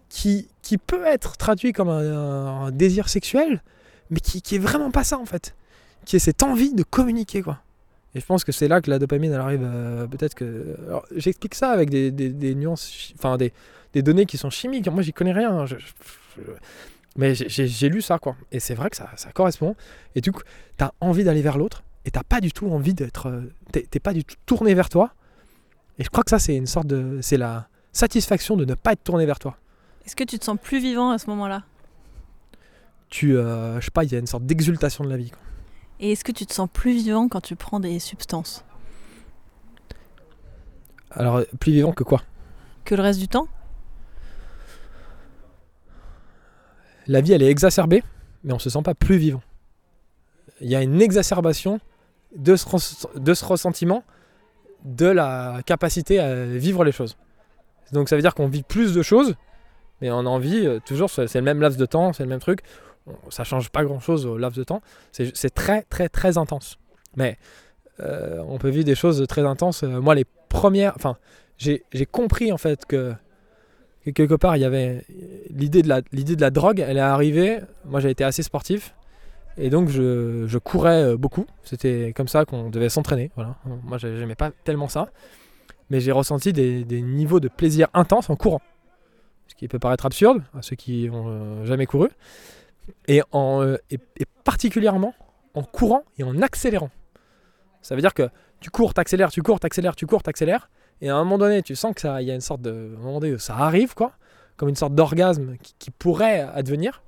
qui, 0.09 0.49
qui 0.61 0.77
peut 0.77 1.05
être 1.05 1.37
traduit 1.37 1.71
comme 1.71 1.89
un, 1.89 2.69
désir 2.71 3.07
sexuel, 3.07 3.63
mais 4.09 4.19
qui, 4.19 4.41
qui 4.41 4.55
est 4.55 4.59
vraiment 4.59 4.91
pas 4.91 5.05
ça 5.05 5.17
en 5.17 5.25
fait. 5.25 5.55
Qui 6.05 6.17
est 6.17 6.19
cette 6.19 6.43
envie 6.43 6.73
de 6.73 6.83
communiquer, 6.83 7.41
quoi. 7.41 7.59
Et 8.13 8.19
je 8.19 8.25
pense 8.25 8.43
que 8.43 8.51
c'est 8.51 8.67
là 8.67 8.81
que 8.81 8.91
la 8.91 8.99
dopamine, 8.99 9.31
elle 9.31 9.39
arrive. 9.39 9.63
euh, 9.63 10.05
Peut-être 10.05 10.35
que. 10.35 10.75
J'explique 11.15 11.55
ça 11.55 11.69
avec 11.71 11.89
des, 11.89 12.11
des- 12.11 12.29
des 12.29 12.53
nuances, 12.55 13.13
enfin 13.17 13.37
des, 13.37 13.53
des 13.93 14.01
données 14.01 14.25
qui 14.25 14.37
sont 14.37 14.49
chimiques. 14.49 14.87
Moi, 14.89 15.01
j'y 15.03 15.13
connais 15.13 15.31
rien. 15.33 15.65
je- 15.65 15.77
je- 15.77 15.85
je- 16.37 16.51
mais 17.15 17.35
j'ai- 17.35 17.89
lu 17.89 18.01
ça, 18.01 18.17
quoi. 18.19 18.35
Et 18.51 18.59
c'est 18.59 18.73
vrai 18.75 18.89
que 18.89 18.95
ça, 18.97 19.09
ça 19.15 19.31
correspond. 19.31 19.75
Et 20.15 20.21
du 20.21 20.31
coup, 20.31 20.41
t'as 20.77 20.91
envie 20.99 21.23
d'aller 21.23 21.41
vers 21.41 21.57
l'autre, 21.57 21.83
et 22.05 22.11
t'as 22.11 22.23
pas 22.23 22.41
du 22.41 22.51
tout 22.51 22.67
envie 22.69 22.93
d'être. 22.93 23.27
euh, 23.29 23.41
T'es 23.71 23.83
t'es 23.89 23.99
pas 23.99 24.13
du 24.13 24.23
tout 24.25 24.35
tourné 24.45 24.73
vers 24.73 24.89
toi. 24.89 25.13
Et 25.99 26.03
je 26.03 26.09
crois 26.09 26.23
que 26.23 26.29
ça, 26.31 26.39
c'est 26.39 26.55
une 26.55 26.65
sorte 26.67 26.87
de. 26.87 27.19
C'est 27.21 27.37
la 27.37 27.67
satisfaction 27.91 28.55
de 28.57 28.65
ne 28.65 28.73
pas 28.73 28.93
être 28.93 29.03
tourné 29.03 29.25
vers 29.27 29.37
toi. 29.39 29.57
Est-ce 30.05 30.15
que 30.15 30.23
tu 30.23 30.37
te 30.39 30.43
sens 30.45 30.57
plus 30.61 30.79
vivant 30.79 31.11
à 31.11 31.17
ce 31.19 31.29
moment-là? 31.29 31.63
Tu. 33.09 33.37
euh, 33.37 33.79
je 33.79 33.85
sais 33.85 33.91
pas, 33.91 34.03
il 34.03 34.11
y 34.11 34.15
a 34.15 34.19
une 34.19 34.25
sorte 34.27 34.45
d'exultation 34.45 35.03
de 35.03 35.09
la 35.09 35.17
vie. 35.17 35.29
quoi. 35.29 35.39
Et 35.99 36.11
est-ce 36.13 36.23
que 36.23 36.31
tu 36.31 36.45
te 36.47 36.53
sens 36.53 36.67
plus 36.73 36.93
vivant 36.93 37.29
quand 37.29 37.41
tu 37.41 37.55
prends 37.55 37.79
des 37.79 37.99
substances? 37.99 38.65
Alors, 41.11 41.37
euh, 41.37 41.43
plus 41.59 41.71
vivant 41.71 41.91
que 41.93 42.03
quoi? 42.03 42.23
Que 42.85 42.95
le 42.95 43.01
reste 43.03 43.19
du 43.19 43.27
temps? 43.27 43.47
La 47.07 47.21
vie, 47.21 47.33
elle 47.33 47.43
est 47.43 47.49
exacerbée, 47.49 48.03
mais 48.43 48.53
on 48.53 48.59
se 48.59 48.69
sent 48.69 48.81
pas 48.83 48.95
plus 48.95 49.17
vivant. 49.17 49.41
Il 50.61 50.69
y 50.69 50.75
a 50.75 50.81
une 50.81 51.01
exacerbation 51.01 51.79
de 52.35 52.55
ce, 52.55 53.07
de 53.17 53.33
ce 53.33 53.45
ressentiment 53.45 54.03
de 54.85 55.05
la 55.05 55.61
capacité 55.65 56.19
à 56.19 56.45
vivre 56.45 56.83
les 56.83 56.91
choses. 56.91 57.17
Donc 57.91 58.09
ça 58.09 58.15
veut 58.15 58.21
dire 58.21 58.35
qu'on 58.35 58.47
vit 58.47 58.63
plus 58.63 58.93
de 58.93 59.01
choses, 59.01 59.35
mais 60.01 60.11
on 60.11 60.25
en 60.25 60.39
vit 60.39 60.65
euh, 60.65 60.79
toujours, 60.85 61.09
c'est 61.09 61.33
le 61.33 61.41
même 61.41 61.61
laps 61.61 61.79
de 61.79 61.85
temps, 61.85 62.13
c'est 62.13 62.23
le 62.23 62.29
même 62.29 62.39
truc. 62.39 62.61
Ça 63.29 63.43
change 63.43 63.69
pas 63.69 63.83
grand-chose 63.83 64.25
au 64.25 64.37
laps 64.37 64.57
de 64.57 64.63
temps. 64.63 64.81
C'est 65.11 65.53
très 65.53 65.83
très 65.83 66.09
très 66.09 66.37
intense. 66.37 66.77
Mais 67.15 67.37
euh, 67.99 68.41
on 68.47 68.57
peut 68.57 68.69
vivre 68.69 68.85
des 68.85 68.95
choses 68.95 69.25
très 69.27 69.45
intenses. 69.45 69.83
Euh, 69.83 69.99
moi, 69.99 70.15
les 70.15 70.25
premières... 70.49 70.93
Enfin, 70.95 71.17
j'ai 71.57 71.83
compris 72.11 72.51
en 72.51 72.57
fait 72.57 72.85
que 72.85 73.13
que 74.05 74.11
quelque 74.11 74.35
part 74.35 74.55
il 74.57 74.61
y 74.61 74.65
avait 74.65 75.05
l'idée 75.49 75.81
de 75.81 76.41
la 76.41 76.49
drogue 76.49 76.83
elle 76.85 76.97
est 76.97 77.01
arrivée. 77.01 77.59
Moi 77.85 77.99
j'ai 77.99 78.09
été 78.09 78.23
assez 78.23 78.43
sportif. 78.43 78.95
Et 79.57 79.69
donc 79.69 79.89
je, 79.89 80.57
courais 80.57 81.03
euh, 81.03 81.17
beaucoup. 81.17 81.45
C'était 81.63 82.11
comme 82.15 82.27
ça 82.27 82.45
qu'on 82.45 82.69
devait 82.69 82.89
s'entraîner 82.89 83.31
voilà. 83.35 83.55
Moi 83.83 83.97
j'ai- 83.97 84.17
j'aimais 84.17 84.35
pas 84.35 84.51
tellement 84.63 84.87
ça. 84.87 85.09
Mais 85.89 85.99
j'ai 85.99 86.11
ressenti 86.11 86.53
des, 86.53 86.83
niveaux 87.01 87.39
de 87.39 87.49
plaisir 87.49 87.87
intenses 87.93 88.29
en 88.29 88.35
courant. 88.35 88.61
Ce 89.47 89.55
qui 89.55 89.67
peut 89.67 89.79
paraître 89.79 90.05
absurde 90.05 90.41
à 90.57 90.61
ceux 90.61 90.75
qui 90.75 91.09
ont 91.11 91.25
euh, 91.27 91.65
jamais 91.65 91.85
couru. 91.85 92.09
Euh, 93.09 93.77
et, 93.89 93.99
et 94.17 94.25
particulièrement 94.43 95.13
en 95.53 95.63
courant 95.63 96.03
et 96.17 96.23
en 96.23 96.41
accélérant. 96.41 96.89
Ça 97.81 97.95
veut 97.95 98.01
dire 98.01 98.13
que 98.13 98.29
tu 98.59 98.69
cours 98.69 98.93
t'accélères 98.93 99.29
tu 99.29 99.41
cours 99.41 99.59
t'accélères 99.59 99.95
tu 99.95 100.07
cours 100.07 100.23
t'accélères 100.23 100.69
et 101.03 101.09
à 101.09 101.17
un 101.17 101.23
moment 101.25 101.37
donné, 101.37 101.61
tu 101.61 101.75
sens 101.75 101.93
que 101.93 101.99
ça, 101.99 102.21
il 102.21 102.29
y 102.29 102.31
a 102.31 102.33
une 102.33 102.39
sorte 102.39 102.61
de, 102.61 102.95
un 102.97 103.01
moment 103.01 103.19
donné, 103.19 103.37
ça 103.37 103.57
arrive 103.57 103.93
quoi, 103.93 104.13
comme 104.55 104.69
une 104.69 104.77
sorte 104.77 104.95
d'orgasme 104.95 105.57
qui, 105.77 105.91
pourrait 105.91 106.39
advenir. 106.39 107.03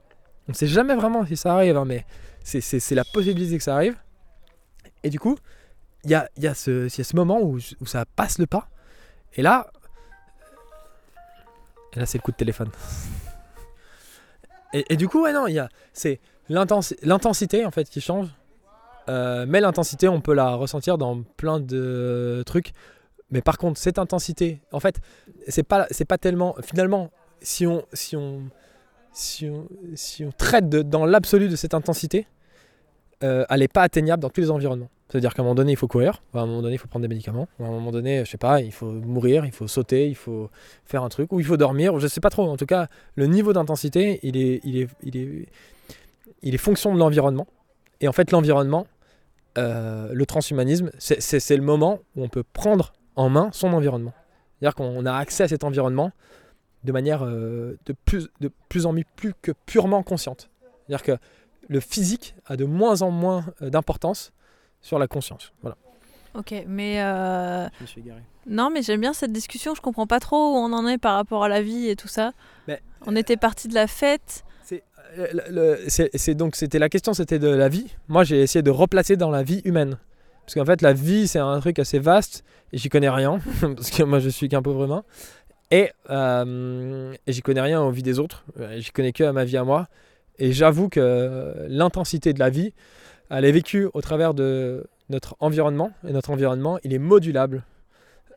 On 0.49 0.51
ne 0.51 0.53
sait 0.53 0.67
jamais 0.67 0.95
vraiment 0.95 1.25
si 1.25 1.37
ça 1.37 1.53
arrive, 1.53 1.77
hein, 1.77 1.85
mais 1.85 2.05
c'est, 2.43 2.91
la 2.91 3.05
possibilité 3.05 3.57
que 3.57 3.63
ça 3.63 3.73
arrive. 3.73 3.95
Et 5.03 5.09
du 5.09 5.17
coup, 5.17 5.37
il 6.03 6.09
y 6.09 6.13
a, 6.13 6.27
y, 6.37 6.45
a 6.45 6.53
ce- 6.53 7.15
moment 7.15 7.39
où, 7.41 7.57
ça 7.85 8.03
passe 8.17 8.37
le 8.37 8.47
pas. 8.47 8.67
Et 9.35 9.41
là, 9.41 9.71
et 11.93 11.99
là 11.99 12.05
c'est 12.05 12.17
le 12.17 12.21
coup 12.21 12.31
de 12.31 12.35
téléphone. 12.35 12.71
Et, 14.73 14.97
du 14.97 15.07
coup, 15.07 15.23
ouais, 15.23 15.31
non, 15.31 15.47
il 15.47 15.53
y 15.53 15.59
a, 15.59 15.69
c'est 15.93 16.19
l'intensi- 16.49 16.97
l'intensité 17.01 17.65
en 17.65 17.71
fait 17.71 17.89
qui 17.89 18.01
change. 18.01 18.27
Euh, 19.07 19.45
mais 19.47 19.61
l'intensité, 19.61 20.09
on 20.09 20.19
peut 20.19 20.33
la 20.33 20.55
ressentir 20.55 20.97
dans 20.97 21.21
plein 21.37 21.61
de 21.61 22.43
trucs. 22.45 22.73
Mais 23.31 23.41
par 23.41 23.57
contre, 23.57 23.79
cette 23.79 23.99
intensité, 23.99 24.61
en 24.71 24.79
fait, 24.79 24.99
c'est 25.47 25.63
pas, 25.63 25.87
c'est 25.91 26.05
pas 26.05 26.17
tellement. 26.17 26.55
Finalement, 26.61 27.11
si 27.41 27.65
on, 27.65 27.85
si 27.93 28.15
on, 28.15 28.43
si 29.11 29.49
on, 29.49 29.67
si 29.95 30.23
on 30.23 30.31
traite 30.31 30.69
dans 30.69 31.05
l'absolu 31.05 31.49
de 31.49 31.55
cette 31.55 31.73
intensité, 31.73 32.27
euh, 33.23 33.45
elle 33.49 33.59
n'est 33.61 33.67
pas 33.67 33.81
atteignable 33.81 34.21
dans 34.21 34.29
tous 34.29 34.41
les 34.41 34.51
environnements. 34.51 34.89
C'est-à-dire 35.09 35.33
qu'à 35.33 35.41
un 35.41 35.45
moment 35.45 35.55
donné, 35.55 35.71
il 35.71 35.77
faut 35.77 35.87
courir, 35.87 36.23
à 36.33 36.39
un 36.39 36.45
moment 36.45 36.61
donné, 36.61 36.75
il 36.75 36.77
faut 36.77 36.87
prendre 36.87 37.03
des 37.03 37.07
médicaments, 37.07 37.47
à 37.59 37.63
un 37.63 37.69
moment 37.69 37.91
donné, 37.91 38.25
je 38.25 38.31
sais 38.31 38.37
pas, 38.37 38.61
il 38.61 38.71
faut 38.71 38.91
mourir, 38.91 39.45
il 39.45 39.51
faut 39.51 39.67
sauter, 39.67 40.07
il 40.07 40.15
faut 40.15 40.49
faire 40.83 41.03
un 41.03 41.09
truc, 41.09 41.31
ou 41.31 41.39
il 41.39 41.45
faut 41.45 41.57
dormir, 41.57 41.99
je 41.99 42.07
sais 42.07 42.21
pas 42.21 42.31
trop. 42.31 42.49
En 42.49 42.57
tout 42.57 42.65
cas, 42.65 42.87
le 43.15 43.27
niveau 43.27 43.53
d'intensité, 43.53 44.19
il 44.23 44.35
est, 44.35 44.61
il 44.63 44.77
est, 44.77 44.89
il 45.03 45.17
est, 45.17 45.47
il 46.41 46.55
est 46.55 46.57
fonction 46.57 46.93
de 46.93 46.99
l'environnement. 46.99 47.47
Et 48.01 48.07
en 48.07 48.13
fait, 48.13 48.31
l'environnement, 48.31 48.87
euh, 49.57 50.09
le 50.11 50.25
transhumanisme, 50.25 50.91
c'est 50.97 51.55
le 51.55 51.63
moment 51.63 51.99
où 52.15 52.23
on 52.23 52.27
peut 52.27 52.43
prendre 52.43 52.93
en 53.15 53.29
main 53.29 53.49
son 53.51 53.73
environnement. 53.73 54.13
C'est-à-dire 54.59 54.75
qu'on 54.75 55.05
a 55.05 55.13
accès 55.13 55.43
à 55.43 55.47
cet 55.47 55.63
environnement 55.63 56.11
de 56.83 56.91
manière 56.91 57.25
euh, 57.25 57.77
de, 57.85 57.93
plus, 58.05 58.29
de 58.41 58.51
plus 58.69 58.85
en 58.85 58.95
plus 59.15 59.33
que 59.41 59.51
purement 59.65 60.03
consciente. 60.03 60.49
C'est-à-dire 60.87 61.03
que 61.03 61.17
le 61.67 61.79
physique 61.79 62.35
a 62.45 62.55
de 62.57 62.65
moins 62.65 63.01
en 63.01 63.11
moins 63.11 63.45
euh, 63.61 63.69
d'importance 63.69 64.31
sur 64.81 64.99
la 64.99 65.07
conscience. 65.07 65.51
Voilà. 65.61 65.77
Ok, 66.35 66.53
mais 66.67 67.01
euh, 67.01 67.67
Je 67.77 67.81
me 67.81 67.87
suis 67.87 68.01
égaré. 68.01 68.21
non, 68.45 68.69
mais 68.69 68.81
j'aime 68.81 69.01
bien 69.01 69.13
cette 69.13 69.31
discussion. 69.31 69.73
Je 69.73 69.81
comprends 69.81 70.05
pas 70.07 70.19
trop 70.19 70.53
où 70.53 70.57
on 70.57 70.73
en 70.73 70.87
est 70.87 70.97
par 70.97 71.15
rapport 71.15 71.43
à 71.43 71.49
la 71.49 71.61
vie 71.61 71.89
et 71.89 71.95
tout 71.95 72.07
ça. 72.07 72.33
Mais- 72.67 72.81
on 73.07 73.15
était 73.15 73.37
parti 73.37 73.67
de 73.67 73.73
la 73.73 73.87
fête. 73.87 74.43
C'est 75.87 76.33
donc 76.35 76.55
c'était 76.55 76.79
la 76.79 76.89
question 76.89 77.13
c'était 77.13 77.39
de 77.39 77.47
la 77.47 77.69
vie 77.69 77.95
moi 78.09 78.25
j'ai 78.25 78.41
essayé 78.41 78.63
de 78.63 78.71
replacer 78.71 79.15
dans 79.15 79.29
la 79.29 79.43
vie 79.43 79.61
humaine 79.63 79.97
parce 80.45 80.53
qu'en 80.53 80.65
fait 80.65 80.81
la 80.81 80.93
vie 80.93 81.27
c'est 81.27 81.39
un 81.39 81.59
truc 81.59 81.79
assez 81.79 81.99
vaste 81.99 82.43
et 82.71 82.77
j'y 82.77 82.89
connais 82.89 83.09
rien 83.09 83.39
parce 83.61 83.89
que 83.89 84.03
moi 84.03 84.19
je 84.19 84.29
suis 84.29 84.49
qu'un 84.49 84.61
pauvre 84.61 84.85
humain 84.85 85.03
et, 85.71 85.89
euh, 86.11 87.13
j'y 87.27 87.41
connais 87.41 87.61
rien 87.61 87.81
aux 87.81 87.91
vies 87.91 88.03
des 88.03 88.19
autres 88.19 88.45
Euh, 88.59 88.77
j'y 88.79 88.91
connais 88.91 89.11
que 89.11 89.23
à 89.23 89.33
ma 89.33 89.45
vie 89.45 89.57
à 89.57 89.63
moi 89.63 89.87
et 90.37 90.51
j'avoue 90.51 90.89
que 90.89 91.65
l'intensité 91.67 92.33
de 92.33 92.39
la 92.39 92.49
vie 92.49 92.73
elle 93.29 93.45
est 93.45 93.51
vécue 93.51 93.89
au 93.93 94.01
travers 94.01 94.33
de 94.33 94.85
notre 95.09 95.35
environnement 95.39 95.91
et 96.07 96.11
notre 96.11 96.29
environnement 96.29 96.79
il 96.83 96.93
est 96.93 96.99
modulable 96.99 97.63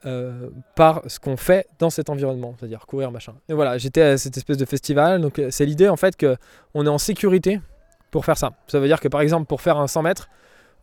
euh, 0.07 0.51
par 0.77 1.03
ce 1.09 1.19
qu'on 1.19 1.37
fait 1.37 1.67
dans 1.81 1.91
cet 1.91 2.09
environnement, 2.09 2.55
c'est-à-dire 2.57 2.87
courir, 2.87 3.11
machin. 3.11 3.35
Et 3.49 3.53
voilà, 3.53 3.79
j'étais 3.79 4.03
à 4.03 4.17
cette 4.17 4.37
espèce 4.37 4.57
de 4.57 4.65
festival, 4.65 5.21
donc 5.21 5.43
c'est 5.51 5.67
l'idée 5.67 5.89
en 5.89 5.97
fait 5.97 6.17
que 6.17 6.37
on 6.75 6.87
est 6.87 6.89
en 6.89 6.99
sécurité 6.99 7.61
pour 8.13 8.25
faire 8.25 8.39
ça. 8.39 8.53
Ça 8.69 8.79
veut 8.79 8.87
dire 8.87 9.01
que 9.01 9.09
par 9.09 9.21
exemple 9.23 9.47
pour 9.47 9.61
faire 9.61 9.77
un 9.77 9.89
100 9.89 10.03
mètres, 10.03 10.29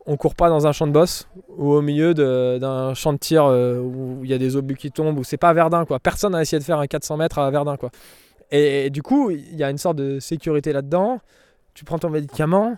on 0.08 0.18
court 0.18 0.36
pas 0.36 0.50
dans 0.50 0.68
un 0.68 0.72
champ 0.72 0.88
de 0.88 0.92
bosse 0.92 1.28
ou 1.50 1.72
au 1.72 1.82
milieu 1.82 2.14
d'un 2.14 2.94
champ 2.94 3.14
de 3.14 3.18
tir 3.18 3.46
euh, 3.46 3.80
où 3.80 4.24
il 4.24 4.30
y 4.30 4.34
a 4.34 4.38
des 4.38 4.56
obus 4.56 4.76
qui 4.76 4.92
tombent, 4.92 5.18
ou 5.18 5.24
c'est 5.24 5.38
pas 5.38 5.50
à 5.50 5.54
Verdun 5.54 5.86
quoi. 5.86 6.00
Personne 6.00 6.34
n'a 6.34 6.42
essayé 6.42 6.60
de 6.60 6.64
faire 6.64 6.80
un 6.80 6.88
400 6.88 7.18
mètres 7.18 7.40
à 7.40 7.50
Verdun 7.50 7.78
quoi. 7.78 7.90
Et, 8.52 8.92
du 8.92 9.02
coup, 9.02 9.32
il 9.32 9.56
y 9.56 9.64
a 9.64 9.72
une 9.72 9.78
sorte 9.78 9.98
de 9.98 10.20
sécurité 10.20 10.72
là-dedans. 10.72 11.20
Tu 11.74 11.84
prends 11.84 11.98
ton 11.98 12.10
médicament, 12.10 12.78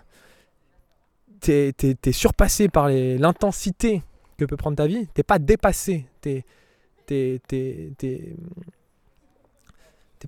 t'es 1.41 1.73
es, 1.81 2.11
surpassé 2.11 2.69
par 2.69 2.89
l'intensité 2.89 4.01
que 4.37 4.45
peut 4.45 4.55
prendre 4.55 4.77
ta 4.77 4.87
vie. 4.87 5.07
T'es 5.13 5.23
pas 5.23 5.39
dépassé. 5.39 6.05
T'es 6.21 6.45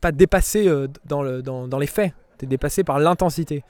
pas 0.02 0.12
dépassé 0.12 0.68
euh, 0.68 0.88
dans, 1.06 1.68
dans 1.68 1.80
les 1.80 1.88
faits. 1.88 2.14
T'es 2.38 2.45
dépassé 2.45 2.84
par 2.84 3.00
l'intensité. 3.00 3.64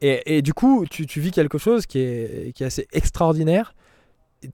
Et, 0.00 0.42
du 0.42 0.54
coup, 0.54 0.86
tu, 0.88 1.20
vis 1.20 1.30
quelque 1.30 1.58
chose 1.58 1.86
qui 1.86 1.98
est, 1.98 2.62
assez 2.62 2.86
extraordinaire. 2.92 3.74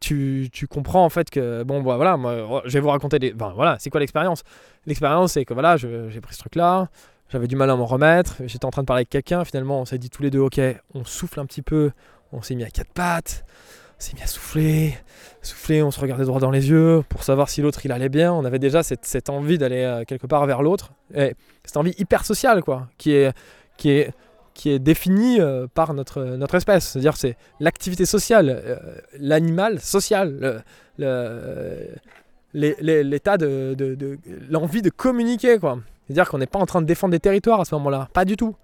Tu, 0.00 0.50
comprends 0.68 1.04
en 1.04 1.10
fait 1.10 1.30
que, 1.30 1.62
bon, 1.62 1.82
bah, 1.82 1.96
voilà, 1.96 2.16
moi, 2.16 2.62
je 2.64 2.72
vais 2.72 2.80
vous 2.80 2.88
raconter 2.88 3.18
des. 3.18 3.32
Enfin, 3.34 3.52
voilà, 3.54 3.76
c'est 3.78 3.90
quoi 3.90 4.00
l'expérience? 4.00 4.42
L'expérience, 4.86 5.32
c'est 5.32 5.44
que 5.44 5.54
voilà, 5.54 5.76
j'ai 5.76 6.20
pris 6.20 6.34
ce 6.34 6.40
truc-là, 6.40 6.88
j'avais 7.28 7.46
du 7.46 7.56
mal 7.56 7.70
à 7.70 7.76
m'en 7.76 7.86
remettre, 7.86 8.36
j'étais 8.46 8.64
en 8.64 8.70
train 8.70 8.82
de 8.82 8.86
parler 8.86 9.00
avec 9.00 9.10
quelqu'un, 9.10 9.44
finalement, 9.44 9.80
on 9.80 9.84
s'est 9.84 9.98
dit 9.98 10.10
tous 10.10 10.22
les 10.22 10.30
deux, 10.30 10.40
ok, 10.40 10.60
on 10.94 11.04
souffle 11.04 11.40
un 11.40 11.46
petit 11.46 11.62
peu, 11.62 11.92
on 12.32 12.42
s'est 12.42 12.54
mis 12.54 12.64
à 12.64 12.70
quatre 12.70 12.92
pattes, 12.92 13.44
on 13.98 14.02
s'est 14.02 14.14
mis 14.14 14.22
à 14.22 14.26
souffler, 14.26 14.94
souffler, 15.40 15.82
on 15.82 15.90
se 15.90 15.98
regardait 15.98 16.24
droit 16.24 16.40
dans 16.40 16.50
les 16.50 16.68
yeux 16.68 17.02
pour 17.08 17.22
savoir 17.22 17.48
si 17.48 17.62
l'autre 17.62 17.80
il 17.84 17.92
allait 17.92 18.10
bien. 18.10 18.32
On 18.32 18.44
avait 18.44 18.58
déjà 18.58 18.82
cette, 18.82 19.06
cette 19.06 19.30
envie 19.30 19.56
d'aller 19.56 19.82
euh, 19.82 20.04
quelque 20.04 20.26
part 20.26 20.44
vers 20.46 20.62
l'autre. 20.62 20.92
Et 21.14 21.34
cette 21.64 21.78
envie 21.78 21.94
hyper 21.98 22.24
sociale, 22.24 22.62
quoi, 22.62 22.88
qui 22.98 23.12
est, 23.12 23.34
qui 23.78 23.90
est, 23.90 24.12
qui 24.57 24.70
est 24.70 24.78
définie 24.78 25.38
euh, 25.40 25.66
par 25.72 25.92
notre, 25.94 26.24
notre 26.24 26.54
espèce. 26.54 26.86
C'est-à-dire, 26.88 27.16
c'est 27.16 27.36
l'activité 27.61 28.07
sociale, 28.07 28.48
euh, 28.48 28.76
l'animal 29.18 29.80
social, 29.80 30.64
l'état 32.54 33.36
de, 33.36 34.18
l'envie 34.48 34.82
de 34.82 34.90
communiquer. 34.90 35.59
C'est-à-dire 35.61 36.28
qu'on 36.28 36.38
n'est 36.38 36.46
pas 36.46 36.59
en 36.59 36.66
train 36.66 36.80
de 36.80 36.86
défendre 36.86 37.12
des 37.12 37.20
territoires 37.20 37.61
à 37.61 37.64
ce 37.64 37.74
moment-là, 37.74 38.09
pas 38.12 38.24
du 38.24 38.36
tout. 38.36 38.57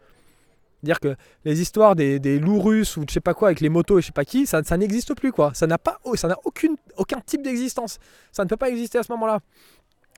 C'est-à-dire 0.82 0.98
que 0.98 1.14
les 1.44 1.60
histoires 1.60 1.94
des, 1.94 2.18
des 2.18 2.40
loups 2.40 2.60
russes 2.60 2.96
ou 2.96 3.04
de 3.04 3.10
je 3.10 3.14
sais 3.14 3.20
pas 3.20 3.34
quoi 3.34 3.48
avec 3.48 3.60
les 3.60 3.68
motos 3.68 3.98
et 3.98 4.00
je 4.00 4.06
sais 4.06 4.12
pas 4.12 4.24
qui, 4.24 4.46
ça, 4.46 4.62
n'existe 4.76 5.14
plus 5.14 5.30
quoi. 5.30 5.52
Ça 5.54 5.66
n'a 5.66 5.78
pas, 5.78 5.98
ça 6.14 6.26
n'a 6.26 6.38
aucun 6.44 7.20
type 7.24 7.42
d'existence. 7.42 7.98
Ça 8.32 8.42
ne 8.42 8.48
peut 8.48 8.56
pas 8.56 8.70
exister 8.70 8.98
à 8.98 9.02
ce 9.02 9.12
moment-là. 9.12 9.40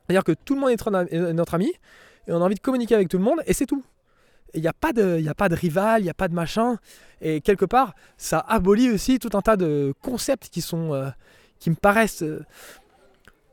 C'est-à-dire 0.07 0.25
que 0.25 0.33
tout 0.33 0.55
le 0.55 0.61
monde 0.61 0.71
est 0.71 1.33
notre 1.35 1.55
ami 1.55 1.73
et 2.27 2.33
on 2.33 2.41
a 2.41 2.45
envie 2.45 2.55
de 2.55 2.61
communiquer 2.61 2.95
avec 2.95 3.09
tout 3.09 3.19
le 3.19 3.25
monde 3.25 3.41
et 3.47 3.53
c'est 3.53 3.67
tout. 3.67 3.83
Il 4.55 4.61
n'y 4.63 4.69
a 4.69 4.73
pas 4.73 4.93
de, 4.93 5.19
y 5.21 5.29
a 5.29 5.35
pas 5.35 5.49
de 5.49 5.55
rival, 5.55 6.01
il 6.01 6.05
n'y 6.05 6.11
a 6.11 6.15
pas 6.15 6.29
de 6.29 6.35
machin. 6.35 6.79
Et 7.21 7.41
quelque 7.41 7.65
part, 7.65 7.95
ça 8.17 8.39
abolit 8.39 8.91
aussi 8.91 9.19
tout 9.19 9.31
un 9.37 9.41
tas 9.43 9.57
de 9.57 9.93
concepts 10.03 10.49
qui 10.49 10.61
sont, 10.61 10.93
euh, 10.95 11.09
qui 11.59 11.71
me 11.71 11.75
paraissent 11.75 12.23
euh, 12.23 12.45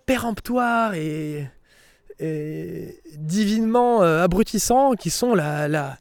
péremptoires 0.06 0.94
et, 0.94 1.48
divinement 3.18 4.04
euh, 4.04 4.24
abrutissants, 4.24 4.94
qui 4.94 5.10
sont 5.10 5.34
la, 5.34 5.68
la, 5.68 5.98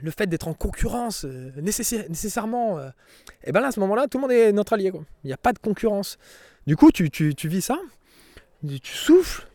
le 0.00 0.10
fait 0.12 0.26
d'être 0.26 0.46
en 0.46 0.54
concurrence 0.54 1.24
nécessaire- 1.24 2.08
nécessairement, 2.08 2.78
et 3.42 3.50
ben 3.50 3.60
là 3.60 3.68
à 3.68 3.72
ce 3.72 3.80
moment-là, 3.80 4.06
tout 4.06 4.18
le 4.18 4.22
monde 4.22 4.32
est 4.32 4.52
notre 4.52 4.74
allié. 4.74 4.92
Il 5.24 5.26
n'y 5.26 5.32
a 5.32 5.36
pas 5.36 5.52
de 5.52 5.58
concurrence. 5.58 6.18
Du 6.68 6.76
coup, 6.76 6.92
tu, 6.92 7.10
tu, 7.10 7.34
tu 7.34 7.48
vis 7.48 7.62
ça, 7.62 7.78
tu 8.64 8.78
souffles, 8.96 9.48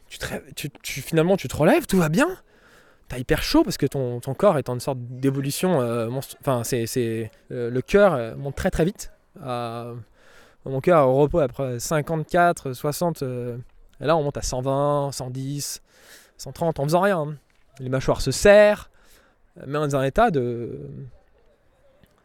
tu- 0.55 0.69
tu- 0.81 1.01
finalement 1.01 1.37
tu 1.37 1.47
te 1.47 1.55
relèves, 1.55 1.85
tout 1.85 1.97
va 1.97 2.09
bien. 2.09 2.27
T'as 3.09 3.17
hyper 3.17 3.41
chaud 3.41 3.63
parce 3.63 3.77
que 3.77 3.87
ton, 3.87 4.19
corps 4.35 4.57
est 4.59 4.69
en 4.69 4.75
une 4.75 4.79
sorte 4.79 4.99
d'évolution. 4.99 5.81
euh, 5.81 6.09
Enfin, 6.41 6.63
c'est, 6.63 7.31
euh, 7.51 7.69
le 7.69 7.81
cœur 7.81 8.13
euh, 8.13 8.35
monte 8.35 8.55
très 8.55 8.69
très 8.71 8.85
vite. 8.85 9.11
Mon 10.65 10.81
cœur 10.81 11.07
au 11.09 11.15
repos 11.15 11.39
après 11.39 11.79
54, 11.79 12.73
60. 12.73 13.23
euh, 13.23 13.57
et 13.99 14.05
là, 14.05 14.15
on 14.15 14.23
monte 14.23 14.37
à 14.37 14.41
120, 14.41 15.11
110, 15.11 15.81
130 16.37 16.79
en 16.79 16.83
faisant 16.83 17.01
rien. 17.01 17.19
hein 17.19 17.35
les 17.79 17.89
mâchoires 17.89 18.21
se 18.21 18.31
serrent, 18.31 18.89
mais 19.65 19.77
on 19.77 19.85
est 19.85 19.89
dans 19.89 19.97
un 19.97 20.03
état 20.03 20.31
de, 20.31 20.89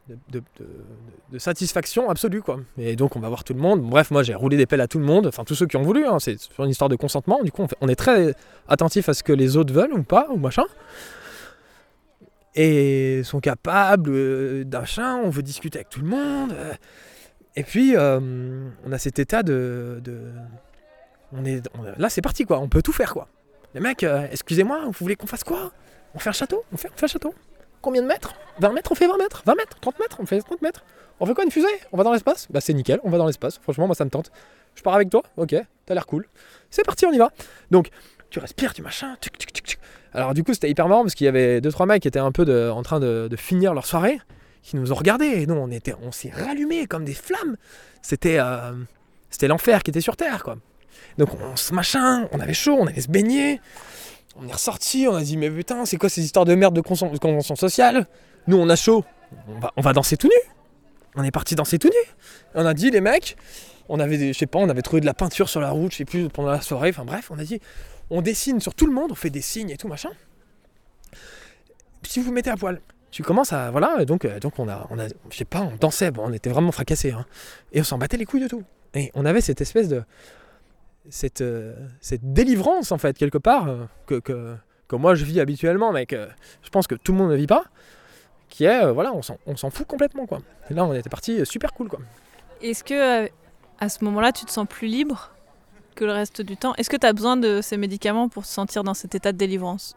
de, 0.09 1.39
satisfaction 1.39 2.11
absolue. 2.11 2.43
Quoi. 2.43 2.61
Et 2.79 2.97
donc 2.97 3.17
on 3.17 3.21
va 3.21 3.29
voir 3.29 3.45
tout 3.45 3.55
le 3.55 3.61
monde. 3.61 3.83
Bref, 3.83 4.11
moi 4.11 4.23
j'ai 4.23 4.35
roulé 4.35 4.57
des 4.57 4.67
pelles 4.67 4.81
à 4.81 4.89
tout 4.89 4.99
le 4.99 5.05
monde, 5.05 5.27
enfin 5.27 5.45
tous 5.45 5.55
ceux 5.55 5.67
qui 5.67 5.77
ont 5.77 5.83
voulu, 5.83 6.07
hein. 6.07 6.19
c'est 6.19 6.37
une 6.59 6.71
histoire 6.71 6.89
de 6.89 6.97
consentement. 6.97 7.43
Du 7.43 7.53
coup, 7.53 7.67
on, 7.81 7.89
est 7.89 7.97
très 7.97 8.35
attentif 8.69 9.09
à 9.09 9.15
ce 9.15 9.23
que 9.23 9.33
les 9.33 9.57
autres 9.57 9.73
veulent 9.73 9.95
ou 9.95 10.03
pas, 10.03 10.29
ou 10.31 10.37
machin. 10.37 10.65
Et 12.55 13.23
sont 13.25 13.41
capables 13.41 14.11
euh, 14.13 14.65
d'achin, 14.65 15.17
on 15.17 15.31
veut 15.31 15.43
discuter 15.43 15.79
avec 15.79 15.89
tout 15.89 16.01
le 16.01 16.07
monde. 16.07 16.53
euh. 16.53 16.75
et 17.57 17.65
puis, 17.65 17.97
euh, 17.97 18.69
on 18.87 18.93
a 18.93 18.99
cet 18.99 19.19
état 19.19 19.43
de... 19.43 20.01
on 21.33 21.45
est, 21.45 21.69
là, 21.99 22.09
c'est 22.09 22.23
parti, 22.23 22.45
quoi. 22.45 22.61
On 22.61 22.69
peut 22.69 22.81
tout 22.81 22.93
faire, 22.93 23.13
quoi. 23.13 23.27
Les 23.75 23.81
mecs, 23.81 24.05
euh, 24.05 24.29
excusez-moi, 24.31 24.83
vous 24.85 24.93
voulez 24.93 25.17
qu'on 25.17 25.27
fasse 25.27 25.43
quoi? 25.43 25.73
On 26.15 26.21
fait 26.21 26.29
un 26.29 26.33
château? 26.33 26.65
On 26.73 26.77
fait, 26.77 26.89
on 26.95 26.97
fait 26.97 27.07
un 27.07 27.09
château. 27.09 27.35
Combien 27.85 28.01
de 28.01 28.07
mètres? 28.07 28.33
20 28.61 28.73
mètres, 28.73 28.93
on 28.93 28.95
fait 28.95 29.07
20 29.07 29.19
mètres 29.19 29.43
20 29.45 29.57
mètres 29.57 29.79
30 29.79 29.99
mètres 29.99 30.17
On 30.19 30.25
fait 30.25 30.41
30 30.41 30.63
mètres 30.63 30.87
On 31.21 31.27
fait 31.27 31.35
quoi, 31.35 31.45
une 31.45 31.51
fusée? 31.51 31.67
On 31.93 31.99
va 31.99 32.05
dans 32.05 32.15
l'espace? 32.15 32.47
Bah 32.49 32.63
c'est 32.63 32.73
nickel, 32.73 32.99
on 33.05 33.11
va 33.11 33.19
dans 33.19 33.27
l'espace. 33.27 33.59
Franchement, 33.63 33.85
moi 33.85 33.95
ça 33.95 34.07
me 34.07 34.11
tente. 34.11 34.33
Je 34.75 34.81
pars 34.81 34.95
avec 34.95 35.11
toi 35.11 35.23
Ok, 35.37 35.55
t'as 35.85 35.93
l'air 35.93 36.07
cool. 36.07 36.27
C'est 36.71 36.83
parti, 36.83 37.05
on 37.05 37.13
y 37.13 37.19
va. 37.19 37.31
Donc, 37.71 37.91
tu 38.31 38.39
respires, 38.39 38.73
tu 38.73 38.81
machin, 38.81 39.19
tuc, 39.21 39.37
tuc, 39.37 39.53
tuc. 39.53 39.79
Alors 40.15 40.33
du 40.33 40.43
coup, 40.43 40.55
c'était 40.55 40.71
hyper 40.71 40.89
marrant 40.89 41.03
parce 41.03 41.15
qu'il 41.15 41.27
y 41.27 41.29
avait 41.29 41.61
deux 41.61 41.71
trois 41.71 41.85
mecs 41.85 42.01
qui 42.01 42.09
étaient 42.09 42.19
un 42.19 42.33
peu 42.33 42.71
en 42.71 42.83
train 42.83 43.01
de, 43.01 43.29
de 43.31 43.37
finir 43.37 43.75
leur 43.75 43.85
soirée, 43.85 44.19
qui 44.63 44.77
nous 44.77 44.91
ont 44.91 44.97
regardés. 44.97 45.27
Et 45.27 45.47
nous, 45.47 45.55
on, 45.55 45.71
était, 45.71 45.95
on 46.01 46.11
s'est 46.11 46.31
rallumés 46.31 46.87
comme 46.87 47.05
des 47.05 47.13
flammes. 47.13 47.59
C'était 48.01 48.39
euh, 48.39 48.73
c'était 49.29 49.47
l'enfer 49.47 49.83
qui 49.83 49.91
était 49.91 50.01
sur 50.01 50.17
Terre, 50.17 50.43
quoi. 50.43 50.57
Donc 51.19 51.29
on 51.35 51.55
se 51.57 51.75
machin, 51.75 52.29
on 52.33 52.41
avait 52.41 52.55
chaud, 52.55 52.77
on 52.81 52.87
allait 52.87 53.03
se 53.03 53.09
baigner. 53.09 53.61
On 54.37 54.49
est 54.49 54.53
ressorti, 54.53 55.07
on 55.09 55.15
a 55.15 55.23
dit 55.23 55.37
mais 55.37 55.51
putain 55.51 55.85
c'est 55.85 55.97
quoi 55.97 56.09
ces 56.09 56.23
histoires 56.23 56.45
de 56.45 56.55
merde 56.55 56.75
de 56.75 56.81
convention 56.81 57.57
sociale? 57.57 58.07
Nous 58.47 58.57
on 58.57 58.69
a 58.69 58.77
chaud, 58.77 59.05
on 59.77 59.81
va, 59.81 59.93
danser 59.93 60.17
tout 60.17 60.29
nu. 60.29 60.53
On 61.17 61.23
est 61.23 61.31
parti 61.31 61.55
danser 61.55 61.79
tout 61.79 61.89
nu. 61.89 62.13
On 62.55 62.67
a 62.67 62.75
dit 62.75 62.91
les 62.91 63.01
mecs, 63.01 63.37
on 63.89 64.01
avait 64.01 64.33
je 64.33 64.39
sais 64.39 64.47
pas, 64.47 64.59
on 64.59 64.69
avait 64.69 64.83
trouvé 64.83 65.01
de 65.01 65.07
la 65.07 65.15
peinture 65.15 65.49
sur 65.49 65.61
la 65.61 65.71
route, 65.71 65.93
je 65.93 65.99
sais 65.99 66.05
plus 66.05 66.29
pendant 66.29 66.51
la 66.51 66.61
soirée, 66.61 66.91
enfin 66.91 67.05
bref, 67.05 67.31
on 67.31 67.39
a 67.39 67.45
dit 67.45 67.61
on 68.11 68.23
dessine 68.23 68.61
sur 68.61 68.75
tout 68.75 68.87
le 68.87 68.93
monde, 68.93 69.13
on 69.13 69.15
fait 69.15 69.31
des 69.31 69.43
signes 69.43 69.71
et 69.71 69.77
tout 69.77 69.89
machin. 69.89 70.11
Si 72.03 72.19
vous 72.19 72.27
vous 72.27 72.33
mettez 72.33 72.51
à 72.51 72.57
poil, 72.57 72.81
tu 73.11 73.23
commences 73.23 73.53
à 73.53 73.71
voilà, 73.71 74.01
euh, 74.01 74.05
donc 74.05 74.27
on 74.59 74.69
a 74.69 74.87
on 74.91 74.99
a 74.99 75.07
je 75.31 75.37
sais 75.37 75.45
pas, 75.45 75.61
on 75.61 75.77
dansait, 75.77 76.11
on 76.19 76.33
était 76.33 76.51
vraiment 76.51 76.73
fracassés 76.73 77.13
hein. 77.13 77.25
et 77.73 77.81
on 77.81 77.85
s'en 77.85 77.99
battait 77.99 78.17
les 78.17 78.25
couilles 78.25 78.43
de 78.43 78.49
tout. 78.49 78.65
Et 78.95 79.11
on 79.15 79.25
avait 79.25 79.41
cette 79.41 79.61
espèce 79.61 79.89
de 79.89 80.03
cette, 81.09 81.41
euh, 81.41 81.75
cette 82.01 82.33
délivrance 82.33 82.93
en 82.93 82.99
fait 82.99 83.17
quelque 83.17 83.39
part 83.39 83.69
euh, 83.69 83.85
que, 84.07 84.21
que, 84.21 84.57
que 84.89 84.97
moi 84.97 85.15
je 85.15 85.25
vis 85.25 85.41
habituellement 85.41 85.93
mais 85.93 86.07
que 86.07 86.29
je 86.63 86.71
pense 86.71 86.87
que 86.87 86.95
tout 86.95 87.13
le 87.13 87.19
monde 87.19 87.31
ne 87.31 87.37
vit 87.37 87.47
pas 87.47 87.65
qui 88.49 88.65
est 88.65 88.85
euh, 88.85 88.93
voilà 88.93 89.13
on 89.13 89.23
s'en, 89.23 89.71
fout 89.71 89.87
complètement 89.87 90.27
quoi. 90.27 90.41
Et 90.71 90.75
là 90.75 90.85
on 90.85 90.95
était 90.95 91.11
parti 91.11 91.45
super 91.45 91.73
cool 91.73 91.89
quoi. 91.89 92.01
Est-ce 92.63 92.85
que 92.85 93.29
à 93.81 93.89
ce 93.89 94.05
moment-là, 94.05 94.33
tu 94.33 94.45
te 94.45 94.51
sens 94.51 94.67
plus 94.69 94.87
libre 94.89 95.33
que 95.95 96.05
le 96.05 96.13
reste 96.13 96.41
du 96.41 96.57
temps? 96.57 96.75
Est-ce 96.77 96.91
que 96.91 96.97
tu 96.97 97.07
as 97.07 97.13
besoin 97.13 97.37
de 97.37 97.61
ces 97.61 97.77
médicaments 97.77 98.29
pour 98.29 98.45
te 98.45 98.49
sentir 98.49 98.85
dans 98.85 98.95
cet 98.95 99.15
état 99.15 99.33
de 99.33 99.37
délivrance? 99.37 99.97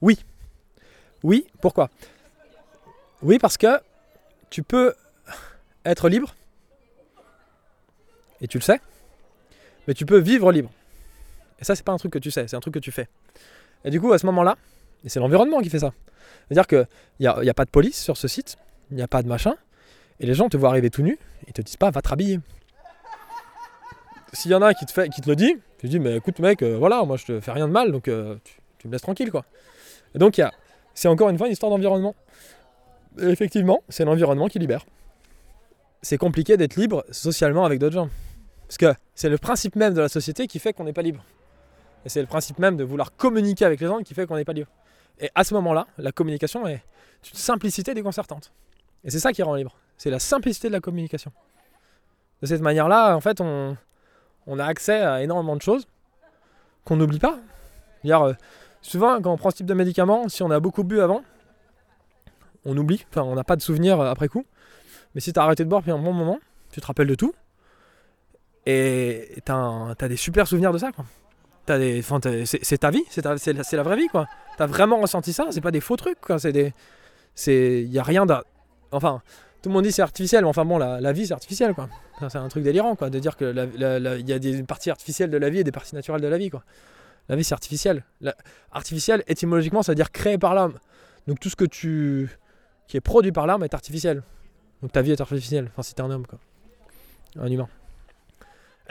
Oui. 0.00 0.24
Oui 1.22 1.46
pourquoi? 1.60 1.90
Oui 3.22 3.38
parce 3.38 3.56
que 3.56 3.80
tu 4.50 4.62
peux 4.62 4.94
être 5.84 6.08
libre. 6.08 6.34
Et 8.40 8.48
tu 8.48 8.58
le 8.58 8.62
sais 8.62 8.80
mais 9.86 9.94
tu 9.94 10.06
peux 10.06 10.18
vivre 10.18 10.52
libre. 10.52 10.70
Et 11.60 11.64
ça 11.64 11.74
c'est 11.74 11.84
pas 11.84 11.92
un 11.92 11.96
truc 11.96 12.12
que 12.12 12.18
tu 12.18 12.30
sais 12.30 12.46
c'est 12.48 12.56
un 12.56 12.60
truc 12.60 12.74
que 12.74 12.78
tu 12.78 12.92
fais. 12.92 13.08
Et 13.84 13.90
du 13.90 14.00
coup 14.00 14.12
à 14.12 14.18
ce 14.18 14.26
moment 14.26 14.42
là 14.42 14.56
et 15.04 15.08
c'est 15.08 15.20
l'environnement 15.20 15.60
qui 15.60 15.70
fait 15.70 15.80
ça. 15.80 15.92
C'est 16.48 16.52
à 16.52 16.54
dire 16.54 16.66
que 16.66 16.86
il 17.18 17.32
n'y 17.42 17.48
a, 17.48 17.54
pas 17.54 17.64
de 17.64 17.70
police 17.70 18.00
sur 18.00 18.16
ce 18.16 18.28
site 18.28 18.56
il 18.90 18.96
n'y 18.96 19.02
a 19.02 19.08
pas 19.08 19.22
de 19.22 19.28
machin 19.28 19.54
et 20.20 20.26
les 20.26 20.34
gens 20.34 20.48
te 20.48 20.56
voient 20.56 20.70
arriver 20.70 20.90
tout 20.90 21.02
nu 21.02 21.18
ils 21.46 21.52
te 21.52 21.62
disent 21.62 21.76
pas 21.76 21.90
va 21.90 22.02
te 22.02 22.08
rhabiller. 22.08 22.40
S'il 24.32 24.50
y 24.50 24.54
en 24.54 24.62
a 24.62 24.72
qui 24.72 24.86
te, 24.86 25.08
qui 25.08 25.20
te 25.20 25.28
le 25.28 25.36
dit 25.36 25.54
tu 25.78 25.88
dis 25.88 25.98
mais 25.98 26.16
écoute 26.16 26.38
mec 26.38 26.62
euh, 26.62 26.76
voilà 26.76 27.04
moi 27.04 27.16
je 27.16 27.26
te 27.26 27.40
fais 27.40 27.52
rien 27.52 27.66
de 27.66 27.72
mal 27.72 27.92
donc 27.92 28.08
euh, 28.08 28.36
tu, 28.78 28.88
me 28.88 28.92
laisses 28.92 29.02
tranquille 29.02 29.30
quoi. 29.30 29.44
Et 30.14 30.18
donc 30.18 30.38
y 30.38 30.44
c'est 30.94 31.08
encore 31.08 31.30
une 31.30 31.38
fois 31.38 31.46
une 31.46 31.52
histoire 31.52 31.70
d'environnement. 31.70 32.14
Effectivement 33.18 33.82
c'est 33.88 34.04
l'environnement 34.04 34.48
qui 34.48 34.58
libère. 34.58 34.84
C'est 36.02 36.18
compliqué 36.18 36.56
d'être 36.56 36.74
libre 36.74 37.04
socialement 37.10 37.64
avec 37.64 37.78
d'autres 37.78 37.94
gens 37.94 38.08
parce 38.72 38.94
que 38.94 38.98
c'est 39.14 39.28
le 39.28 39.36
principe 39.36 39.76
même 39.76 39.92
de 39.92 40.00
la 40.00 40.08
société 40.08 40.46
qui 40.46 40.58
fait 40.58 40.72
qu'on 40.72 40.84
n'est 40.84 40.94
pas 40.94 41.02
libre. 41.02 41.22
Et 42.06 42.08
c'est 42.08 42.22
le 42.22 42.26
principe 42.26 42.58
même 42.58 42.78
de 42.78 42.84
vouloir 42.84 43.14
communiquer 43.14 43.66
avec 43.66 43.78
les 43.80 43.86
gens 43.86 43.98
qui 43.98 44.14
fait 44.14 44.26
qu'on 44.26 44.36
n'est 44.36 44.46
pas 44.46 44.54
libre. 44.54 44.70
Et 45.20 45.28
à 45.34 45.44
ce 45.44 45.52
moment-là, 45.52 45.86
la 45.98 46.10
communication 46.10 46.66
est 46.66 46.82
une 47.30 47.38
simplicité 47.38 47.92
déconcertante. 47.92 48.50
Et 49.04 49.10
c'est 49.10 49.18
ça 49.18 49.34
qui 49.34 49.42
rend 49.42 49.56
libre. 49.56 49.76
C'est 49.98 50.08
la 50.08 50.18
simplicité 50.18 50.68
de 50.68 50.72
la 50.72 50.80
communication. 50.80 51.32
De 52.40 52.46
cette 52.46 52.62
manière-là, 52.62 53.14
en 53.14 53.20
fait, 53.20 53.42
on, 53.42 53.76
a 54.58 54.64
accès 54.64 55.02
à 55.02 55.22
énormément 55.22 55.54
de 55.54 55.60
choses 55.60 55.86
qu'on 56.86 56.96
n'oublie 56.96 57.18
pas. 57.18 57.40
Euh, 58.06 58.32
souvent, 58.80 59.20
quand 59.20 59.34
on 59.34 59.36
prend 59.36 59.50
ce 59.50 59.56
type 59.56 59.66
de 59.66 59.74
médicament, 59.74 60.30
si 60.30 60.42
on 60.42 60.50
a 60.50 60.60
beaucoup 60.60 60.82
bu 60.82 61.02
avant, 61.02 61.22
on 62.64 62.74
oublie, 62.78 63.04
enfin, 63.10 63.20
on 63.20 63.34
n'a 63.34 63.44
pas 63.44 63.56
de 63.56 63.62
souvenir 63.62 64.00
après 64.00 64.28
coup. 64.28 64.46
Mais 65.14 65.20
si 65.20 65.30
tu 65.30 65.38
as 65.38 65.42
arrêté 65.42 65.62
de 65.62 65.68
boire 65.68 65.82
depuis 65.82 65.92
un 65.92 65.98
bon 65.98 66.14
moment, 66.14 66.38
tu 66.70 66.80
te 66.80 66.86
rappelles 66.86 67.08
de 67.08 67.14
tout. 67.16 67.34
Et 68.66 69.42
tu 69.44 69.52
as, 69.52 69.94
des 70.08 70.16
super 70.16 70.46
souvenirs 70.46 70.72
de 70.72 70.78
ça. 70.78 70.92
Quoi. 70.92 71.04
T'as 71.66 71.78
des, 71.78 72.02
t'as- 72.02 72.46
c'est 72.46 72.64
c'est 72.64 72.78
ta 72.78 72.90
vie, 72.90 73.04
c'est 73.10 73.26
c'est 73.38 73.52
la, 73.52 73.62
c'est 73.64 73.76
la 73.76 73.82
vraie 73.82 73.96
vie. 73.96 74.08
quoi. 74.08 74.26
Tu 74.56 74.62
as 74.62 74.66
vraiment 74.66 75.00
ressenti 75.00 75.32
ça, 75.32 75.46
c'est 75.50 75.60
pas 75.60 75.70
des 75.70 75.80
faux 75.80 75.96
trucs. 75.96 76.20
quoi. 76.20 76.38
C'est 76.38 76.52
des. 76.52 76.72
Il 77.46 77.88
n'y 77.90 77.98
a 77.98 78.02
rien 78.02 78.26
de. 78.26 78.34
Enfin, 78.92 79.22
tout 79.62 79.68
le 79.68 79.74
monde 79.74 79.84
dit 79.84 79.92
c'est 79.92 80.02
artificiel, 80.02 80.42
mais 80.42 80.48
enfin 80.48 80.64
bon, 80.64 80.78
la, 80.78 81.12
vie 81.12 81.26
c'est 81.26 81.32
artificiel. 81.32 81.74
quoi. 81.74 81.88
C'est 82.28 82.36
un 82.38 82.48
truc 82.48 82.62
délirant 82.62 82.94
quoi, 82.94 83.10
de 83.10 83.18
dire 83.18 83.36
que 83.36 83.52
il 84.20 84.28
y 84.28 84.32
a 84.32 84.38
des 84.38 84.62
parties 84.62 84.90
artificielles 84.90 85.30
de 85.30 85.38
la 85.38 85.50
vie 85.50 85.58
et 85.60 85.64
des 85.64 85.72
parties 85.72 85.94
naturelles 85.94 86.20
de 86.20 86.28
la 86.28 86.38
vie. 86.38 86.50
quoi. 86.50 86.62
La 87.28 87.36
vie 87.36 87.44
c'est 87.44 87.54
artificiel. 87.54 88.04
Artificiel, 88.72 89.24
étymologiquement, 89.26 89.82
ça 89.82 89.92
veut 89.92 89.96
dire 89.96 90.12
créé 90.12 90.38
par 90.38 90.54
l'homme. 90.54 90.78
Donc 91.26 91.40
tout 91.40 91.48
ce 91.48 91.56
que 91.56 91.64
tu. 91.64 92.28
qui 92.88 92.96
est 92.96 93.00
produit 93.00 93.32
par 93.32 93.46
l'homme 93.46 93.62
est 93.64 93.74
artificiel. 93.74 94.22
Donc 94.82 94.92
ta 94.92 95.02
vie 95.02 95.12
est 95.12 95.20
artificielle, 95.20 95.68
enfin 95.72 95.82
si 95.82 95.94
t'es 95.94 96.02
un 96.02 96.10
homme 96.10 96.26
quoi. 96.26 96.38
Un 97.40 97.50
humain. 97.50 97.68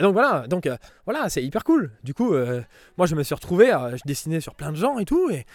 Et 0.01 0.03
donc 0.03 0.13
voilà, 0.13 0.47
donc 0.47 0.65
euh, 0.65 0.77
voilà, 1.05 1.29
c'est 1.29 1.43
hyper 1.43 1.63
cool. 1.63 1.91
Du 2.03 2.15
coup, 2.15 2.33
euh, 2.33 2.63
moi 2.97 3.05
je 3.05 3.13
me 3.13 3.21
suis 3.21 3.35
retrouvé, 3.35 3.69
à- 3.69 3.95
je 3.95 4.01
dessinais 4.03 4.41
sur 4.41 4.55
plein 4.55 4.71
de 4.71 4.75
gens 4.75 4.97
et 4.97 5.05
tout, 5.05 5.29
et 5.29 5.45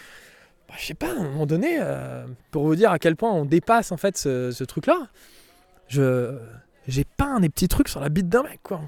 bah, 0.68 0.74
je 0.78 0.86
sais 0.86 0.94
pas, 0.94 1.08
à 1.08 1.18
un 1.18 1.24
moment 1.24 1.46
donné, 1.46 1.78
euh, 1.80 2.24
pour 2.52 2.64
vous 2.64 2.76
dire 2.76 2.92
à 2.92 3.00
quel 3.00 3.16
point 3.16 3.32
on 3.32 3.44
dépasse 3.44 3.90
en 3.90 3.96
fait 3.96 4.16
ce, 4.16 4.62
truc-là, 4.62 5.08
je 5.88 6.38
j'ai 6.86 7.02
peint 7.02 7.40
des 7.40 7.48
petits 7.48 7.66
trucs 7.66 7.88
sur 7.88 7.98
la 7.98 8.08
bite 8.08 8.28
d'un 8.28 8.44
mec 8.44 8.60
quoi. 8.62 8.82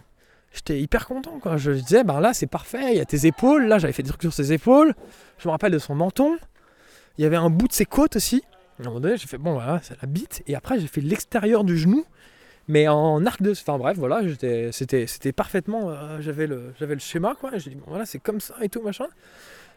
J'étais 0.53 0.81
hyper 0.81 1.09
content 1.09 1.41
quoi. 1.41 1.57
Je 1.57 1.73
disais, 1.73 2.05
ben 2.05 2.21
là 2.21 2.33
c'est 2.35 2.47
parfait, 2.47 2.93
il 2.93 2.99
y 2.99 3.01
a 3.01 3.05
tes 3.05 3.27
épaules, 3.27 3.67
là 3.67 3.81
j'avais 3.81 3.93
fait 3.93 4.05
des 4.05 4.11
trucs 4.11 4.23
sur 4.23 4.33
ses 4.33 4.53
épaules, 4.53 4.95
je 5.39 5.49
me 5.49 5.51
rappelle 5.51 5.73
de 5.73 5.81
son 5.81 5.97
menton, 5.97 6.39
il 7.17 7.25
y 7.25 7.27
avait 7.27 7.35
un 7.35 7.51
bout 7.51 7.67
de 7.67 7.73
ses 7.73 7.85
côtes 7.85 8.15
aussi. 8.15 8.45
À 8.79 8.83
un 8.83 8.85
moment 8.85 9.01
donné, 9.01 9.17
j'ai 9.17 9.27
fait, 9.27 9.39
bon 9.39 9.55
voilà, 9.55 9.81
c'est 9.83 10.01
la 10.01 10.07
bite, 10.07 10.45
et 10.47 10.55
après 10.55 10.79
j'ai 10.79 10.87
fait 10.87 11.01
l'extérieur 11.01 11.65
du 11.65 11.77
genou, 11.77 12.05
mais 12.69 12.87
en 12.87 13.25
arc 13.25 13.43
de. 13.43 13.53
Enfin 13.53 13.79
bref, 13.79 13.97
voilà, 13.97 14.21
c'était, 14.73 15.33
parfaitement. 15.33 15.91
euh, 15.91 16.19
j'avais, 16.21 16.47
le, 16.47 16.75
le 16.79 16.99
schéma, 16.99 17.35
quoi. 17.41 17.51
J'ai 17.57 17.71
dit, 17.71 17.77
bon, 17.77 17.87
voilà, 17.89 18.05
c'est 18.05 18.19
comme 18.19 18.41
ça 18.41 18.55
et 18.61 18.69
tout, 18.69 18.83
machin. 18.83 19.07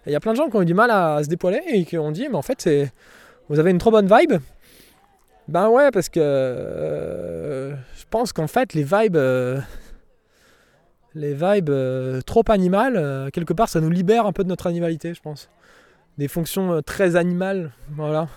Il 0.05 0.11
y 0.11 0.15
a 0.15 0.19
plein 0.19 0.33
de 0.33 0.37
gens 0.37 0.49
qui 0.49 0.57
ont 0.57 0.61
eu 0.61 0.65
du 0.65 0.73
mal 0.73 0.91
à, 0.91 1.23
se 1.23 1.29
dépoiler 1.29 1.61
et 1.67 1.85
qui 1.85 1.97
ont 1.97 2.11
dit, 2.11 2.27
mais 2.27 2.35
en 2.35 2.41
fait, 2.41 2.61
c'est, 2.61 2.91
vous 3.49 3.59
avez 3.59 3.71
une 3.71 3.77
trop 3.77 3.91
bonne 3.91 4.07
vibe. 4.07 4.41
Ben 5.47 5.69
ouais, 5.69 5.89
parce 5.91 6.09
que 6.09 6.19
euh, 6.19 7.75
je 7.75 8.03
pense 8.09 8.33
qu'en 8.33 8.47
fait, 8.47 8.73
les 8.73 8.83
vibes. 8.83 9.15
euh, 9.15 9.59
les 11.13 11.33
vibes 11.33 11.71
trop 12.25 12.43
animales, 12.47 13.29
quelque 13.33 13.51
part, 13.51 13.67
ça 13.67 13.81
nous 13.81 13.89
libère 13.89 14.25
un 14.25 14.31
peu 14.31 14.43
de 14.43 14.49
notre 14.49 14.67
animalité, 14.67 15.13
je 15.13 15.21
pense. 15.21 15.49
Des 16.17 16.29
fonctions 16.29 16.81
très 16.81 17.17
animales, 17.17 17.73
voilà. 17.89 18.29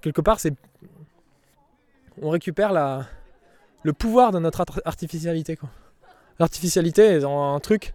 Quelque 0.00 0.20
part, 0.20 0.40
c'est. 0.40 0.54
On 2.20 2.30
récupère 2.30 2.72
la, 2.72 3.06
le 3.82 3.92
pouvoir 3.92 4.32
de 4.32 4.38
notre 4.38 4.60
art- 4.60 4.80
artificialité. 4.84 5.56
quoi. 5.56 5.68
L'artificialité 6.38 7.02
est 7.04 7.24
un, 7.24 7.58
truc, 7.60 7.94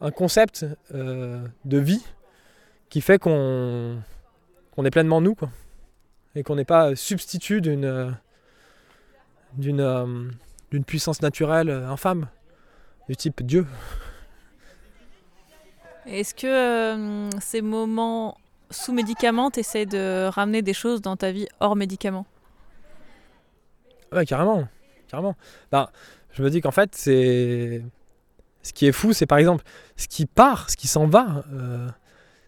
un 0.00 0.10
concept 0.10 0.66
euh, 0.94 1.46
de 1.64 1.78
vie 1.78 2.04
qui 2.88 3.00
fait 3.00 3.18
qu'on 3.18 4.02
qu'on 4.72 4.84
est 4.84 4.90
pleinement 4.90 5.20
nous. 5.20 5.34
Quoi. 5.34 5.50
Et 6.34 6.42
qu'on 6.42 6.56
n'est 6.56 6.64
pas 6.64 6.94
substitut 6.94 7.60
d'une 7.60 7.84
euh, 7.84 8.10
d'une 9.54 9.80
euh, 9.80 10.28
d'une 10.70 10.84
puissance 10.84 11.22
naturelle 11.22 11.70
infâme, 11.70 12.28
du 13.08 13.16
type 13.16 13.42
Dieu. 13.44 13.66
Est-ce 16.06 16.34
que 16.34 16.46
euh, 16.46 17.30
ces 17.40 17.60
moments 17.60 18.36
sous 18.70 18.92
médicaments, 18.92 19.50
t'essayes 19.50 19.86
de 19.86 20.28
ramener 20.28 20.62
des 20.62 20.72
choses 20.72 21.02
dans 21.02 21.16
ta 21.16 21.32
vie 21.32 21.48
hors 21.58 21.74
médicaments? 21.74 22.26
Ouais, 24.12 24.24
carrément. 24.24 24.68
Ben, 25.72 25.88
je 26.32 26.42
me 26.42 26.50
dis 26.50 26.60
qu'en 26.60 26.70
fait, 26.70 26.90
c'est. 26.94 27.82
Ce 28.62 28.72
qui 28.74 28.86
est 28.86 28.92
fou, 28.92 29.12
c'est 29.14 29.24
par 29.26 29.38
exemple, 29.38 29.64
ce 29.96 30.06
qui 30.06 30.26
part, 30.26 30.68
ce 30.68 30.76
qui 30.76 30.86
s'en 30.86 31.06
va, 31.06 31.44
euh, 31.52 31.88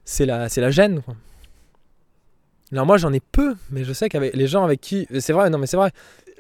c'est 0.05 0.27
la, 0.27 0.49
la 0.55 0.71
gêne. 0.71 1.01
quoi. 1.03 1.15
Alors 2.71 2.87
moi, 2.87 2.99
j'en 2.99 3.13
ai 3.13 3.21
peu, 3.21 3.55
mais 3.71 3.85
je 3.85 3.93
sais 3.93 4.09
qu'avec 4.09 4.35
les 4.37 4.47
gens 4.47 4.63
avec 4.65 4.81
qui. 4.81 5.07
C'est 5.21 5.33
vrai, 5.33 5.49
non, 5.51 5.59
mais 5.59 5.67
c'est 5.67 5.77
vrai. 5.77 5.91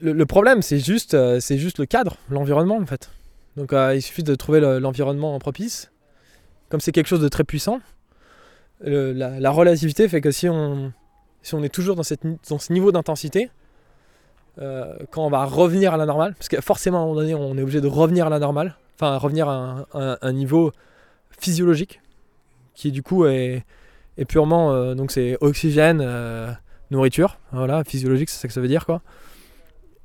Le, 0.00 0.26
problème, 0.26 0.62
c'est 0.62 0.78
juste, 0.78 1.14
euh, 1.14 1.40
juste 1.40 1.78
le 1.78 1.86
cadre, 1.86 2.16
l'environnement, 2.28 2.76
en 2.76 2.86
fait. 2.86 3.10
Donc 3.56 3.72
euh, 3.72 3.94
il 3.94 4.02
suffit 4.02 4.22
de 4.22 4.34
trouver 4.34 4.60
le- 4.60 4.78
l'environnement 4.78 5.38
propice. 5.38 5.90
Comme 6.68 6.80
c'est 6.80 6.92
quelque 6.92 7.06
chose 7.06 7.20
de 7.20 7.28
très 7.28 7.44
puissant, 7.44 7.80
la, 8.80 9.38
la 9.38 9.50
relativité 9.50 10.08
fait 10.08 10.20
que 10.20 10.30
si 10.30 10.48
on, 10.48 10.92
si 11.42 11.54
on 11.54 11.62
est 11.62 11.68
toujours 11.68 11.96
dans, 11.96 12.02
cette, 12.02 12.22
dans 12.48 12.58
ce 12.58 12.72
niveau 12.72 12.92
d'intensité, 12.92 13.50
euh, 14.60 14.94
quand 15.10 15.24
on 15.24 15.30
va 15.30 15.44
revenir 15.44 15.94
à 15.94 15.96
la 15.96 16.06
normale, 16.06 16.34
parce 16.34 16.48
que 16.48 16.60
forcément 16.60 16.98
à 16.98 17.00
un 17.02 17.04
moment 17.06 17.20
donné 17.20 17.34
on 17.34 17.56
est 17.56 17.62
obligé 17.62 17.80
de 17.80 17.86
revenir 17.88 18.26
à 18.26 18.30
la 18.30 18.38
normale, 18.38 18.76
enfin 18.96 19.16
revenir 19.16 19.48
à 19.48 19.86
un, 19.94 20.32
niveau 20.32 20.72
physiologique, 21.30 22.00
qui 22.74 22.92
du 22.92 23.02
coup 23.02 23.24
est, 23.26 23.64
purement, 24.28 24.72
euh, 24.72 24.94
donc 24.94 25.10
c'est 25.10 25.38
oxygène, 25.40 26.00
euh, 26.02 26.52
nourriture, 26.90 27.38
voilà, 27.52 27.82
physiologique 27.84 28.28
c'est 28.28 28.40
ça 28.40 28.48
que 28.48 28.54
ça 28.54 28.60
veut 28.60 28.68
dire 28.68 28.84
quoi, 28.84 29.00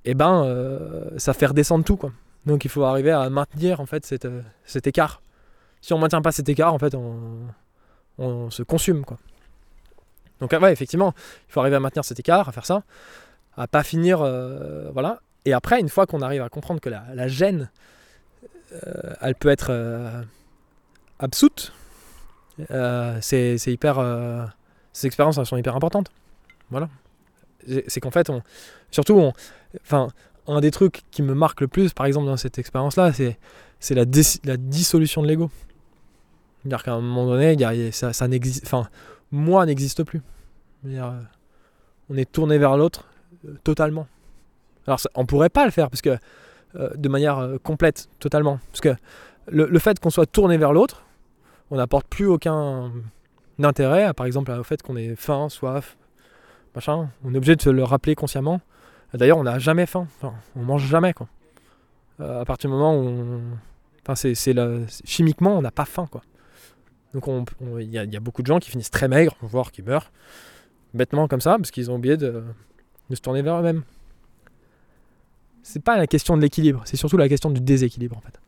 et 0.05 0.13
ben 0.13 0.43
euh, 0.45 1.09
ça 1.17 1.33
fait 1.33 1.47
redescendre 1.47 1.83
tout 1.83 1.97
quoi. 1.97 2.11
Donc 2.45 2.63
il 2.63 2.69
faut 2.69 2.83
arriver 2.83 3.11
à 3.11 3.29
maintenir 3.29 3.81
en 3.81 3.85
fait 3.85 4.05
cet 4.05 4.87
écart. 4.87 5.21
Si 5.81 5.91
on 5.93 5.97
maintient 5.97 6.21
pas 6.21 6.31
cet 6.31 6.47
écart, 6.47 6.73
en 6.73 6.79
fait 6.79 6.95
on, 6.95 7.17
on 8.17 8.49
se 8.49 8.63
consume 8.63 9.03
quoi. 9.03 9.17
Donc 10.39 10.53
ah 10.53 10.59
ouais, 10.59 10.71
effectivement, 10.71 11.13
il 11.47 11.51
faut 11.51 11.59
arriver 11.61 11.75
à 11.75 11.79
maintenir 11.79 12.05
cet 12.05 12.19
écart, 12.19 12.47
à 12.47 12.51
faire 12.51 12.65
ça, 12.65 12.83
à 13.57 13.67
pas 13.67 13.83
finir, 13.83 14.21
euh, 14.21 14.89
voilà. 14.91 15.19
Et 15.45 15.53
après, 15.53 15.79
une 15.79 15.89
fois 15.89 16.05
qu'on 16.05 16.21
arrive 16.21 16.41
à 16.41 16.49
comprendre 16.49 16.79
que 16.79 16.89
la, 16.89 17.27
gêne, 17.27 17.69
euh, 18.73 19.13
elle 19.21 19.35
peut 19.35 19.49
être 19.49 19.67
euh, 19.69 20.21
absoute, 21.19 21.73
euh, 22.71 23.17
c'est 23.21 23.57
hyper, 23.67 23.95
ces 24.93 25.07
expériences 25.07 25.41
sont 25.43 25.57
hyper 25.57 25.75
importantes. 25.75 26.11
Voilà. 26.69 26.89
C'est 27.87 27.99
qu'en 27.99 28.11
fait, 28.11 28.29
on, 28.29 28.41
surtout, 28.91 29.31
enfin, 29.81 30.09
un 30.47 30.59
des 30.61 30.71
trucs 30.71 31.01
qui 31.11 31.21
me 31.21 31.33
marque 31.33 31.61
le 31.61 31.67
plus, 31.67 31.93
par 31.93 32.05
exemple, 32.05 32.25
dans 32.27 32.37
cette 32.37 32.57
expérience-là, 32.57 33.11
c'est 33.13 33.95
la, 33.95 34.05
la 34.45 34.57
dissolution 34.57 35.21
de 35.21 35.27
l'ego. 35.27 35.49
C'est-à-dire 36.61 36.83
qu'à 36.83 36.93
un 36.93 37.01
moment 37.01 37.25
donné, 37.25 37.53
y 37.53 37.63
a- 37.63 37.91
ça, 37.91 38.27
n'existe, 38.27 38.65
enfin, 38.65 38.89
moi 39.31 39.65
n'existe 39.65 40.03
plus. 40.03 40.21
On 40.85 42.15
est 42.15 42.31
tourné 42.31 42.57
vers 42.57 42.77
l'autre 42.77 43.05
totalement. 43.63 44.07
Alors, 44.85 44.99
ça- 44.99 45.09
on 45.15 45.25
pourrait 45.25 45.49
pas 45.49 45.65
le 45.65 45.71
faire 45.71 45.89
parce 45.89 46.01
que 46.01 46.17
euh, 46.75 46.89
de 46.95 47.09
manière 47.09 47.37
euh, 47.37 47.57
complète, 47.57 48.09
totalement, 48.19 48.59
parce 48.71 48.81
que 48.81 48.95
le, 49.49 49.79
fait 49.79 49.99
qu'on 49.99 50.09
soit 50.09 50.25
tourné 50.25 50.57
vers 50.57 50.73
l'autre, 50.73 51.03
on 51.71 51.77
n'apporte 51.77 52.07
plus 52.07 52.25
aucun 52.25 52.91
intérêt, 53.63 54.13
par 54.13 54.25
exemple, 54.25 54.51
au 54.51 54.63
fait 54.63 54.81
qu'on 54.81 54.97
ait 54.97 55.15
faim, 55.15 55.47
soif, 55.47 55.97
machin. 56.75 57.09
On 57.23 57.33
est 57.33 57.37
obligé 57.37 57.55
de 57.55 57.61
se 57.61 57.69
le 57.69 57.83
rappeler 57.83 58.13
consciemment. 58.15 58.59
D'ailleurs, 59.13 59.37
on 59.37 59.43
n'a 59.43 59.57
jamais 59.57 59.85
faim. 59.85 60.07
Enfin, 60.17 60.33
on 60.57 60.63
mange 60.63 60.85
jamais, 60.85 61.13
quoi. 61.13 61.29
Euh, 62.19 62.41
à 62.41 62.45
partir 62.45 62.69
du 62.69 62.75
moment 62.75 62.97
où 62.97 63.07
on... 63.07 63.41
Enfin, 64.03 64.15
c'est, 64.15 64.33
chimiquement, 65.05 65.57
on 65.57 65.61
n'a 65.61 65.71
pas 65.71 65.85
faim, 65.85 66.07
quoi. 66.11 66.21
Donc, 67.13 67.25
il 67.79 67.89
y 67.89 67.97
a 67.97 68.19
beaucoup 68.19 68.41
de 68.41 68.47
gens 68.47 68.59
qui 68.59 68.69
finissent 68.69 68.91
très 68.91 69.07
maigres, 69.07 69.35
voire 69.41 69.71
qui 69.71 69.81
meurent 69.81 70.11
bêtement 70.93 71.27
comme 71.29 71.41
ça, 71.41 71.55
parce 71.55 71.71
qu'ils 71.71 71.89
ont 71.89 71.95
oublié 71.95 72.17
de, 72.17 72.43
de 73.09 73.15
se 73.15 73.21
tourner 73.21 73.41
vers 73.41 73.55
eux-mêmes. 73.59 73.83
C'est 75.63 75.81
pas 75.83 75.97
la 75.97 76.07
question 76.07 76.37
de 76.37 76.41
l'équilibre, 76.41 76.81
c'est 76.85 76.97
surtout 76.97 77.17
la 77.17 77.27
question 77.27 77.49
du 77.49 77.59
déséquilibre, 77.61 78.15
en 78.17 78.21
fait. 78.21 78.39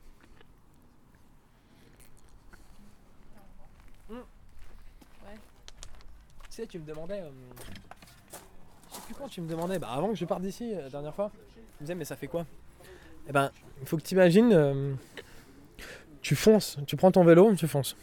Tu 6.50 6.56
sais, 6.62 6.68
tu 6.68 6.80
me 6.80 6.86
demandais. 6.86 7.20
euh, 7.20 7.30
Je 8.90 8.96
sais 8.96 9.02
plus 9.06 9.14
quand 9.16 9.28
tu 9.28 9.42
me 9.42 9.48
demandais, 9.50 9.80
bah 9.80 9.90
avant 9.92 10.10
que 10.10 10.16
je 10.16 10.26
parte 10.26 10.42
d'ici 10.42 10.74
euh, 10.74 10.82
la 10.84 10.90
dernière 10.90 11.14
fois, 11.14 11.32
tu 11.54 11.60
me 11.82 11.86
disais, 11.86 11.96
mais 11.96 12.06
ça 12.06 12.16
fait 12.16 12.28
quoi? 12.28 12.46
Eh 13.28 13.32
ben, 13.32 13.52
il 13.82 13.88
faut 13.88 13.98
que 13.98 14.02
tu 14.04 14.14
imagines. 14.16 14.98
tu 16.22 16.36
fonces, 16.36 16.78
tu 16.88 16.96
prends 16.96 17.12
ton 17.12 17.24
vélo, 17.24 17.54
tu 17.56 17.68
fonces. 17.68 17.96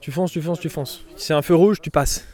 Tu 0.00 0.12
fonces, 0.12 0.30
tu 0.32 0.42
fonces, 0.42 0.60
tu 0.60 0.68
fonces. 0.68 1.04
Si 1.16 1.26
c'est 1.26 1.34
un 1.34 1.42
feu 1.42 1.54
rouge, 1.54 1.80
tu 1.80 1.90
passes. 1.90 2.24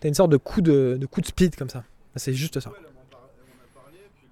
T'as 0.00 0.08
une 0.08 0.14
sorte 0.14 0.30
de 0.30 0.36
coup 0.36 0.60
de, 0.60 0.96
de 1.00 1.06
coup 1.06 1.20
de 1.20 1.26
speed 1.26 1.56
comme 1.56 1.70
ça. 1.70 1.84
Bah, 2.16 2.20
C'est 2.20 2.32
juste 2.32 2.60
ça. 2.60 2.72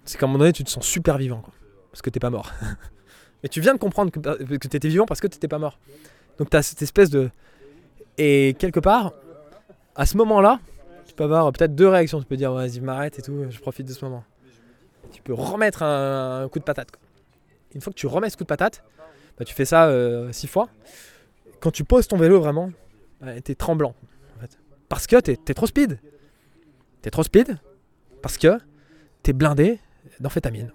C'est 0.05 0.17
qu'à 0.17 0.25
un 0.25 0.27
moment 0.27 0.39
donné, 0.39 0.53
tu 0.53 0.63
te 0.63 0.71
sens 0.71 0.83
super 0.83 1.19
vivant, 1.19 1.41
quoi. 1.41 1.53
Parce 1.91 2.01
que 2.01 2.09
t'es 2.09 2.19
pas 2.19 2.31
mort. 2.31 2.51
Mais 3.43 3.49
tu 3.49 3.61
viens 3.61 3.75
de 3.75 3.79
comprendre 3.79 4.11
que, 4.11 4.67
t'étais 4.67 4.87
vivant 4.87 5.05
parce 5.05 5.21
que 5.21 5.27
t'étais 5.27 5.47
pas 5.47 5.59
mort. 5.59 5.77
Donc 6.39 6.49
t'as 6.49 6.63
cette 6.63 6.81
espèce 6.81 7.11
de. 7.11 7.29
Et 8.17 8.55
quelque 8.57 8.79
part, 8.79 9.13
à 9.93 10.07
ce 10.07 10.17
moment-là, 10.17 10.59
tu 11.05 11.13
peux 11.13 11.25
avoir 11.25 11.51
peut-être 11.51 11.75
deux 11.75 11.87
réactions. 11.87 12.19
Tu 12.19 12.25
peux 12.25 12.37
dire, 12.37 12.51
vas-y, 12.53 12.79
m'arrête 12.79 13.19
et 13.19 13.21
tout, 13.21 13.45
je 13.51 13.59
profite 13.59 13.87
de 13.87 13.93
ce 13.93 14.03
moment. 14.03 14.23
Tu 15.11 15.21
peux 15.21 15.35
remettre 15.35 15.83
un, 15.83 16.49
coup 16.49 16.57
de 16.57 16.63
patate. 16.63 16.89
une 17.75 17.81
fois 17.81 17.93
que 17.93 17.97
tu 17.99 18.07
remets 18.07 18.31
ce 18.31 18.37
coup 18.37 18.45
de 18.45 18.49
patate, 18.49 18.83
bah, 19.37 19.45
tu 19.45 19.53
fais 19.53 19.65
ça 19.65 19.91
6 20.31 20.47
fois. 20.47 20.69
Quand 21.59 21.71
tu 21.71 21.83
poses 21.83 22.07
ton 22.07 22.17
vélo 22.17 22.39
vraiment, 22.39 22.71
bah, 23.21 23.39
t'es 23.41 23.53
tremblant. 23.53 23.93
en 24.37 24.41
fait. 24.41 24.57
Parce 24.89 25.05
que 25.05 25.19
t'es, 25.19 25.35
t'es 25.35 25.53
trop 25.53 25.67
speed. 25.67 25.99
T'es 27.03 27.11
trop 27.11 27.21
speed. 27.21 27.59
Parce 28.25 28.39
que 28.39 28.57
t'es 29.21 29.33
blindé 29.33 29.77
d'amphétamine. 30.19 30.71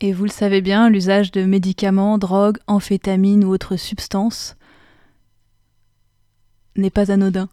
Et 0.00 0.14
vous 0.14 0.24
le 0.24 0.30
savez 0.30 0.62
bien, 0.62 0.88
l'usage 0.88 1.32
de 1.32 1.44
médicaments, 1.44 2.16
drogues, 2.16 2.56
amphétamines 2.66 3.44
ou 3.44 3.52
autres 3.52 3.76
substances 3.76 4.56
n'est 6.76 6.88
pas 6.88 7.12
anodin. 7.12 7.50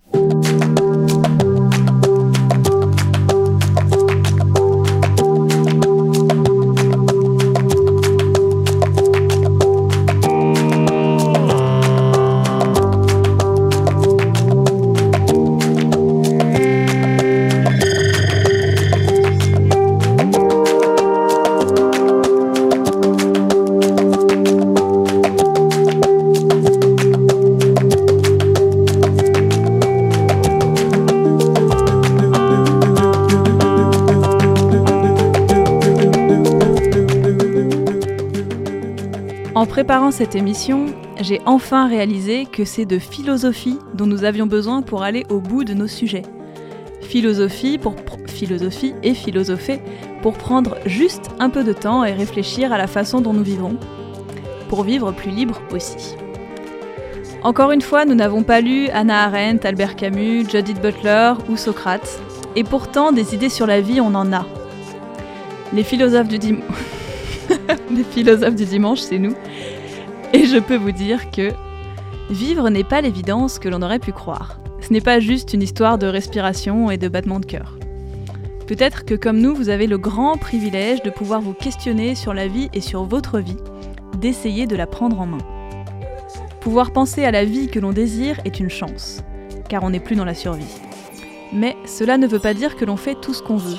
Préparant 39.89 40.11
cette 40.11 40.35
émission, 40.35 40.85
j'ai 41.19 41.41
enfin 41.47 41.87
réalisé 41.87 42.45
que 42.45 42.63
c'est 42.63 42.85
de 42.85 42.99
philosophie 42.99 43.79
dont 43.95 44.05
nous 44.05 44.23
avions 44.23 44.45
besoin 44.45 44.83
pour 44.83 45.01
aller 45.01 45.25
au 45.31 45.39
bout 45.39 45.63
de 45.63 45.73
nos 45.73 45.87
sujets. 45.87 46.21
Philosophie, 47.01 47.79
pour 47.79 47.95
philosophie 48.27 48.93
et 49.01 49.15
philosopher 49.15 49.81
pour 50.21 50.33
prendre 50.33 50.75
juste 50.85 51.31
un 51.39 51.49
peu 51.49 51.63
de 51.63 51.73
temps 51.73 52.05
et 52.05 52.11
réfléchir 52.11 52.71
à 52.71 52.77
la 52.77 52.85
façon 52.85 53.19
dont 53.19 53.33
nous 53.33 53.41
vivons, 53.41 53.77
pour 54.67 54.83
vivre 54.83 55.11
plus 55.11 55.31
libre 55.31 55.59
aussi. 55.71 56.15
Encore 57.41 57.71
une 57.71 57.81
fois, 57.81 58.05
nous 58.05 58.13
n'avons 58.13 58.43
pas 58.43 58.61
lu 58.61 58.89
Hannah 58.89 59.23
Arendt, 59.23 59.67
Albert 59.67 59.95
Camus, 59.95 60.47
Judith 60.51 60.79
Butler 60.79 61.33
ou 61.49 61.57
Socrate, 61.57 62.21
et 62.55 62.63
pourtant 62.63 63.11
des 63.11 63.33
idées 63.33 63.49
sur 63.49 63.65
la 63.65 63.81
vie, 63.81 64.01
on 64.01 64.13
en 64.13 64.31
a. 64.33 64.45
Les 65.73 65.83
philosophes 65.83 66.27
du. 66.27 66.59
Les 67.91 68.03
philosophes 68.03 68.53
du 68.53 68.65
dimanche, 68.65 68.99
c'est 68.99 69.17
nous. 69.17 69.33
Je 70.51 70.57
peux 70.57 70.77
vous 70.77 70.91
dire 70.91 71.29
que 71.29 71.51
vivre 72.31 72.71
n'est 72.71 72.83
pas 72.83 73.01
l'évidence 73.01 73.59
que 73.59 73.69
l'on 73.69 73.83
aurait 73.83 73.99
pu 73.99 74.11
croire. 74.11 74.59
Ce 74.81 74.91
n'est 74.91 74.99
pas 74.99 75.19
juste 75.19 75.53
une 75.53 75.61
histoire 75.61 75.99
de 75.99 76.07
respiration 76.07 76.89
et 76.89 76.97
de 76.97 77.07
battement 77.07 77.39
de 77.39 77.45
cœur. 77.45 77.77
Peut-être 78.65 79.05
que 79.05 79.13
comme 79.13 79.37
nous, 79.37 79.53
vous 79.53 79.69
avez 79.69 79.85
le 79.85 79.99
grand 79.99 80.37
privilège 80.37 81.03
de 81.03 81.11
pouvoir 81.11 81.39
vous 81.39 81.53
questionner 81.53 82.15
sur 82.15 82.33
la 82.33 82.47
vie 82.47 82.67
et 82.73 82.81
sur 82.81 83.03
votre 83.03 83.37
vie, 83.37 83.57
d'essayer 84.17 84.65
de 84.65 84.75
la 84.75 84.87
prendre 84.87 85.21
en 85.21 85.27
main. 85.27 85.45
Pouvoir 86.61 86.93
penser 86.93 87.25
à 87.25 87.31
la 87.31 87.45
vie 87.45 87.67
que 87.67 87.79
l'on 87.79 87.91
désire 87.91 88.39
est 88.43 88.59
une 88.59 88.71
chance, 88.71 89.21
car 89.69 89.83
on 89.83 89.91
n'est 89.91 89.99
plus 89.99 90.15
dans 90.15 90.25
la 90.25 90.33
survie. 90.33 90.81
Mais 91.53 91.75
cela 91.85 92.17
ne 92.17 92.25
veut 92.25 92.39
pas 92.39 92.55
dire 92.55 92.75
que 92.75 92.85
l'on 92.85 92.97
fait 92.97 93.21
tout 93.21 93.35
ce 93.35 93.43
qu'on 93.43 93.57
veut. 93.57 93.77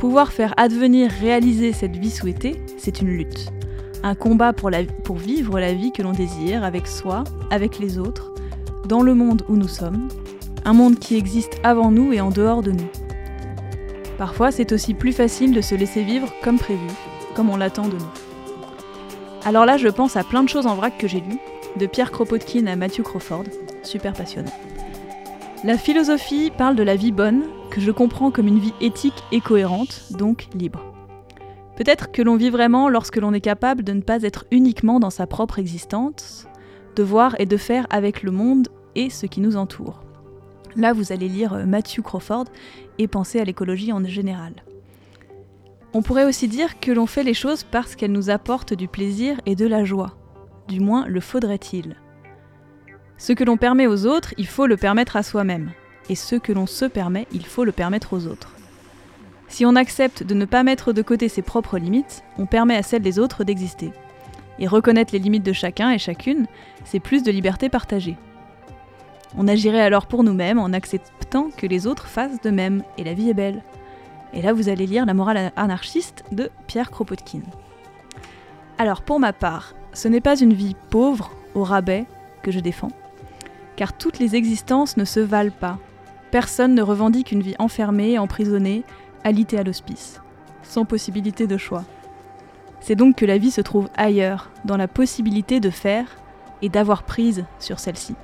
Pouvoir 0.00 0.32
faire 0.32 0.54
advenir, 0.56 1.08
réaliser 1.20 1.72
cette 1.72 1.96
vie 1.96 2.10
souhaitée, 2.10 2.56
c'est 2.78 3.00
une 3.00 3.10
lutte. 3.10 3.52
Un 4.02 4.14
combat 4.14 4.52
pour, 4.52 4.70
vivre 5.16 5.58
la 5.58 5.72
vie 5.72 5.92
que 5.92 6.02
l'on 6.02 6.12
désire 6.12 6.64
avec 6.64 6.86
soi, 6.86 7.24
avec 7.50 7.78
les 7.78 7.98
autres, 7.98 8.32
dans 8.86 9.02
le 9.02 9.14
monde 9.14 9.42
où 9.48 9.56
nous 9.56 9.68
sommes, 9.68 10.08
un 10.64 10.72
monde 10.72 10.98
qui 10.98 11.16
existe 11.16 11.58
avant 11.62 11.90
nous 11.90 12.12
et 12.12 12.20
en 12.20 12.30
dehors 12.30 12.62
de 12.62 12.72
nous. 12.72 12.88
Parfois, 14.18 14.50
c'est 14.50 14.72
aussi 14.72 14.94
plus 14.94 15.12
facile 15.12 15.52
de 15.52 15.60
se 15.60 15.74
laisser 15.74 16.02
vivre 16.02 16.32
comme 16.42 16.58
prévu, 16.58 16.86
comme 17.34 17.50
on 17.50 17.56
l'attend 17.56 17.88
de 17.88 17.96
nous. 17.96 18.12
Alors 19.44 19.66
là, 19.66 19.76
je 19.76 19.88
pense 19.88 20.16
à 20.16 20.24
plein 20.24 20.42
de 20.42 20.48
choses 20.48 20.66
en 20.66 20.74
vrac 20.74 20.96
que 20.98 21.08
j'ai 21.08 21.20
lues, 21.20 21.38
de 21.76 21.86
Pierre 21.86 22.10
Kropotkin 22.10 22.66
à 22.66 22.76
Matthew 22.76 23.02
Crawford, 23.02 23.44
super 23.82 24.12
passionnant. 24.12 24.52
La 25.64 25.78
philosophie 25.78 26.50
parle 26.56 26.76
de 26.76 26.82
la 26.82 26.96
vie 26.96 27.12
bonne, 27.12 27.44
que 27.70 27.80
je 27.80 27.90
comprends 27.90 28.30
comme 28.30 28.48
une 28.48 28.58
vie 28.58 28.74
éthique 28.80 29.22
et 29.32 29.40
cohérente, 29.40 30.12
donc 30.12 30.48
libre. 30.54 30.80
Peut-être 31.76 32.10
que 32.10 32.22
l'on 32.22 32.36
vit 32.36 32.50
vraiment 32.50 32.88
lorsque 32.88 33.16
l'on 33.16 33.34
est 33.34 33.40
capable 33.40 33.84
de 33.84 33.92
ne 33.92 34.00
pas 34.00 34.22
être 34.22 34.46
uniquement 34.50 34.98
dans 34.98 35.10
sa 35.10 35.26
propre 35.26 35.58
existence, 35.58 36.46
de 36.96 37.02
voir 37.02 37.38
et 37.38 37.46
de 37.46 37.56
faire 37.56 37.86
avec 37.90 38.22
le 38.22 38.30
monde 38.30 38.68
et 38.94 39.10
ce 39.10 39.26
qui 39.26 39.40
nous 39.40 39.56
entoure. 39.56 40.02
Là, 40.74 40.92
vous 40.92 41.12
allez 41.12 41.28
lire 41.28 41.52
euh, 41.52 41.64
Matthew 41.64 42.02
Crawford 42.02 42.46
et 42.98 43.08
penser 43.08 43.40
à 43.40 43.44
l'écologie 43.44 43.92
en 43.92 44.04
général. 44.04 44.52
On 45.92 46.02
pourrait 46.02 46.24
aussi 46.24 46.48
dire 46.48 46.80
que 46.80 46.90
l'on 46.90 47.06
fait 47.06 47.22
les 47.22 47.34
choses 47.34 47.62
parce 47.62 47.94
qu'elles 47.94 48.12
nous 48.12 48.30
apportent 48.30 48.74
du 48.74 48.88
plaisir 48.88 49.40
et 49.46 49.54
de 49.54 49.66
la 49.66 49.84
joie. 49.84 50.16
Du 50.68 50.80
moins, 50.80 51.06
le 51.06 51.20
faudrait-il. 51.20 51.96
Ce 53.18 53.32
que 53.32 53.44
l'on 53.44 53.56
permet 53.56 53.86
aux 53.86 54.04
autres, 54.04 54.34
il 54.36 54.46
faut 54.46 54.66
le 54.66 54.76
permettre 54.76 55.16
à 55.16 55.22
soi-même. 55.22 55.72
Et 56.10 56.14
ce 56.14 56.36
que 56.36 56.52
l'on 56.52 56.66
se 56.66 56.84
permet, 56.84 57.26
il 57.32 57.46
faut 57.46 57.64
le 57.64 57.72
permettre 57.72 58.12
aux 58.12 58.26
autres. 58.26 58.55
Si 59.48 59.64
on 59.64 59.76
accepte 59.76 60.22
de 60.22 60.34
ne 60.34 60.44
pas 60.44 60.62
mettre 60.62 60.92
de 60.92 61.02
côté 61.02 61.28
ses 61.28 61.42
propres 61.42 61.78
limites, 61.78 62.24
on 62.38 62.46
permet 62.46 62.76
à 62.76 62.82
celles 62.82 63.02
des 63.02 63.18
autres 63.18 63.44
d'exister. 63.44 63.92
Et 64.58 64.66
reconnaître 64.66 65.12
les 65.12 65.18
limites 65.18 65.44
de 65.44 65.52
chacun 65.52 65.90
et 65.90 65.98
chacune, 65.98 66.46
c'est 66.84 67.00
plus 67.00 67.22
de 67.22 67.30
liberté 67.30 67.68
partagée. 67.68 68.16
On 69.36 69.48
agirait 69.48 69.82
alors 69.82 70.06
pour 70.06 70.24
nous-mêmes 70.24 70.58
en 70.58 70.72
acceptant 70.72 71.50
que 71.56 71.66
les 71.66 71.86
autres 71.86 72.06
fassent 72.06 72.40
de 72.40 72.50
même, 72.50 72.82
et 72.96 73.04
la 73.04 73.14
vie 73.14 73.30
est 73.30 73.34
belle. 73.34 73.62
Et 74.32 74.42
là, 74.42 74.52
vous 74.52 74.68
allez 74.68 74.86
lire 74.86 75.06
La 75.06 75.14
morale 75.14 75.52
anarchiste 75.56 76.24
de 76.32 76.50
Pierre 76.66 76.90
Kropotkin. 76.90 77.42
Alors, 78.78 79.02
pour 79.02 79.20
ma 79.20 79.32
part, 79.32 79.74
ce 79.92 80.08
n'est 80.08 80.20
pas 80.20 80.38
une 80.38 80.52
vie 80.52 80.76
pauvre, 80.90 81.30
au 81.54 81.64
rabais, 81.64 82.06
que 82.42 82.50
je 82.50 82.60
défends, 82.60 82.92
car 83.76 83.96
toutes 83.96 84.18
les 84.18 84.36
existences 84.36 84.96
ne 84.96 85.04
se 85.04 85.20
valent 85.20 85.50
pas. 85.50 85.78
Personne 86.30 86.74
ne 86.74 86.82
revendique 86.82 87.32
une 87.32 87.40
vie 87.42 87.54
enfermée, 87.58 88.18
emprisonnée, 88.18 88.84
alitée 89.26 89.58
à 89.58 89.64
l'hospice, 89.64 90.20
sans 90.62 90.84
possibilité 90.84 91.48
de 91.48 91.56
choix. 91.56 91.82
C'est 92.78 92.94
donc 92.94 93.16
que 93.16 93.26
la 93.26 93.38
vie 93.38 93.50
se 93.50 93.60
trouve 93.60 93.88
ailleurs, 93.96 94.50
dans 94.64 94.76
la 94.76 94.86
possibilité 94.86 95.58
de 95.58 95.68
faire 95.68 96.06
et 96.62 96.68
d'avoir 96.68 97.02
prise 97.02 97.44
sur 97.58 97.80
celle-ci. 97.80 98.14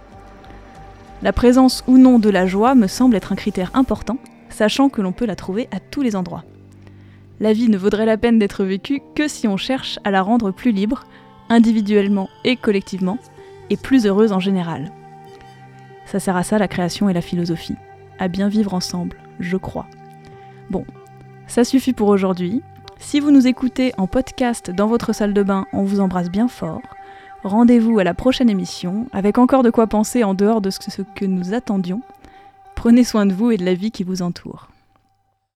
La 1.20 1.32
présence 1.32 1.82
ou 1.88 1.98
non 1.98 2.20
de 2.20 2.30
la 2.30 2.46
joie 2.46 2.76
me 2.76 2.86
semble 2.86 3.16
être 3.16 3.32
un 3.32 3.36
critère 3.36 3.72
important, 3.74 4.18
sachant 4.48 4.88
que 4.88 5.02
l'on 5.02 5.10
peut 5.10 5.26
la 5.26 5.34
trouver 5.34 5.68
à 5.72 5.80
tous 5.80 6.02
les 6.02 6.14
endroits. 6.14 6.44
La 7.40 7.52
vie 7.52 7.68
ne 7.68 7.78
vaudrait 7.78 8.06
la 8.06 8.16
peine 8.16 8.38
d'être 8.38 8.62
vécue 8.62 9.02
que 9.16 9.26
si 9.26 9.48
on 9.48 9.56
cherche 9.56 9.98
à 10.04 10.12
la 10.12 10.22
rendre 10.22 10.52
plus 10.52 10.70
libre, 10.70 11.04
individuellement 11.48 12.28
et 12.44 12.54
collectivement, 12.54 13.18
et 13.70 13.76
plus 13.76 14.06
heureuse 14.06 14.30
en 14.30 14.38
général. 14.40 14.92
Ça 16.06 16.20
sert 16.20 16.36
à 16.36 16.44
ça 16.44 16.58
la 16.58 16.68
création 16.68 17.08
et 17.08 17.12
la 17.12 17.22
philosophie, 17.22 17.76
à 18.20 18.28
bien 18.28 18.48
vivre 18.48 18.72
ensemble, 18.72 19.16
je 19.40 19.56
crois. 19.56 19.88
Bon, 20.72 20.86
ça 21.48 21.64
suffit 21.64 21.92
pour 21.92 22.08
aujourd'hui. 22.08 22.62
Si 22.96 23.20
vous 23.20 23.30
nous 23.30 23.46
écoutez 23.46 23.92
en 23.98 24.06
podcast 24.06 24.70
dans 24.70 24.86
votre 24.86 25.12
salle 25.12 25.34
de 25.34 25.42
bain, 25.42 25.66
on 25.74 25.82
vous 25.82 26.00
embrasse 26.00 26.30
bien 26.30 26.48
fort. 26.48 26.80
Rendez-vous 27.44 27.98
à 27.98 28.04
la 28.04 28.14
prochaine 28.14 28.48
émission, 28.48 29.06
avec 29.12 29.36
encore 29.36 29.62
de 29.62 29.68
quoi 29.68 29.86
penser 29.86 30.24
en 30.24 30.32
dehors 30.32 30.62
de 30.62 30.70
ce 30.70 31.02
que 31.02 31.26
nous 31.26 31.52
attendions. 31.52 32.00
Prenez 32.74 33.04
soin 33.04 33.26
de 33.26 33.34
vous 33.34 33.50
et 33.50 33.58
de 33.58 33.66
la 33.66 33.74
vie 33.74 33.90
qui 33.90 34.02
vous 34.02 34.22
entoure. 34.22 34.71